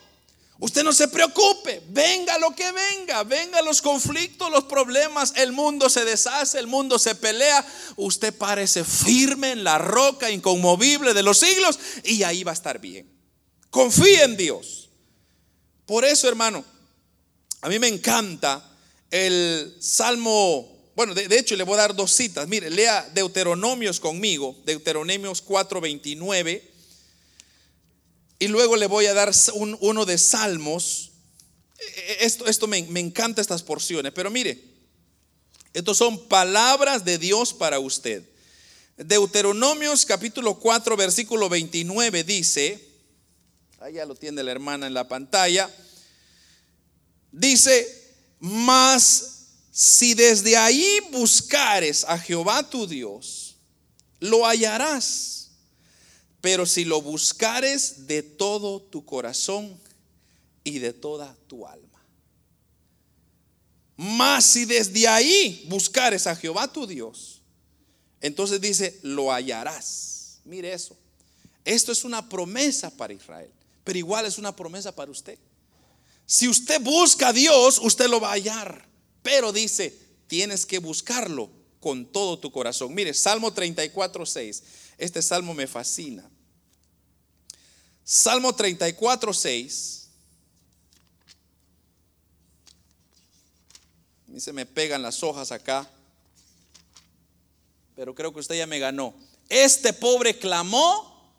Usted 0.59 0.85
no 0.85 0.93
se 0.93 1.09
preocupe, 1.09 1.83
venga 1.91 2.39
lo 2.39 2.55
que 2.55 2.73
venga, 2.73 3.23
venga 3.25 3.61
los 3.61 3.83
conflictos, 3.83 4.51
los 4.51 4.65
problemas, 4.65 5.35
el 5.37 5.53
mundo 5.53 5.91
se 5.91 6.07
deshace, 6.07 6.59
el 6.59 6.67
mundo 6.67 6.99
se 6.99 7.15
pelea, 7.15 7.67
usted 7.97 8.33
parece 8.35 8.83
firme 8.83 9.51
en 9.51 9.65
la 9.65 9.77
roca 9.77 10.31
inconmovible 10.31 11.13
de 11.13 11.23
los 11.23 11.39
siglos 11.39 11.79
y 12.05 12.23
ahí 12.23 12.43
va 12.43 12.53
a 12.53 12.55
estar 12.55 12.79
bien. 12.79 13.07
Confíe 13.69 14.23
en 14.23 14.39
Dios. 14.39 14.89
Por 15.85 16.07
eso, 16.07 16.27
hermano, 16.27 16.65
a 17.61 17.69
mí 17.69 17.79
me 17.79 17.89
encanta 17.89 18.65
el 19.11 19.77
Salmo 19.79 20.76
bueno, 20.97 21.13
de, 21.13 21.39
hecho 21.39 21.55
le 21.57 21.63
voy 21.63 21.75
a 21.75 21.83
dar 21.83 21.95
dos 21.95 22.11
citas. 22.11 22.49
Mire, 22.49 22.71
lea 22.71 23.07
Deuteronomios 23.13 24.01
conmigo, 24.01 24.57
Deuteronomios 24.65 25.45
4:29. 25.45 26.63
Y 28.39 28.49
luego 28.49 28.77
le 28.77 28.87
voy 28.87 29.05
a 29.05 29.13
dar 29.13 29.31
uno 29.55 30.07
de 30.07 30.17
Salmos. 30.17 31.13
E, 31.79 31.85
e, 31.85 32.25
esto, 32.25 32.47
esto 32.47 32.67
me, 32.67 32.83
me 32.85 33.01
encanta 33.01 33.43
estas 33.43 33.63
porciones, 33.63 34.11
pero 34.15 34.31
mire, 34.31 34.59
estos 35.75 35.99
son 35.99 36.29
palabras 36.29 37.05
de 37.05 37.19
Dios 37.19 37.53
para 37.53 37.79
usted. 37.79 38.23
Deuteronomios 38.97 40.07
capítulo 40.07 40.55
4, 40.55 40.97
versículo 40.97 41.51
29 41.51 42.25
dice, 42.25 42.83
allá 43.81 44.07
lo 44.07 44.15
tiene 44.15 44.43
la 44.43 44.53
hermana 44.53 44.87
en 44.87 44.95
la 44.95 45.07
pantalla, 45.07 45.71
dice, 47.33 48.15
más 48.41 49.36
si 49.79 50.15
desde 50.15 50.57
ahí 50.57 51.01
buscares 51.13 52.03
a 52.05 52.19
Jehová 52.19 52.63
tu 52.63 52.87
Dios, 52.87 53.57
lo 54.21 54.47
hallarás. 54.47 55.51
Pero 56.41 56.65
si 56.65 56.87
lo 56.87 57.03
buscares 57.03 58.07
de 58.07 58.23
todo 58.23 58.81
tu 58.81 59.05
corazón 59.05 59.79
y 60.65 60.79
de 60.79 60.95
toda 60.95 61.37
tu 61.47 61.67
alma. 61.67 62.03
Mas 63.99 64.47
si 64.47 64.65
desde 64.65 65.07
ahí 65.09 65.67
buscares 65.69 66.27
a 66.27 66.35
Jehová 66.35 66.73
tu 66.73 66.87
Dios, 66.87 67.43
entonces 68.23 68.63
dice, 68.63 68.99
lo 69.03 69.31
hallarás. 69.31 70.39
Mire 70.47 70.73
eso. 70.73 70.97
Esto 71.67 71.93
es 71.93 72.03
una 72.03 72.27
promesa 72.27 72.89
para 72.89 73.13
Israel, 73.13 73.51
pero 73.85 73.99
igual 73.99 74.25
es 74.25 74.39
una 74.39 74.57
promesa 74.57 74.91
para 74.91 75.11
usted. 75.11 75.39
Si 76.25 76.49
usted 76.49 76.81
busca 76.81 77.29
a 77.29 77.33
Dios, 77.35 77.79
usted 77.79 78.09
lo 78.09 78.21
va 78.21 78.31
a 78.31 78.37
hallar. 78.37 78.86
Pero 79.27 79.53
dice, 79.53 79.93
tienes 80.29 80.65
que 80.65 80.79
buscarlo 80.79 81.51
con 81.81 82.07
todo 82.07 82.39
tu 82.39 82.53
corazón. 82.53 82.95
Mire, 82.95 83.13
Salmo 83.13 83.53
34, 83.53 84.25
6. 84.25 84.63
Este 84.99 85.21
salmo 85.21 85.53
me 85.53 85.67
fascina. 85.67 86.31
Salmo 88.05 88.55
34, 88.55 89.33
6. 89.33 90.09
A 94.29 94.31
mí 94.31 94.39
se 94.39 94.53
me 94.53 94.65
pegan 94.65 95.03
las 95.03 95.21
hojas 95.25 95.51
acá. 95.51 95.91
Pero 97.97 98.15
creo 98.15 98.33
que 98.33 98.39
usted 98.39 98.55
ya 98.55 98.69
me 98.69 98.79
ganó. 98.79 99.13
Este 99.49 99.93
pobre 99.93 100.39
clamó 100.39 101.35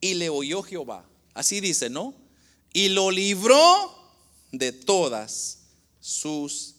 y 0.00 0.14
le 0.14 0.28
oyó 0.28 0.62
Jehová. 0.62 1.04
Así 1.34 1.58
dice, 1.58 1.90
¿no? 1.90 2.14
Y 2.72 2.90
lo 2.90 3.10
libró 3.10 4.12
de 4.52 4.70
todas 4.70 5.58
sus 6.00 6.77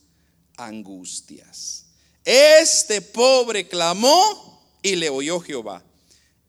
angustias. 0.60 1.86
Este 2.26 3.01
pobre 3.01 3.68
clamó 3.68 4.64
y 4.82 4.95
le 4.95 5.10
oyó 5.10 5.39
Jehová 5.39 5.84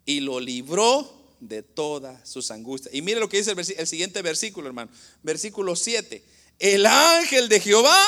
y 0.04 0.20
lo 0.20 0.40
libró 0.40 1.20
de 1.40 1.62
todas 1.62 2.28
sus 2.28 2.50
angustias. 2.50 2.94
Y 2.94 3.02
mire 3.02 3.20
lo 3.20 3.28
que 3.28 3.38
dice 3.38 3.52
el, 3.52 3.86
siguiente 3.86 4.22
versículo, 4.22 4.66
hermano. 4.66 4.90
Versículo 5.22 5.76
7. 5.76 6.22
El 6.58 6.84
ángel 6.86 7.48
de 7.48 7.61
Jehová 7.61 7.98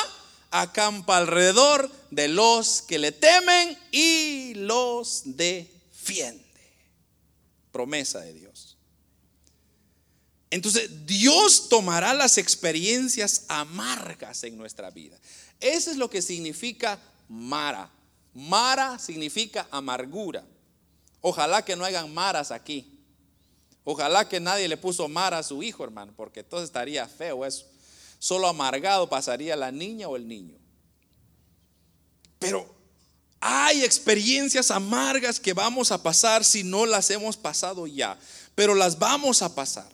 acampa 0.51 1.17
alrededor 1.17 1.89
de 2.11 2.27
los 2.27 2.83
que 2.83 2.99
le 2.99 3.11
temen 3.11 3.77
y 3.91 4.53
los 4.55 5.23
defiende. 5.25 5.71
defiende. 5.91 6.43
Promesa 7.71 8.19
de 8.19 8.33
Dios. 8.33 8.77
Entonces, 10.51 11.07
Dios 11.07 11.67
tomará 11.69 12.13
las 12.13 12.37
experiencias 12.37 13.45
amargas 13.47 14.43
en 14.43 14.55
nuestra 14.55 14.91
vida. 14.91 15.17
Eso 15.59 15.91
es 15.91 15.97
lo 15.97 16.09
que 16.09 16.21
significa 16.21 16.99
Mara. 17.29 17.89
Mara 18.33 18.99
significa 18.99 19.67
amargura. 19.71 20.43
Ojalá 21.21 21.63
que 21.63 21.75
no 21.75 21.85
hagan 21.85 22.13
maras 22.13 22.51
aquí. 22.51 22.99
Ojalá 23.83 24.27
que 24.27 24.39
nadie 24.39 24.67
le 24.67 24.77
puso 24.77 25.07
Mara 25.07 25.39
a 25.39 25.43
su 25.43 25.61
hijo, 25.61 25.83
hermano, 25.83 26.13
porque 26.15 26.41
entonces 26.41 26.65
estaría 26.65 27.07
feo 27.07 27.45
eso. 27.45 27.65
Solo 28.19 28.47
amargado 28.47 29.09
pasaría 29.09 29.55
la 29.55 29.71
niña 29.71 30.07
o 30.07 30.15
el 30.15 30.27
niño. 30.27 30.55
Pero 32.39 32.73
hay 33.39 33.83
experiencias 33.83 34.71
amargas 34.71 35.39
que 35.39 35.53
vamos 35.53 35.91
a 35.91 36.01
pasar 36.01 36.45
si 36.45 36.63
no 36.63 36.85
las 36.85 37.09
hemos 37.09 37.35
pasado 37.35 37.87
ya, 37.87 38.17
pero 38.55 38.73
las 38.73 38.99
vamos 38.99 39.41
a 39.41 39.53
pasar. 39.53 39.91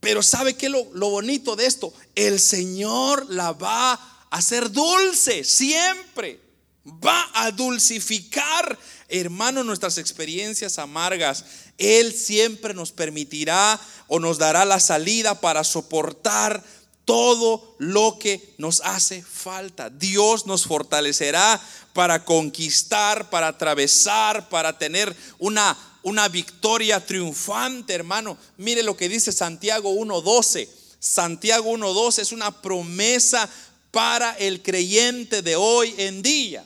Pero 0.00 0.22
¿sabe 0.22 0.54
qué 0.54 0.68
lo, 0.68 0.84
lo 0.92 1.10
bonito 1.10 1.56
de 1.56 1.66
esto? 1.66 1.92
El 2.14 2.38
Señor 2.40 3.30
la 3.30 3.52
va 3.52 3.98
a 4.30 4.38
hacer 4.38 4.70
dulce 4.70 5.44
siempre. 5.44 6.40
Va 6.86 7.30
a 7.34 7.50
dulcificar, 7.50 8.78
hermano, 9.08 9.62
nuestras 9.62 9.98
experiencias 9.98 10.78
amargas. 10.78 11.44
Él 11.76 12.14
siempre 12.14 12.72
nos 12.72 12.90
permitirá 12.90 13.78
o 14.08 14.18
nos 14.18 14.38
dará 14.38 14.64
la 14.64 14.80
salida 14.80 15.40
para 15.40 15.62
soportar 15.62 16.64
todo 17.04 17.74
lo 17.78 18.18
que 18.18 18.54
nos 18.56 18.80
hace 18.82 19.22
falta. 19.22 19.90
Dios 19.90 20.46
nos 20.46 20.64
fortalecerá 20.64 21.60
para 21.92 22.24
conquistar, 22.24 23.30
para 23.30 23.48
atravesar, 23.48 24.48
para 24.48 24.78
tener 24.78 25.14
una, 25.38 25.76
una 26.02 26.28
victoria 26.28 27.04
triunfante, 27.04 27.94
hermano. 27.94 28.38
Mire 28.56 28.82
lo 28.82 28.96
que 28.96 29.08
dice 29.08 29.32
Santiago 29.32 29.92
1.12. 29.92 30.68
Santiago 31.00 31.72
1.12 31.72 32.18
es 32.20 32.32
una 32.32 32.62
promesa 32.62 33.50
para 33.90 34.32
el 34.32 34.62
creyente 34.62 35.42
de 35.42 35.56
hoy 35.56 35.94
en 35.98 36.22
día. 36.22 36.64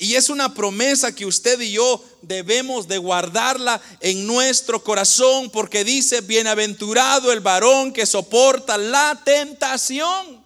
Y 0.00 0.14
es 0.14 0.30
una 0.30 0.54
promesa 0.54 1.12
que 1.12 1.26
usted 1.26 1.60
y 1.60 1.72
yo 1.72 2.02
debemos 2.22 2.86
de 2.86 2.98
guardarla 2.98 3.80
en 4.00 4.28
nuestro 4.28 4.82
corazón 4.84 5.50
porque 5.50 5.82
dice, 5.82 6.20
bienaventurado 6.20 7.32
el 7.32 7.40
varón 7.40 7.92
que 7.92 8.06
soporta 8.06 8.78
la 8.78 9.20
tentación. 9.24 10.44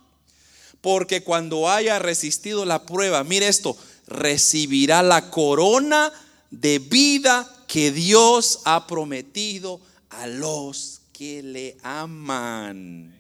Porque 0.81 1.23
cuando 1.23 1.69
haya 1.69 1.99
resistido 1.99 2.65
la 2.65 2.87
prueba, 2.87 3.25
mire 3.25 3.47
esto, 3.47 3.77
recibirá 4.07 5.03
la 5.03 5.31
corona 5.31 6.11
de 6.51 6.79
vida 6.79 7.49
que 7.69 7.93
Dios 7.93 8.61
ha 8.65 8.87
prometido 8.87 9.81
a 10.09 10.27
los 10.27 11.03
que 11.13 11.43
le 11.43 11.77
aman. 11.83 13.15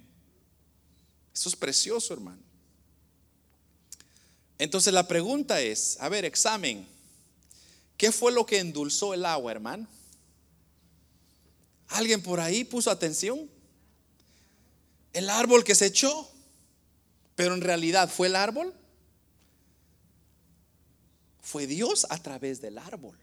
Eso 1.34 1.48
es 1.50 1.56
precioso, 1.56 2.14
hermano. 2.14 2.41
Entonces 4.62 4.94
la 4.94 5.08
pregunta 5.08 5.60
es, 5.60 5.96
a 5.98 6.08
ver, 6.08 6.24
examen, 6.24 6.86
¿qué 7.96 8.12
fue 8.12 8.30
lo 8.30 8.46
que 8.46 8.60
endulzó 8.60 9.12
el 9.12 9.26
agua, 9.26 9.50
hermano? 9.50 9.88
¿Alguien 11.88 12.22
por 12.22 12.38
ahí 12.38 12.62
puso 12.62 12.88
atención? 12.88 13.50
El 15.12 15.30
árbol 15.30 15.64
que 15.64 15.74
se 15.74 15.86
echó, 15.86 16.30
pero 17.34 17.54
en 17.54 17.60
realidad 17.60 18.08
fue 18.08 18.28
el 18.28 18.36
árbol. 18.36 18.72
Fue 21.40 21.66
Dios 21.66 22.06
a 22.08 22.22
través 22.22 22.60
del 22.60 22.78
árbol. 22.78 23.18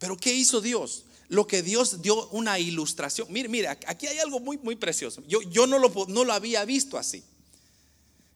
Pero 0.00 0.16
¿qué 0.16 0.34
hizo 0.34 0.60
Dios? 0.60 1.04
Lo 1.28 1.46
que 1.46 1.62
Dios 1.62 2.02
dio 2.02 2.28
una 2.30 2.58
ilustración. 2.58 3.28
Mire, 3.30 3.48
mire, 3.48 3.68
aquí 3.68 4.08
hay 4.08 4.18
algo 4.18 4.40
muy, 4.40 4.58
muy 4.58 4.74
precioso. 4.74 5.22
Yo, 5.28 5.42
yo 5.42 5.68
no, 5.68 5.78
lo, 5.78 5.92
no 6.08 6.24
lo 6.24 6.32
había 6.32 6.64
visto 6.64 6.98
así. 6.98 7.22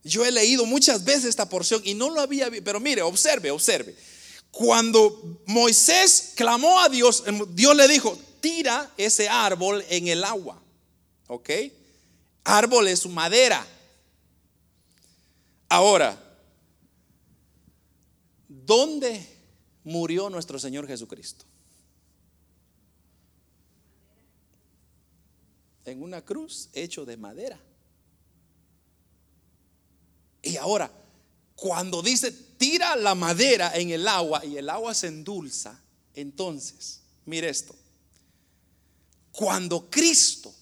Yo 0.03 0.25
he 0.25 0.31
leído 0.31 0.65
muchas 0.65 1.03
veces 1.03 1.25
esta 1.25 1.49
porción 1.49 1.81
y 1.83 1.93
no 1.93 2.09
lo 2.09 2.21
había 2.21 2.49
visto, 2.49 2.63
pero 2.63 2.79
mire, 2.79 3.01
observe, 3.01 3.51
observe. 3.51 3.95
Cuando 4.51 5.41
Moisés 5.45 6.33
clamó 6.35 6.79
a 6.79 6.89
Dios, 6.89 7.23
Dios 7.49 7.75
le 7.75 7.87
dijo, 7.87 8.17
tira 8.39 8.91
ese 8.97 9.27
árbol 9.27 9.83
en 9.89 10.07
el 10.07 10.23
agua. 10.23 10.61
¿Ok? 11.27 11.49
Árbol 12.43 12.87
es 12.87 13.05
madera. 13.07 13.65
Ahora, 15.69 16.17
¿dónde 18.47 19.25
murió 19.83 20.29
nuestro 20.29 20.57
Señor 20.57 20.87
Jesucristo? 20.87 21.45
En 25.83 26.01
una 26.01 26.23
cruz 26.23 26.69
hecho 26.73 27.05
de 27.05 27.17
madera. 27.17 27.59
Y 30.41 30.57
ahora, 30.57 30.91
cuando 31.55 32.01
dice, 32.01 32.31
tira 32.31 32.95
la 32.95 33.15
madera 33.15 33.75
en 33.75 33.89
el 33.89 34.07
agua 34.07 34.45
y 34.45 34.57
el 34.57 34.69
agua 34.69 34.93
se 34.93 35.07
endulza, 35.07 35.79
entonces, 36.13 37.01
mire 37.25 37.49
esto, 37.49 37.75
cuando 39.31 39.89
Cristo, 39.89 40.53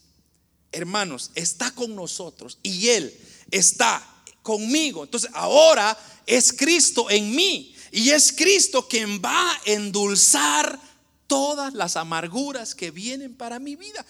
hermanos, 0.72 1.32
está 1.36 1.72
con 1.72 1.96
nosotros 1.96 2.58
y 2.62 2.90
Él 2.90 3.18
está 3.52 4.06
conmigo, 4.42 5.04
entonces 5.04 5.30
ahora 5.34 5.98
es 6.26 6.52
Cristo 6.52 7.10
en 7.10 7.36
mí 7.36 7.76
y 7.92 8.10
es 8.10 8.34
Cristo 8.34 8.88
quien 8.88 9.22
va 9.24 9.54
a 9.54 9.62
endulzar 9.66 10.80
todas 11.28 11.74
las 11.74 11.96
amarguras 11.96 12.76
que 12.76 12.92
vienen 12.92 13.36
para 13.36 13.60
mi 13.60 13.76
vida. 13.76 14.06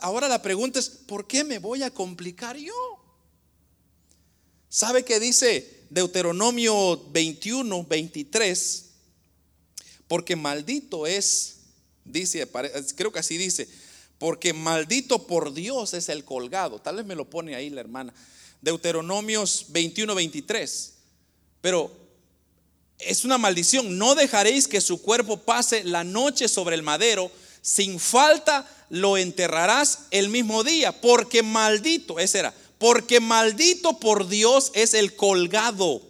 Ahora 0.00 0.28
la 0.28 0.42
pregunta 0.42 0.78
es, 0.78 0.88
¿por 0.88 1.26
qué 1.26 1.44
me 1.44 1.58
voy 1.58 1.82
a 1.82 1.90
complicar 1.90 2.56
yo? 2.56 3.01
¿Sabe 4.74 5.04
qué 5.04 5.20
dice 5.20 5.84
Deuteronomio 5.90 6.96
21, 7.10 7.84
23? 7.84 8.84
Porque 10.08 10.34
maldito 10.34 11.06
es, 11.06 11.56
dice, 12.06 12.48
creo 12.96 13.12
que 13.12 13.18
así 13.18 13.36
dice, 13.36 13.68
porque 14.16 14.54
maldito 14.54 15.26
por 15.26 15.52
Dios 15.52 15.92
es 15.92 16.08
el 16.08 16.24
colgado. 16.24 16.78
Tal 16.78 16.96
vez 16.96 17.04
me 17.04 17.14
lo 17.14 17.28
pone 17.28 17.54
ahí 17.54 17.68
la 17.68 17.82
hermana. 17.82 18.14
Deuteronomios 18.62 19.66
21, 19.68 20.14
23. 20.14 20.92
Pero 21.60 21.94
es 22.98 23.26
una 23.26 23.36
maldición. 23.36 23.98
No 23.98 24.14
dejaréis 24.14 24.68
que 24.68 24.80
su 24.80 25.02
cuerpo 25.02 25.36
pase 25.36 25.84
la 25.84 26.02
noche 26.02 26.48
sobre 26.48 26.76
el 26.76 26.82
madero. 26.82 27.30
Sin 27.60 28.00
falta 28.00 28.66
lo 28.88 29.18
enterrarás 29.18 30.06
el 30.10 30.30
mismo 30.30 30.64
día. 30.64 30.98
Porque 30.98 31.42
maldito, 31.42 32.18
ese 32.18 32.38
era, 32.38 32.54
porque 32.82 33.20
maldito 33.20 34.00
por 34.00 34.26
Dios 34.26 34.72
es 34.74 34.94
el 34.94 35.14
colgado, 35.14 36.02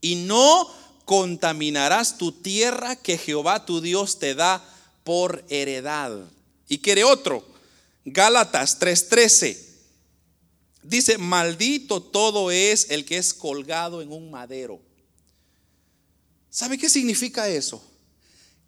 y 0.00 0.14
no 0.14 0.66
contaminarás 1.04 2.16
tu 2.16 2.32
tierra 2.32 2.96
que 2.96 3.18
Jehová 3.18 3.66
tu 3.66 3.82
Dios 3.82 4.18
te 4.18 4.34
da 4.34 4.64
por 5.04 5.44
heredad. 5.50 6.18
Y 6.66 6.78
quiere 6.78 7.04
otro, 7.04 7.46
Gálatas 8.06 8.80
3:13. 8.80 9.58
Dice, 10.82 11.18
maldito 11.18 12.02
todo 12.02 12.50
es 12.50 12.88
el 12.88 13.04
que 13.04 13.18
es 13.18 13.34
colgado 13.34 14.00
en 14.00 14.10
un 14.10 14.30
madero. 14.30 14.80
¿Sabe 16.48 16.78
qué 16.78 16.88
significa 16.88 17.50
eso? 17.50 17.84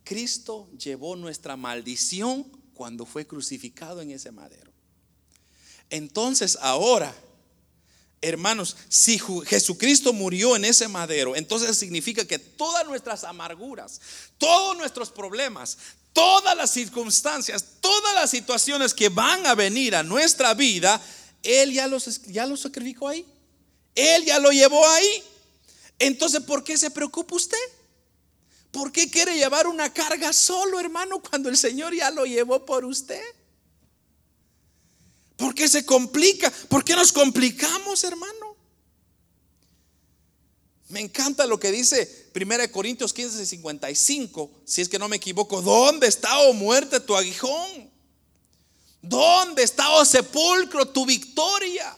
Cristo 0.04 0.68
llevó 0.76 1.16
nuestra 1.16 1.56
maldición 1.56 2.44
cuando 2.74 3.06
fue 3.06 3.26
crucificado 3.26 4.02
en 4.02 4.10
ese 4.10 4.30
madero. 4.30 4.70
Entonces 5.88 6.58
ahora 6.60 7.14
Hermanos, 8.22 8.76
si 8.88 9.18
Jesucristo 9.46 10.12
murió 10.12 10.54
en 10.54 10.66
ese 10.66 10.88
madero, 10.88 11.36
entonces 11.36 11.78
significa 11.78 12.26
que 12.26 12.38
todas 12.38 12.86
nuestras 12.86 13.24
amarguras, 13.24 14.00
todos 14.36 14.76
nuestros 14.76 15.10
problemas, 15.10 15.78
todas 16.12 16.54
las 16.54 16.70
circunstancias, 16.70 17.64
todas 17.80 18.14
las 18.14 18.30
situaciones 18.30 18.92
que 18.92 19.08
van 19.08 19.46
a 19.46 19.54
venir 19.54 19.96
a 19.96 20.02
nuestra 20.02 20.52
vida, 20.52 21.00
Él 21.42 21.72
ya 21.72 21.86
los, 21.86 22.22
ya 22.24 22.46
los 22.46 22.60
sacrificó 22.60 23.08
ahí. 23.08 23.24
Él 23.94 24.24
ya 24.26 24.38
lo 24.38 24.50
llevó 24.50 24.86
ahí. 24.86 25.24
Entonces, 25.98 26.42
¿por 26.42 26.62
qué 26.62 26.76
se 26.76 26.90
preocupa 26.90 27.34
usted? 27.34 27.56
¿Por 28.70 28.92
qué 28.92 29.10
quiere 29.10 29.36
llevar 29.36 29.66
una 29.66 29.92
carga 29.92 30.32
solo, 30.32 30.78
hermano, 30.78 31.20
cuando 31.22 31.48
el 31.48 31.56
Señor 31.56 31.94
ya 31.94 32.10
lo 32.10 32.24
llevó 32.24 32.64
por 32.64 32.84
usted? 32.84 33.22
¿Por 35.40 35.54
qué 35.54 35.66
se 35.68 35.86
complica? 35.86 36.52
¿Por 36.68 36.84
qué 36.84 36.94
nos 36.94 37.12
complicamos, 37.12 38.04
hermano? 38.04 38.54
Me 40.90 41.00
encanta 41.00 41.46
lo 41.46 41.58
que 41.58 41.72
dice 41.72 42.30
1 42.34 42.70
Corintios 42.70 43.14
15, 43.14 43.46
55, 43.46 44.50
si 44.66 44.82
es 44.82 44.88
que 44.90 44.98
no 44.98 45.08
me 45.08 45.16
equivoco. 45.16 45.62
¿Dónde 45.62 46.08
está, 46.08 46.40
oh 46.40 46.52
muerte, 46.52 47.00
tu 47.00 47.16
aguijón? 47.16 47.90
¿Dónde 49.00 49.62
está, 49.62 49.88
oh 49.92 50.04
sepulcro, 50.04 50.86
tu 50.88 51.06
victoria? 51.06 51.96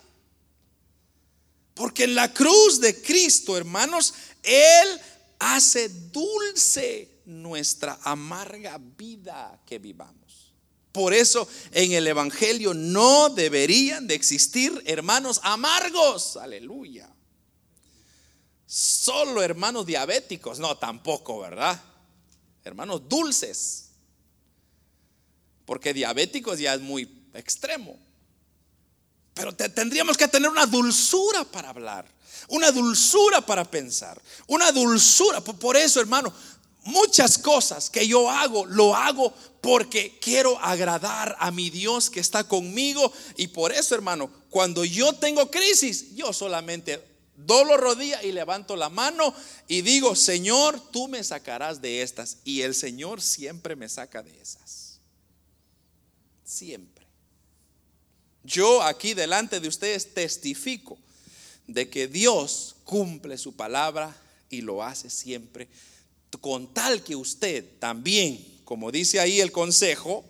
Porque 1.74 2.04
en 2.04 2.14
la 2.14 2.32
cruz 2.32 2.78
de 2.78 3.02
Cristo, 3.02 3.56
hermanos, 3.56 4.14
Él 4.44 5.00
hace 5.40 5.88
dulce 5.88 7.22
nuestra 7.24 7.98
amarga 8.04 8.78
vida 8.78 9.60
que 9.66 9.80
vivamos. 9.80 10.21
Por 10.92 11.14
eso 11.14 11.48
en 11.72 11.92
el 11.92 12.06
Evangelio 12.06 12.74
no 12.74 13.30
deberían 13.30 14.06
de 14.06 14.14
existir 14.14 14.82
hermanos 14.84 15.40
amargos. 15.42 16.36
Aleluya. 16.36 17.08
Solo 18.66 19.42
hermanos 19.42 19.86
diabéticos. 19.86 20.58
No, 20.58 20.76
tampoco, 20.76 21.40
¿verdad? 21.40 21.80
Hermanos 22.64 23.08
dulces. 23.08 23.88
Porque 25.64 25.94
diabéticos 25.94 26.58
ya 26.58 26.74
es 26.74 26.80
muy 26.80 27.08
extremo. 27.32 27.98
Pero 29.34 29.54
tendríamos 29.54 30.16
que 30.16 30.28
tener 30.28 30.50
una 30.50 30.66
dulzura 30.66 31.44
para 31.44 31.70
hablar, 31.70 32.06
una 32.48 32.70
dulzura 32.70 33.40
para 33.40 33.64
pensar, 33.64 34.20
una 34.46 34.70
dulzura. 34.72 35.40
Por 35.40 35.76
eso, 35.76 36.00
hermano, 36.00 36.32
muchas 36.84 37.38
cosas 37.38 37.90
que 37.90 38.06
yo 38.06 38.30
hago, 38.30 38.66
lo 38.66 38.94
hago 38.94 39.32
porque 39.60 40.18
quiero 40.20 40.58
agradar 40.58 41.36
a 41.38 41.50
mi 41.50 41.70
Dios 41.70 42.10
que 42.10 42.20
está 42.20 42.44
conmigo. 42.44 43.12
Y 43.36 43.48
por 43.48 43.72
eso, 43.72 43.94
hermano, 43.94 44.30
cuando 44.50 44.84
yo 44.84 45.12
tengo 45.14 45.50
crisis, 45.50 46.14
yo 46.14 46.32
solamente 46.32 47.02
doblo 47.36 47.76
rodilla 47.76 48.22
y 48.22 48.32
levanto 48.32 48.76
la 48.76 48.88
mano 48.88 49.34
y 49.68 49.82
digo, 49.82 50.14
Señor, 50.14 50.80
tú 50.90 51.08
me 51.08 51.22
sacarás 51.22 51.80
de 51.80 52.02
estas. 52.02 52.38
Y 52.44 52.62
el 52.62 52.74
Señor 52.74 53.20
siempre 53.20 53.76
me 53.76 53.88
saca 53.88 54.22
de 54.22 54.40
esas. 54.40 54.98
Siempre. 56.44 57.06
Yo 58.44 58.82
aquí 58.82 59.14
delante 59.14 59.60
de 59.60 59.68
ustedes 59.68 60.12
testifico 60.14 60.98
de 61.66 61.88
que 61.88 62.08
Dios 62.08 62.76
cumple 62.84 63.38
su 63.38 63.54
palabra 63.54 64.16
y 64.50 64.60
lo 64.60 64.82
hace 64.82 65.08
siempre, 65.08 65.68
con 66.40 66.72
tal 66.72 67.02
que 67.02 67.16
usted 67.16 67.64
también, 67.78 68.62
como 68.64 68.90
dice 68.90 69.20
ahí 69.20 69.40
el 69.40 69.52
consejo, 69.52 70.24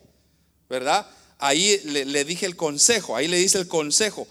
¿verdad? 0.68 1.08
Ahí 1.38 1.80
le, 1.84 2.24
dije 2.24 2.46
el 2.46 2.56
consejo, 2.56 3.16
ahí 3.16 3.28
le 3.28 3.36
dice 3.36 3.58
el 3.58 3.68
consejo, 3.68 4.26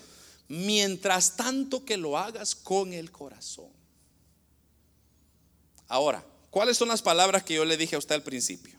mientras 0.48 1.36
tanto 1.36 1.86
que 1.86 1.98
lo 1.98 2.18
hagas 2.18 2.56
con 2.56 2.94
el 2.94 3.12
corazón. 3.12 3.70
Ahora, 5.88 6.26
¿cuáles 6.50 6.78
son 6.78 6.88
las 6.88 7.02
palabras 7.02 7.44
que 7.44 7.56
yo 7.56 7.66
le 7.66 7.78
dije 7.78 7.96
a 7.96 8.00
usted 8.00 8.16
al 8.16 8.24
principio? 8.24 8.78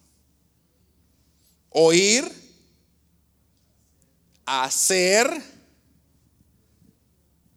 Oír, 1.70 2.30
hacer 4.46 5.30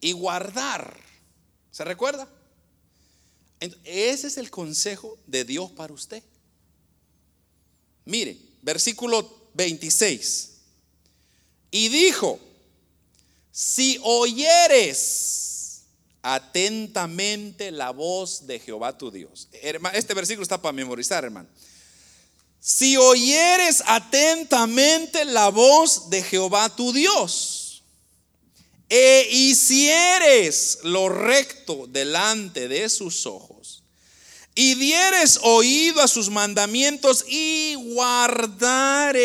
y 0.01 0.11
guardar. 0.11 0.97
¿Se 1.71 1.83
recuerda? 1.83 2.27
Ese 3.83 4.27
es 4.27 4.37
el 4.37 4.49
consejo 4.49 5.17
de 5.27 5.45
Dios 5.45 5.71
para 5.71 5.93
usted. 5.93 6.21
Mire, 8.05 8.37
versículo 8.61 9.49
26. 9.53 10.51
Y 11.71 11.89
dijo, 11.89 12.39
si 13.51 13.99
oyeres 14.03 15.83
atentamente 16.21 17.71
la 17.71 17.91
voz 17.91 18.47
de 18.47 18.59
Jehová 18.59 18.97
tu 18.97 19.11
Dios. 19.11 19.47
Este 19.93 20.13
versículo 20.15 20.41
está 20.41 20.59
para 20.59 20.73
memorizar, 20.73 21.23
hermano. 21.23 21.47
Si 22.59 22.97
oyeres 22.97 23.83
atentamente 23.85 25.23
la 25.23 25.49
voz 25.49 26.09
de 26.09 26.23
Jehová 26.23 26.75
tu 26.75 26.91
Dios, 26.91 27.65
e 28.89 29.27
hicieres 29.31 30.79
lo 30.83 31.09
recto 31.09 31.85
delante 31.87 32.67
de 32.67 32.89
sus 32.89 33.25
ojos, 33.25 33.54
y 34.55 34.73
dieres 34.75 35.39
oído 35.43 36.01
a 36.01 36.07
sus 36.07 36.29
mandamientos 36.29 37.25
y 37.27 37.75
guardares 37.75 39.15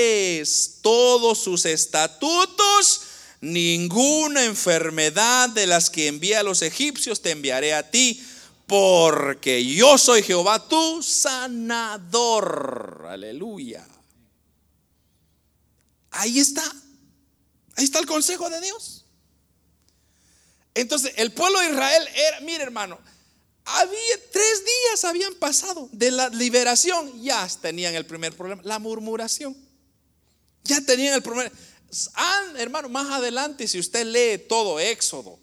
todos 0.83 1.39
sus 1.39 1.67
estatutos, 1.67 3.03
ninguna 3.41 4.45
enfermedad 4.45 5.49
de 5.49 5.69
las 5.69 5.89
que 5.89 6.09
envié 6.09 6.35
a 6.37 6.43
los 6.43 6.63
egipcios 6.63 7.23
te 7.23 7.31
enviaré 7.31 7.75
a 7.75 7.89
ti 7.89 8.21
porque 8.67 9.65
yo 9.65 9.99
soy 9.99 10.25
Jehová 10.25 10.69
tu 10.69 11.01
sanador. 11.03 13.07
Aleluya. 13.09 13.87
Ahí 16.11 16.41
está. 16.41 16.65
Ahí 17.77 17.85
está 17.85 18.01
el 18.01 18.07
consejo 18.07 18.51
de 18.51 18.61
Dios. 18.61 19.05
Entonces, 20.75 21.13
el 21.17 21.33
pueblo 21.33 21.61
de 21.61 21.71
Israel 21.71 22.09
era, 22.15 22.41
mire 22.41 22.63
hermano, 22.63 22.99
había 23.79 24.31
tres 24.33 24.65
días 24.65 25.05
habían 25.05 25.35
pasado 25.35 25.89
de 25.93 26.11
la 26.11 26.29
liberación, 26.31 27.23
ya 27.23 27.49
tenían 27.61 27.95
el 27.95 28.07
primer 28.07 28.37
problema, 28.37 28.63
la 28.65 28.79
murmuración. 28.79 29.57
Ya 30.65 30.81
tenían 30.81 31.15
el 31.15 31.23
primer, 31.23 31.51
hermano, 32.57 32.89
más 32.89 33.11
adelante, 33.11 33.67
si 33.67 33.79
usted 33.79 34.05
lee 34.07 34.45
todo 34.49 34.79
Éxodo, 34.79 35.39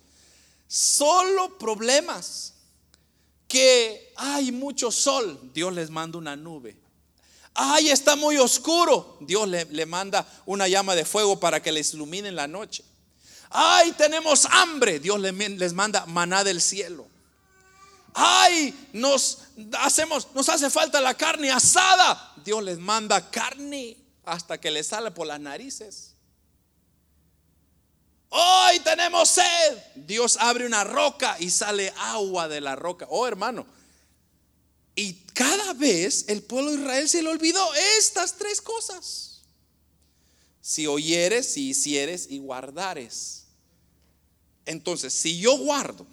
solo 0.67 1.57
problemas 1.57 2.53
que 3.47 4.13
hay 4.15 4.51
mucho 4.51 4.91
sol, 4.91 5.39
Dios 5.53 5.73
les 5.73 5.89
manda 5.89 6.17
una 6.17 6.35
nube. 6.35 6.77
Ay, 7.53 7.89
está 7.89 8.15
muy 8.15 8.37
oscuro, 8.37 9.17
Dios 9.21 9.47
le, 9.47 9.85
manda 9.85 10.27
una 10.45 10.67
llama 10.67 10.95
de 10.95 11.05
fuego 11.05 11.39
para 11.39 11.61
que 11.61 11.71
les 11.71 11.93
ilumine 11.93 12.31
la 12.31 12.47
noche. 12.47 12.83
Ay, 13.49 13.93
tenemos 13.93 14.45
hambre, 14.45 14.99
Dios 14.99 15.19
les 15.19 15.73
manda 15.73 16.05
maná 16.05 16.43
del 16.43 16.61
cielo. 16.61 17.07
Ay, 18.19 18.89
nos 18.93 19.43
hacemos, 19.77 20.27
nos 20.33 20.49
hace 20.49 20.71
falta 20.71 20.99
la 20.99 21.13
carne 21.13 21.51
asada, 21.51 22.33
Dios 22.43 22.63
les 22.63 22.79
manda 22.79 23.29
carne 23.29 23.95
hasta 24.25 24.59
que 24.59 24.71
les 24.71 24.87
sale 24.87 25.11
por 25.11 25.27
las 25.27 25.39
narices. 25.39 26.15
Hoy 28.29 28.79
tenemos 28.79 29.29
sed. 29.29 29.77
Dios 29.93 30.35
abre 30.39 30.65
una 30.65 30.83
roca 30.83 31.37
y 31.39 31.51
sale 31.51 31.93
agua 31.95 32.47
de 32.47 32.59
la 32.59 32.75
roca. 32.75 33.05
Oh, 33.07 33.27
hermano. 33.27 33.67
Y 34.95 35.13
cada 35.35 35.73
vez 35.73 36.25
el 36.27 36.41
pueblo 36.41 36.71
de 36.71 36.81
Israel 36.81 37.07
se 37.07 37.21
le 37.21 37.29
olvidó 37.29 37.71
estas 37.99 38.35
tres 38.35 38.61
cosas. 38.61 39.41
Si 40.59 40.87
oyeres, 40.87 41.53
si 41.53 41.69
hicieres 41.69 42.25
y 42.31 42.39
guardares. 42.39 43.43
Entonces, 44.65 45.13
si 45.13 45.39
yo 45.39 45.55
guardo, 45.55 46.07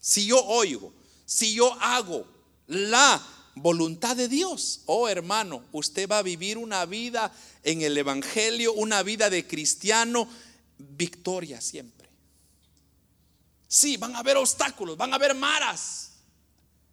si 0.00 0.26
yo 0.26 0.38
oigo, 0.46 0.92
si 1.28 1.52
yo 1.52 1.74
hago 1.82 2.26
la 2.68 3.22
voluntad 3.54 4.16
de 4.16 4.28
Dios, 4.28 4.80
oh 4.86 5.10
hermano, 5.10 5.62
usted 5.72 6.08
va 6.08 6.18
a 6.18 6.22
vivir 6.22 6.56
una 6.56 6.86
vida 6.86 7.30
en 7.62 7.82
el 7.82 7.98
Evangelio, 7.98 8.72
una 8.72 9.02
vida 9.02 9.28
de 9.28 9.46
cristiano 9.46 10.26
victoria 10.78 11.60
siempre. 11.60 12.08
Sí, 13.68 13.98
van 13.98 14.16
a 14.16 14.20
haber 14.20 14.38
obstáculos, 14.38 14.96
van 14.96 15.12
a 15.12 15.16
haber 15.16 15.34
maras. 15.34 16.12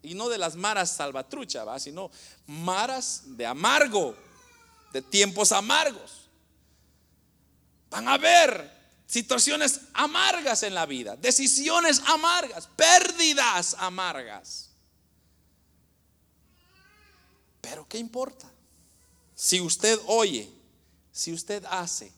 Y 0.04 0.16
no 0.16 0.28
de 0.28 0.38
las 0.38 0.58
maras 0.58 0.92
salvatrucha, 0.92 1.64
¿va? 1.64 1.80
sino 1.80 2.12
maras 2.46 3.22
de 3.38 3.46
amargo, 3.46 4.18
de 4.92 5.02
tiempos 5.02 5.54
amargos. 5.54 6.28
Van 7.90 8.10
a 8.10 8.16
haber 8.16 8.75
situaciones 9.08 9.82
amargas 9.94 10.64
en 10.64 10.74
la 10.74 10.86
vida, 10.86 11.16
decisiones 11.16 12.02
amargas, 12.06 12.68
pérdidas 12.76 13.76
amargas. 13.80 14.70
Pero 17.62 17.88
¿qué 17.88 17.98
importa? 17.98 18.50
Si 19.36 19.60
usted 19.60 20.00
oye, 20.08 20.50
si 21.12 21.34
usted 21.34 21.64
hace, 21.70 22.12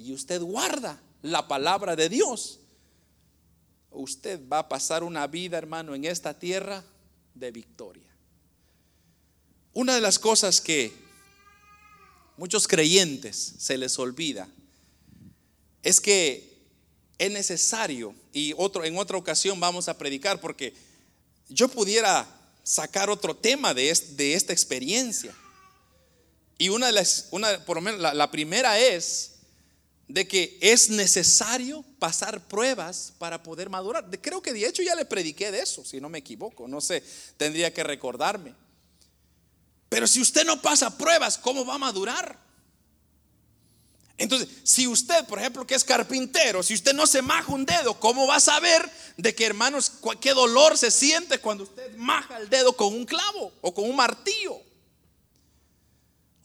y 0.00 0.12
usted 0.12 0.40
guarda 0.40 1.00
la 1.22 1.46
palabra 1.46 1.94
de 1.94 2.08
Dios, 2.08 2.58
usted 3.90 4.40
va 4.48 4.60
a 4.60 4.68
pasar 4.68 5.04
una 5.04 5.26
vida, 5.26 5.58
hermano, 5.58 5.94
en 5.94 6.04
esta 6.04 6.38
tierra 6.38 6.82
de 7.34 7.50
victoria. 7.50 8.08
Una 9.72 9.94
de 9.94 10.00
las 10.00 10.18
cosas 10.18 10.60
que 10.60 10.92
muchos 12.36 12.66
creyentes 12.66 13.54
se 13.58 13.76
les 13.76 13.98
olvida 13.98 14.48
es 15.82 16.00
que 16.00 16.50
es 17.18 17.30
necesario, 17.30 18.14
y 18.32 18.54
otro, 18.56 18.84
en 18.84 18.96
otra 18.96 19.18
ocasión 19.18 19.60
vamos 19.60 19.88
a 19.88 19.98
predicar, 19.98 20.40
porque 20.40 20.72
yo 21.48 21.68
pudiera 21.68 22.26
sacar 22.62 23.10
otro 23.10 23.36
tema 23.36 23.74
de, 23.74 23.92
de 24.12 24.34
esta 24.34 24.52
experiencia. 24.52 25.34
Y 26.58 26.68
una 26.68 26.86
de 26.86 26.92
las, 26.92 27.28
una, 27.30 27.64
por 27.64 27.76
lo 27.76 27.80
menos 27.82 28.00
la 28.00 28.30
primera 28.30 28.78
es 28.78 29.32
de 30.08 30.26
que 30.26 30.58
es 30.60 30.90
necesario 30.90 31.84
pasar 31.98 32.46
pruebas 32.48 33.12
para 33.18 33.42
poder 33.42 33.70
madurar. 33.70 34.08
Creo 34.20 34.42
que 34.42 34.52
de 34.52 34.66
hecho 34.66 34.82
ya 34.82 34.94
le 34.94 35.04
prediqué 35.04 35.50
de 35.50 35.60
eso, 35.60 35.84
si 35.84 36.00
no 36.00 36.08
me 36.08 36.18
equivoco, 36.18 36.66
no 36.66 36.80
sé, 36.80 37.02
tendría 37.36 37.72
que 37.72 37.84
recordarme. 37.84 38.54
Pero 39.88 40.06
si 40.06 40.20
usted 40.20 40.44
no 40.44 40.60
pasa 40.60 40.96
pruebas, 40.96 41.38
¿cómo 41.38 41.64
va 41.64 41.74
a 41.74 41.78
madurar? 41.78 42.38
Entonces, 44.20 44.48
si 44.64 44.86
usted, 44.86 45.24
por 45.24 45.38
ejemplo, 45.38 45.66
que 45.66 45.74
es 45.74 45.82
carpintero, 45.82 46.62
si 46.62 46.74
usted 46.74 46.92
no 46.92 47.06
se 47.06 47.22
maja 47.22 47.50
un 47.50 47.64
dedo, 47.64 47.98
¿cómo 47.98 48.26
va 48.26 48.36
a 48.36 48.40
saber 48.40 48.88
de 49.16 49.34
que, 49.34 49.46
hermanos, 49.46 49.92
qué 50.20 50.34
dolor 50.34 50.76
se 50.76 50.90
siente 50.90 51.38
cuando 51.38 51.64
usted 51.64 51.96
maja 51.96 52.36
el 52.36 52.50
dedo 52.50 52.74
con 52.74 52.92
un 52.92 53.06
clavo 53.06 53.50
o 53.62 53.74
con 53.74 53.88
un 53.88 53.96
martillo? 53.96 54.60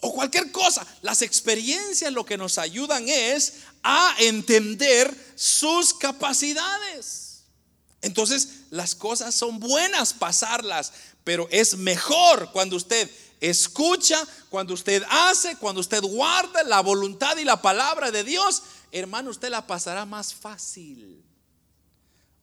o 0.01 0.13
cualquier 0.13 0.51
cosa. 0.51 0.85
Las 1.01 1.23
experiencias 1.23 2.13
lo 2.13 2.25
que 2.25 2.37
nos 2.37 2.59
ayudan 2.59 3.09
es 3.09 3.53
a 3.81 4.15
entender 4.19 5.15
sus 5.35 5.93
capacidades. 5.95 7.45
Entonces, 8.01 8.49
las 8.69 8.93
cosas 8.93 9.33
son 9.33 9.59
buenas 9.59 10.13
pasarlas, 10.13 10.93
pero 11.23 11.47
es 11.49 11.75
mejor 11.75 12.51
cuando 12.51 12.75
usted 12.75 13.09
escucha, 13.49 14.17
cuando 14.49 14.73
usted 14.73 15.03
hace, 15.09 15.57
cuando 15.57 15.81
usted 15.81 16.01
guarda 16.01 16.63
la 16.63 16.81
voluntad 16.81 17.37
y 17.37 17.43
la 17.43 17.61
palabra 17.61 18.11
de 18.11 18.23
Dios, 18.23 18.63
hermano, 18.91 19.29
usted 19.29 19.49
la 19.49 19.65
pasará 19.65 20.05
más 20.05 20.33
fácil. 20.33 21.23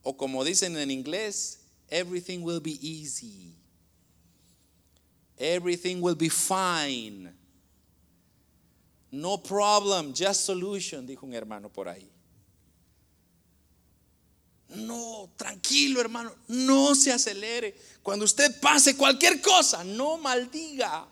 O 0.02 0.16
como 0.16 0.44
dicen 0.44 0.76
en 0.76 0.90
inglés, 0.90 1.60
everything 1.88 2.40
will 2.42 2.60
be 2.60 2.78
easy. 2.80 3.54
Everything 5.38 6.00
will 6.00 6.16
be 6.16 6.28
fine. 6.28 7.32
No 9.10 9.42
problem, 9.42 10.14
just 10.14 10.46
solution, 10.46 11.06
dijo 11.06 11.26
un 11.26 11.34
hermano 11.34 11.68
por 11.68 11.88
ahí. 11.88 12.11
No, 14.74 15.30
tranquilo 15.36 16.00
hermano, 16.00 16.34
no 16.48 16.94
se 16.94 17.12
acelere. 17.12 17.76
Cuando 18.02 18.24
usted 18.24 18.60
pase 18.60 18.96
cualquier 18.96 19.40
cosa, 19.40 19.84
no 19.84 20.16
maldiga. 20.16 21.06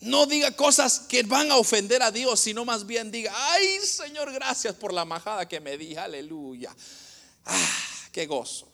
No 0.00 0.26
diga 0.26 0.50
cosas 0.56 1.00
que 1.00 1.22
van 1.22 1.52
a 1.52 1.56
ofender 1.56 2.02
a 2.02 2.10
Dios, 2.10 2.40
sino 2.40 2.64
más 2.64 2.86
bien 2.86 3.10
diga, 3.10 3.32
ay 3.52 3.78
Señor, 3.80 4.32
gracias 4.32 4.74
por 4.74 4.92
la 4.92 5.04
majada 5.04 5.46
que 5.46 5.60
me 5.60 5.78
di, 5.78 5.94
aleluya. 5.94 6.74
Ah, 7.44 7.78
qué 8.10 8.26
gozo. 8.26 8.68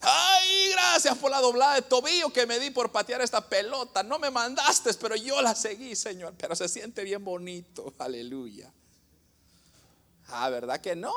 Ay, 0.00 0.70
gracias 0.70 1.16
por 1.18 1.30
la 1.30 1.40
doblada 1.40 1.74
de 1.74 1.82
tobillo 1.82 2.32
que 2.32 2.46
me 2.46 2.58
di 2.58 2.70
por 2.70 2.90
patear 2.90 3.20
esta 3.20 3.46
pelota. 3.46 4.02
No 4.02 4.18
me 4.18 4.30
mandaste, 4.30 4.92
pero 4.94 5.14
yo 5.14 5.42
la 5.42 5.54
seguí, 5.54 5.94
Señor. 5.94 6.34
Pero 6.38 6.56
se 6.56 6.68
siente 6.68 7.04
bien 7.04 7.22
bonito, 7.22 7.92
aleluya. 7.98 8.72
Ah, 10.30 10.48
¿verdad 10.48 10.80
que 10.80 10.94
no? 10.94 11.12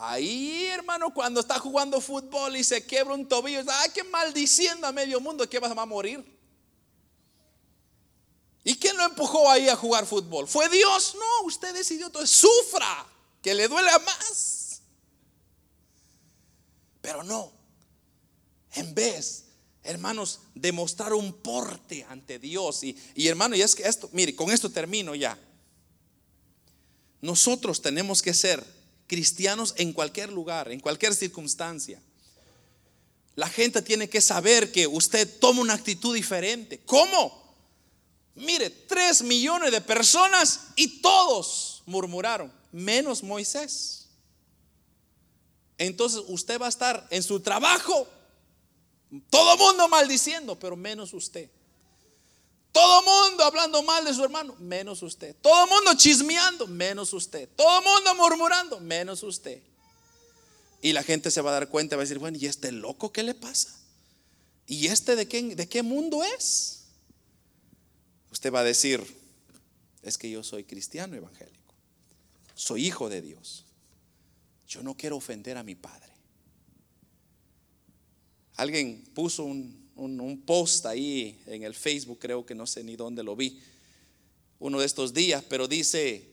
Ahí, 0.00 0.66
hermano, 0.66 1.12
cuando 1.12 1.40
está 1.40 1.58
jugando 1.58 2.00
fútbol 2.00 2.56
y 2.56 2.62
se 2.62 2.86
quiebra 2.86 3.14
un 3.14 3.26
tobillo, 3.26 3.62
ay, 3.68 3.90
que 3.90 4.04
maldiciendo 4.04 4.86
a 4.86 4.92
medio 4.92 5.18
mundo 5.20 5.48
que 5.48 5.58
vas 5.58 5.76
a 5.76 5.86
morir. 5.86 6.24
¿Y 8.62 8.76
quién 8.76 8.96
lo 8.96 9.04
empujó 9.04 9.50
ahí 9.50 9.68
a 9.68 9.74
jugar 9.74 10.06
fútbol? 10.06 10.46
¿Fue 10.46 10.68
Dios? 10.68 11.16
No, 11.16 11.46
usted 11.46 11.74
decidió, 11.74 12.06
entonces 12.06 12.30
sufra, 12.30 13.06
que 13.42 13.54
le 13.54 13.66
duela 13.66 13.98
más. 13.98 14.82
Pero 17.00 17.24
no, 17.24 17.52
en 18.74 18.94
vez, 18.94 19.46
hermanos, 19.82 20.40
de 20.54 20.70
mostrar 20.70 21.12
un 21.12 21.32
porte 21.32 22.06
ante 22.08 22.38
Dios. 22.38 22.84
Y, 22.84 22.96
y 23.16 23.26
hermano, 23.26 23.56
y 23.56 23.62
es 23.62 23.74
que 23.74 23.82
esto, 23.82 24.08
mire, 24.12 24.36
con 24.36 24.50
esto 24.50 24.70
termino 24.70 25.16
ya. 25.16 25.36
Nosotros 27.20 27.82
tenemos 27.82 28.22
que 28.22 28.34
ser 28.34 28.64
cristianos 29.06 29.74
en 29.76 29.92
cualquier 29.92 30.30
lugar, 30.30 30.70
en 30.70 30.80
cualquier 30.80 31.14
circunstancia. 31.14 32.00
La 33.34 33.48
gente 33.48 33.82
tiene 33.82 34.08
que 34.08 34.20
saber 34.20 34.72
que 34.72 34.86
usted 34.86 35.38
toma 35.38 35.60
una 35.60 35.74
actitud 35.74 36.14
diferente. 36.14 36.80
¿Cómo? 36.84 37.56
Mire, 38.34 38.70
tres 38.70 39.22
millones 39.22 39.72
de 39.72 39.80
personas 39.80 40.60
y 40.76 41.00
todos 41.00 41.82
murmuraron, 41.86 42.52
menos 42.70 43.22
Moisés. 43.22 44.06
Entonces 45.76 46.22
usted 46.28 46.60
va 46.60 46.66
a 46.66 46.70
estar 46.70 47.06
en 47.10 47.22
su 47.22 47.40
trabajo, 47.40 48.06
todo 49.30 49.56
mundo 49.56 49.88
maldiciendo, 49.88 50.58
pero 50.58 50.76
menos 50.76 51.14
usted. 51.14 51.50
Todo 52.78 53.02
mundo 53.02 53.42
hablando 53.42 53.82
mal 53.82 54.04
de 54.04 54.14
su 54.14 54.22
hermano, 54.22 54.54
menos 54.60 55.02
usted. 55.02 55.34
Todo 55.42 55.66
mundo 55.66 55.94
chismeando, 55.96 56.68
menos 56.68 57.12
usted. 57.12 57.48
Todo 57.56 57.82
mundo 57.82 58.14
murmurando, 58.14 58.78
menos 58.78 59.24
usted. 59.24 59.60
Y 60.80 60.92
la 60.92 61.02
gente 61.02 61.32
se 61.32 61.40
va 61.40 61.50
a 61.50 61.54
dar 61.54 61.68
cuenta, 61.70 61.96
va 61.96 62.02
a 62.02 62.04
decir, 62.04 62.20
bueno, 62.20 62.38
¿y 62.40 62.46
este 62.46 62.70
loco 62.70 63.10
qué 63.10 63.24
le 63.24 63.34
pasa? 63.34 63.76
¿Y 64.68 64.86
este 64.86 65.16
de 65.16 65.26
qué, 65.26 65.56
de 65.56 65.68
qué 65.68 65.82
mundo 65.82 66.22
es? 66.22 66.84
Usted 68.30 68.52
va 68.52 68.60
a 68.60 68.64
decir, 68.64 69.04
es 70.04 70.16
que 70.16 70.30
yo 70.30 70.44
soy 70.44 70.62
cristiano 70.62 71.16
evangélico. 71.16 71.74
Soy 72.54 72.86
hijo 72.86 73.08
de 73.08 73.22
Dios. 73.22 73.64
Yo 74.68 74.84
no 74.84 74.96
quiero 74.96 75.16
ofender 75.16 75.56
a 75.56 75.64
mi 75.64 75.74
padre. 75.74 76.12
Alguien 78.54 79.02
puso 79.14 79.42
un, 79.42 79.87
un, 79.98 80.42
post 80.46 80.86
ahí 80.86 81.38
en 81.46 81.64
el 81.64 81.74
Facebook, 81.74 82.18
creo 82.20 82.46
que 82.46 82.54
no 82.54 82.66
sé 82.66 82.82
ni 82.84 82.96
dónde 82.96 83.22
lo 83.22 83.36
vi, 83.36 83.60
uno 84.58 84.80
de 84.80 84.86
estos 84.86 85.12
días, 85.12 85.44
pero 85.48 85.68
dice, 85.68 86.28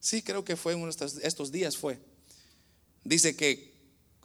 sí, 0.00 0.22
creo 0.22 0.44
que 0.44 0.56
fue 0.56 0.74
uno 0.74 0.90
de 0.90 1.06
estos, 1.22 1.52
días 1.52 1.76
fue, 1.76 1.98
dice 3.04 3.36
que 3.36 3.74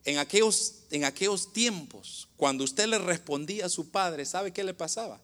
en 0.03 0.17
aquellos, 0.17 0.83
en 0.89 1.03
aquellos 1.05 1.53
tiempos, 1.53 2.27
cuando 2.37 2.63
usted 2.63 2.87
le 2.87 2.97
respondía 2.97 3.67
a 3.67 3.69
su 3.69 3.89
padre, 3.89 4.25
¿sabe 4.25 4.51
qué 4.51 4.63
le 4.63 4.73
pasaba? 4.73 5.21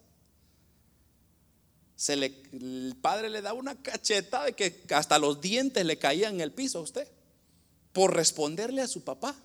Se 1.96 2.16
le, 2.16 2.28
el 2.54 2.96
padre 3.02 3.30
le 3.30 3.42
daba 3.42 3.58
una 3.58 3.82
cacheta 3.82 4.46
de 4.46 4.54
que 4.54 4.84
hasta 4.94 5.18
los 5.18 5.42
dientes 5.42 5.84
le 5.84 5.98
caían 5.98 6.36
en 6.36 6.42
el 6.42 6.52
piso 6.52 6.78
a 6.78 6.82
usted 6.82 7.08
por 7.92 8.16
responderle 8.16 8.84
a 8.84 8.88
su 8.88 9.04
papá. 9.04 9.36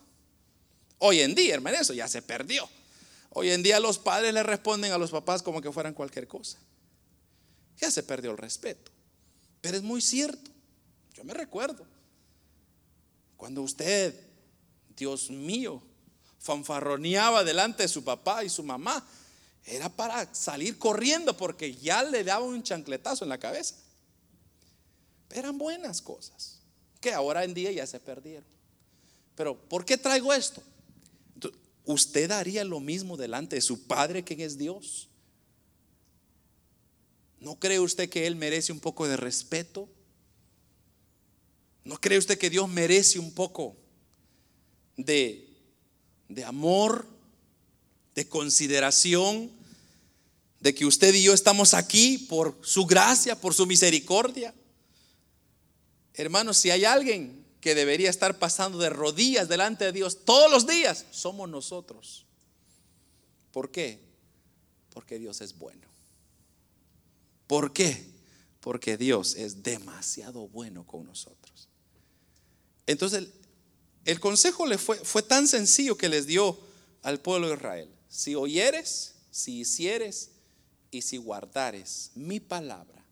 Hoy 0.99 1.21
en 1.21 1.35
día, 1.35 1.55
hermano, 1.55 1.79
eso 1.81 1.95
ya 1.95 2.07
se 2.07 2.21
perdió. 2.21 2.69
Hoy 3.35 3.51
en 3.51 3.63
día 3.63 3.81
los 3.81 3.99
padres 3.99 4.35
le 4.35 4.43
responden 4.43 4.93
a 4.93 4.99
los 4.99 5.11
papás 5.11 5.43
como 5.43 5.63
que 5.63 5.73
fueran 5.73 5.95
cualquier 5.95 6.29
cosa. 6.29 6.59
Ya 7.79 7.91
se 7.91 8.03
perdió 8.03 8.31
el 8.31 8.39
respeto. 8.39 8.93
Pero 9.61 9.77
es 9.77 9.83
muy 9.83 10.03
cierto. 10.03 10.51
Yo 11.15 11.25
me 11.25 11.33
recuerdo. 11.33 11.87
Cuando 13.37 13.63
usted, 13.63 14.15
Dios 14.95 15.31
mío, 15.31 15.83
fanfarroneaba 16.39 17.43
delante 17.43 17.85
de 17.85 17.89
su 17.89 18.05
papá 18.05 18.45
y 18.45 18.51
su 18.51 18.63
mamá, 18.63 19.05
era 19.65 19.89
para 19.89 20.33
salir 20.35 20.79
corriendo 20.79 21.37
porque 21.37 21.75
ya 21.75 22.03
le 22.03 22.25
daba 22.25 22.45
un 22.45 22.63
chancletazo 22.63 23.25
en 23.25 23.31
la 23.31 23.39
cabeza. 23.39 23.77
Eran 25.31 25.57
buenas 25.57 26.03
cosas 26.03 26.61
que 27.01 27.13
ahora 27.15 27.45
en 27.45 27.55
día 27.55 27.73
ya 27.73 27.87
se 27.87 27.99
perdieron. 27.99 28.47
Pero 29.35 29.57
¿por 29.57 29.85
qué 29.85 29.97
traigo 29.97 30.33
esto? 30.35 30.63
¿Usted 31.85 32.31
haría 32.31 32.65
lo 32.65 32.81
mismo 32.81 33.17
delante 33.17 33.57
de 33.57 33.63
su 33.63 33.87
Padre, 33.87 34.25
quien 34.25 34.41
es 34.41 34.59
Dios? 34.59 35.09
¿No 37.41 37.57
cree 37.59 37.81
usted 37.81 38.09
que 38.09 38.27
Él 38.27 38.37
merece 38.37 38.73
un 38.73 38.81
poco 38.81 39.09
de 39.09 39.17
respeto? 39.17 39.89
¿No 41.85 42.01
cree 42.01 42.19
usted 42.19 42.39
que 42.39 42.51
Dios 42.51 42.69
merece 42.69 43.19
un 43.19 43.33
poco 43.33 43.77
de, 44.97 45.49
de 46.29 46.45
amor, 46.45 47.09
de 48.15 48.29
consideración, 48.29 49.51
de 50.61 50.75
que 50.75 50.87
usted 50.87 51.13
y 51.15 51.25
yo 51.25 51.35
estamos 51.35 51.75
aquí 51.75 52.19
por 52.19 52.57
su 52.63 52.87
gracia, 52.87 53.41
por 53.41 53.55
su 53.55 53.67
misericordia? 53.67 54.55
Hermanos, 56.15 56.59
si 56.59 56.71
hay 56.71 56.85
alguien 56.85 57.42
que 57.63 57.77
debería 57.77 58.11
estar 58.11 58.41
pasando 58.41 58.77
de 58.79 58.91
rodillas 58.91 59.49
delante 59.49 59.85
de 59.85 59.93
Dios 59.93 60.25
todos 60.25 60.51
los 60.51 60.67
días, 60.67 61.07
somos 61.13 61.49
nosotros. 61.49 62.27
¿Por 63.53 63.71
qué? 63.71 64.01
Porque 64.91 65.21
Dios 65.21 65.41
es 65.41 65.57
bueno. 65.57 65.87
¿Por 67.47 67.73
qué? 67.73 68.05
Porque 68.59 68.97
Dios 68.97 69.37
es 69.37 69.63
demasiado 69.63 70.49
bueno 70.49 70.85
con 70.85 71.07
nosotros. 71.07 71.69
Entonces, 72.85 73.29
el, 74.07 74.19
consejo 74.19 74.67
le 74.67 74.77
fue, 74.77 74.97
fue 74.97 75.23
tan 75.23 75.47
sencillo 75.47 75.97
que 75.97 76.09
les 76.09 76.27
dio 76.27 76.59
al 77.03 77.21
pueblo 77.21 77.49
de 77.49 77.55
Israel. 77.55 77.89
Si 78.09 78.35
oyeres, 78.35 79.15
si 79.31 79.61
hicieres 79.61 80.33
y 80.91 81.03
si 81.03 81.17
guardares 81.17 82.11
mi 82.17 82.41
palabra, 82.41 83.05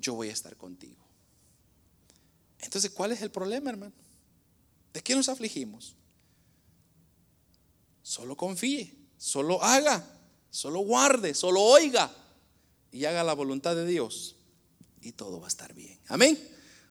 yo 0.00 0.14
voy 0.14 0.30
a 0.30 0.32
estar 0.32 0.56
contigo. 0.56 0.99
Entonces, 2.62 2.90
¿cuál 2.90 3.12
es 3.12 3.22
el 3.22 3.30
problema, 3.30 3.70
hermano? 3.70 3.92
¿De 4.92 5.02
qué 5.02 5.14
nos 5.14 5.28
afligimos? 5.28 5.94
Solo 8.02 8.36
confíe, 8.36 8.94
solo 9.16 9.62
haga, 9.62 10.04
solo 10.50 10.80
guarde, 10.80 11.34
solo 11.34 11.62
oiga 11.62 12.10
y 12.90 13.04
haga 13.04 13.22
la 13.22 13.34
voluntad 13.34 13.76
de 13.76 13.86
Dios 13.86 14.36
y 15.00 15.12
todo 15.12 15.40
va 15.40 15.46
a 15.46 15.48
estar 15.48 15.74
bien. 15.74 15.98
Amén. 16.08 16.38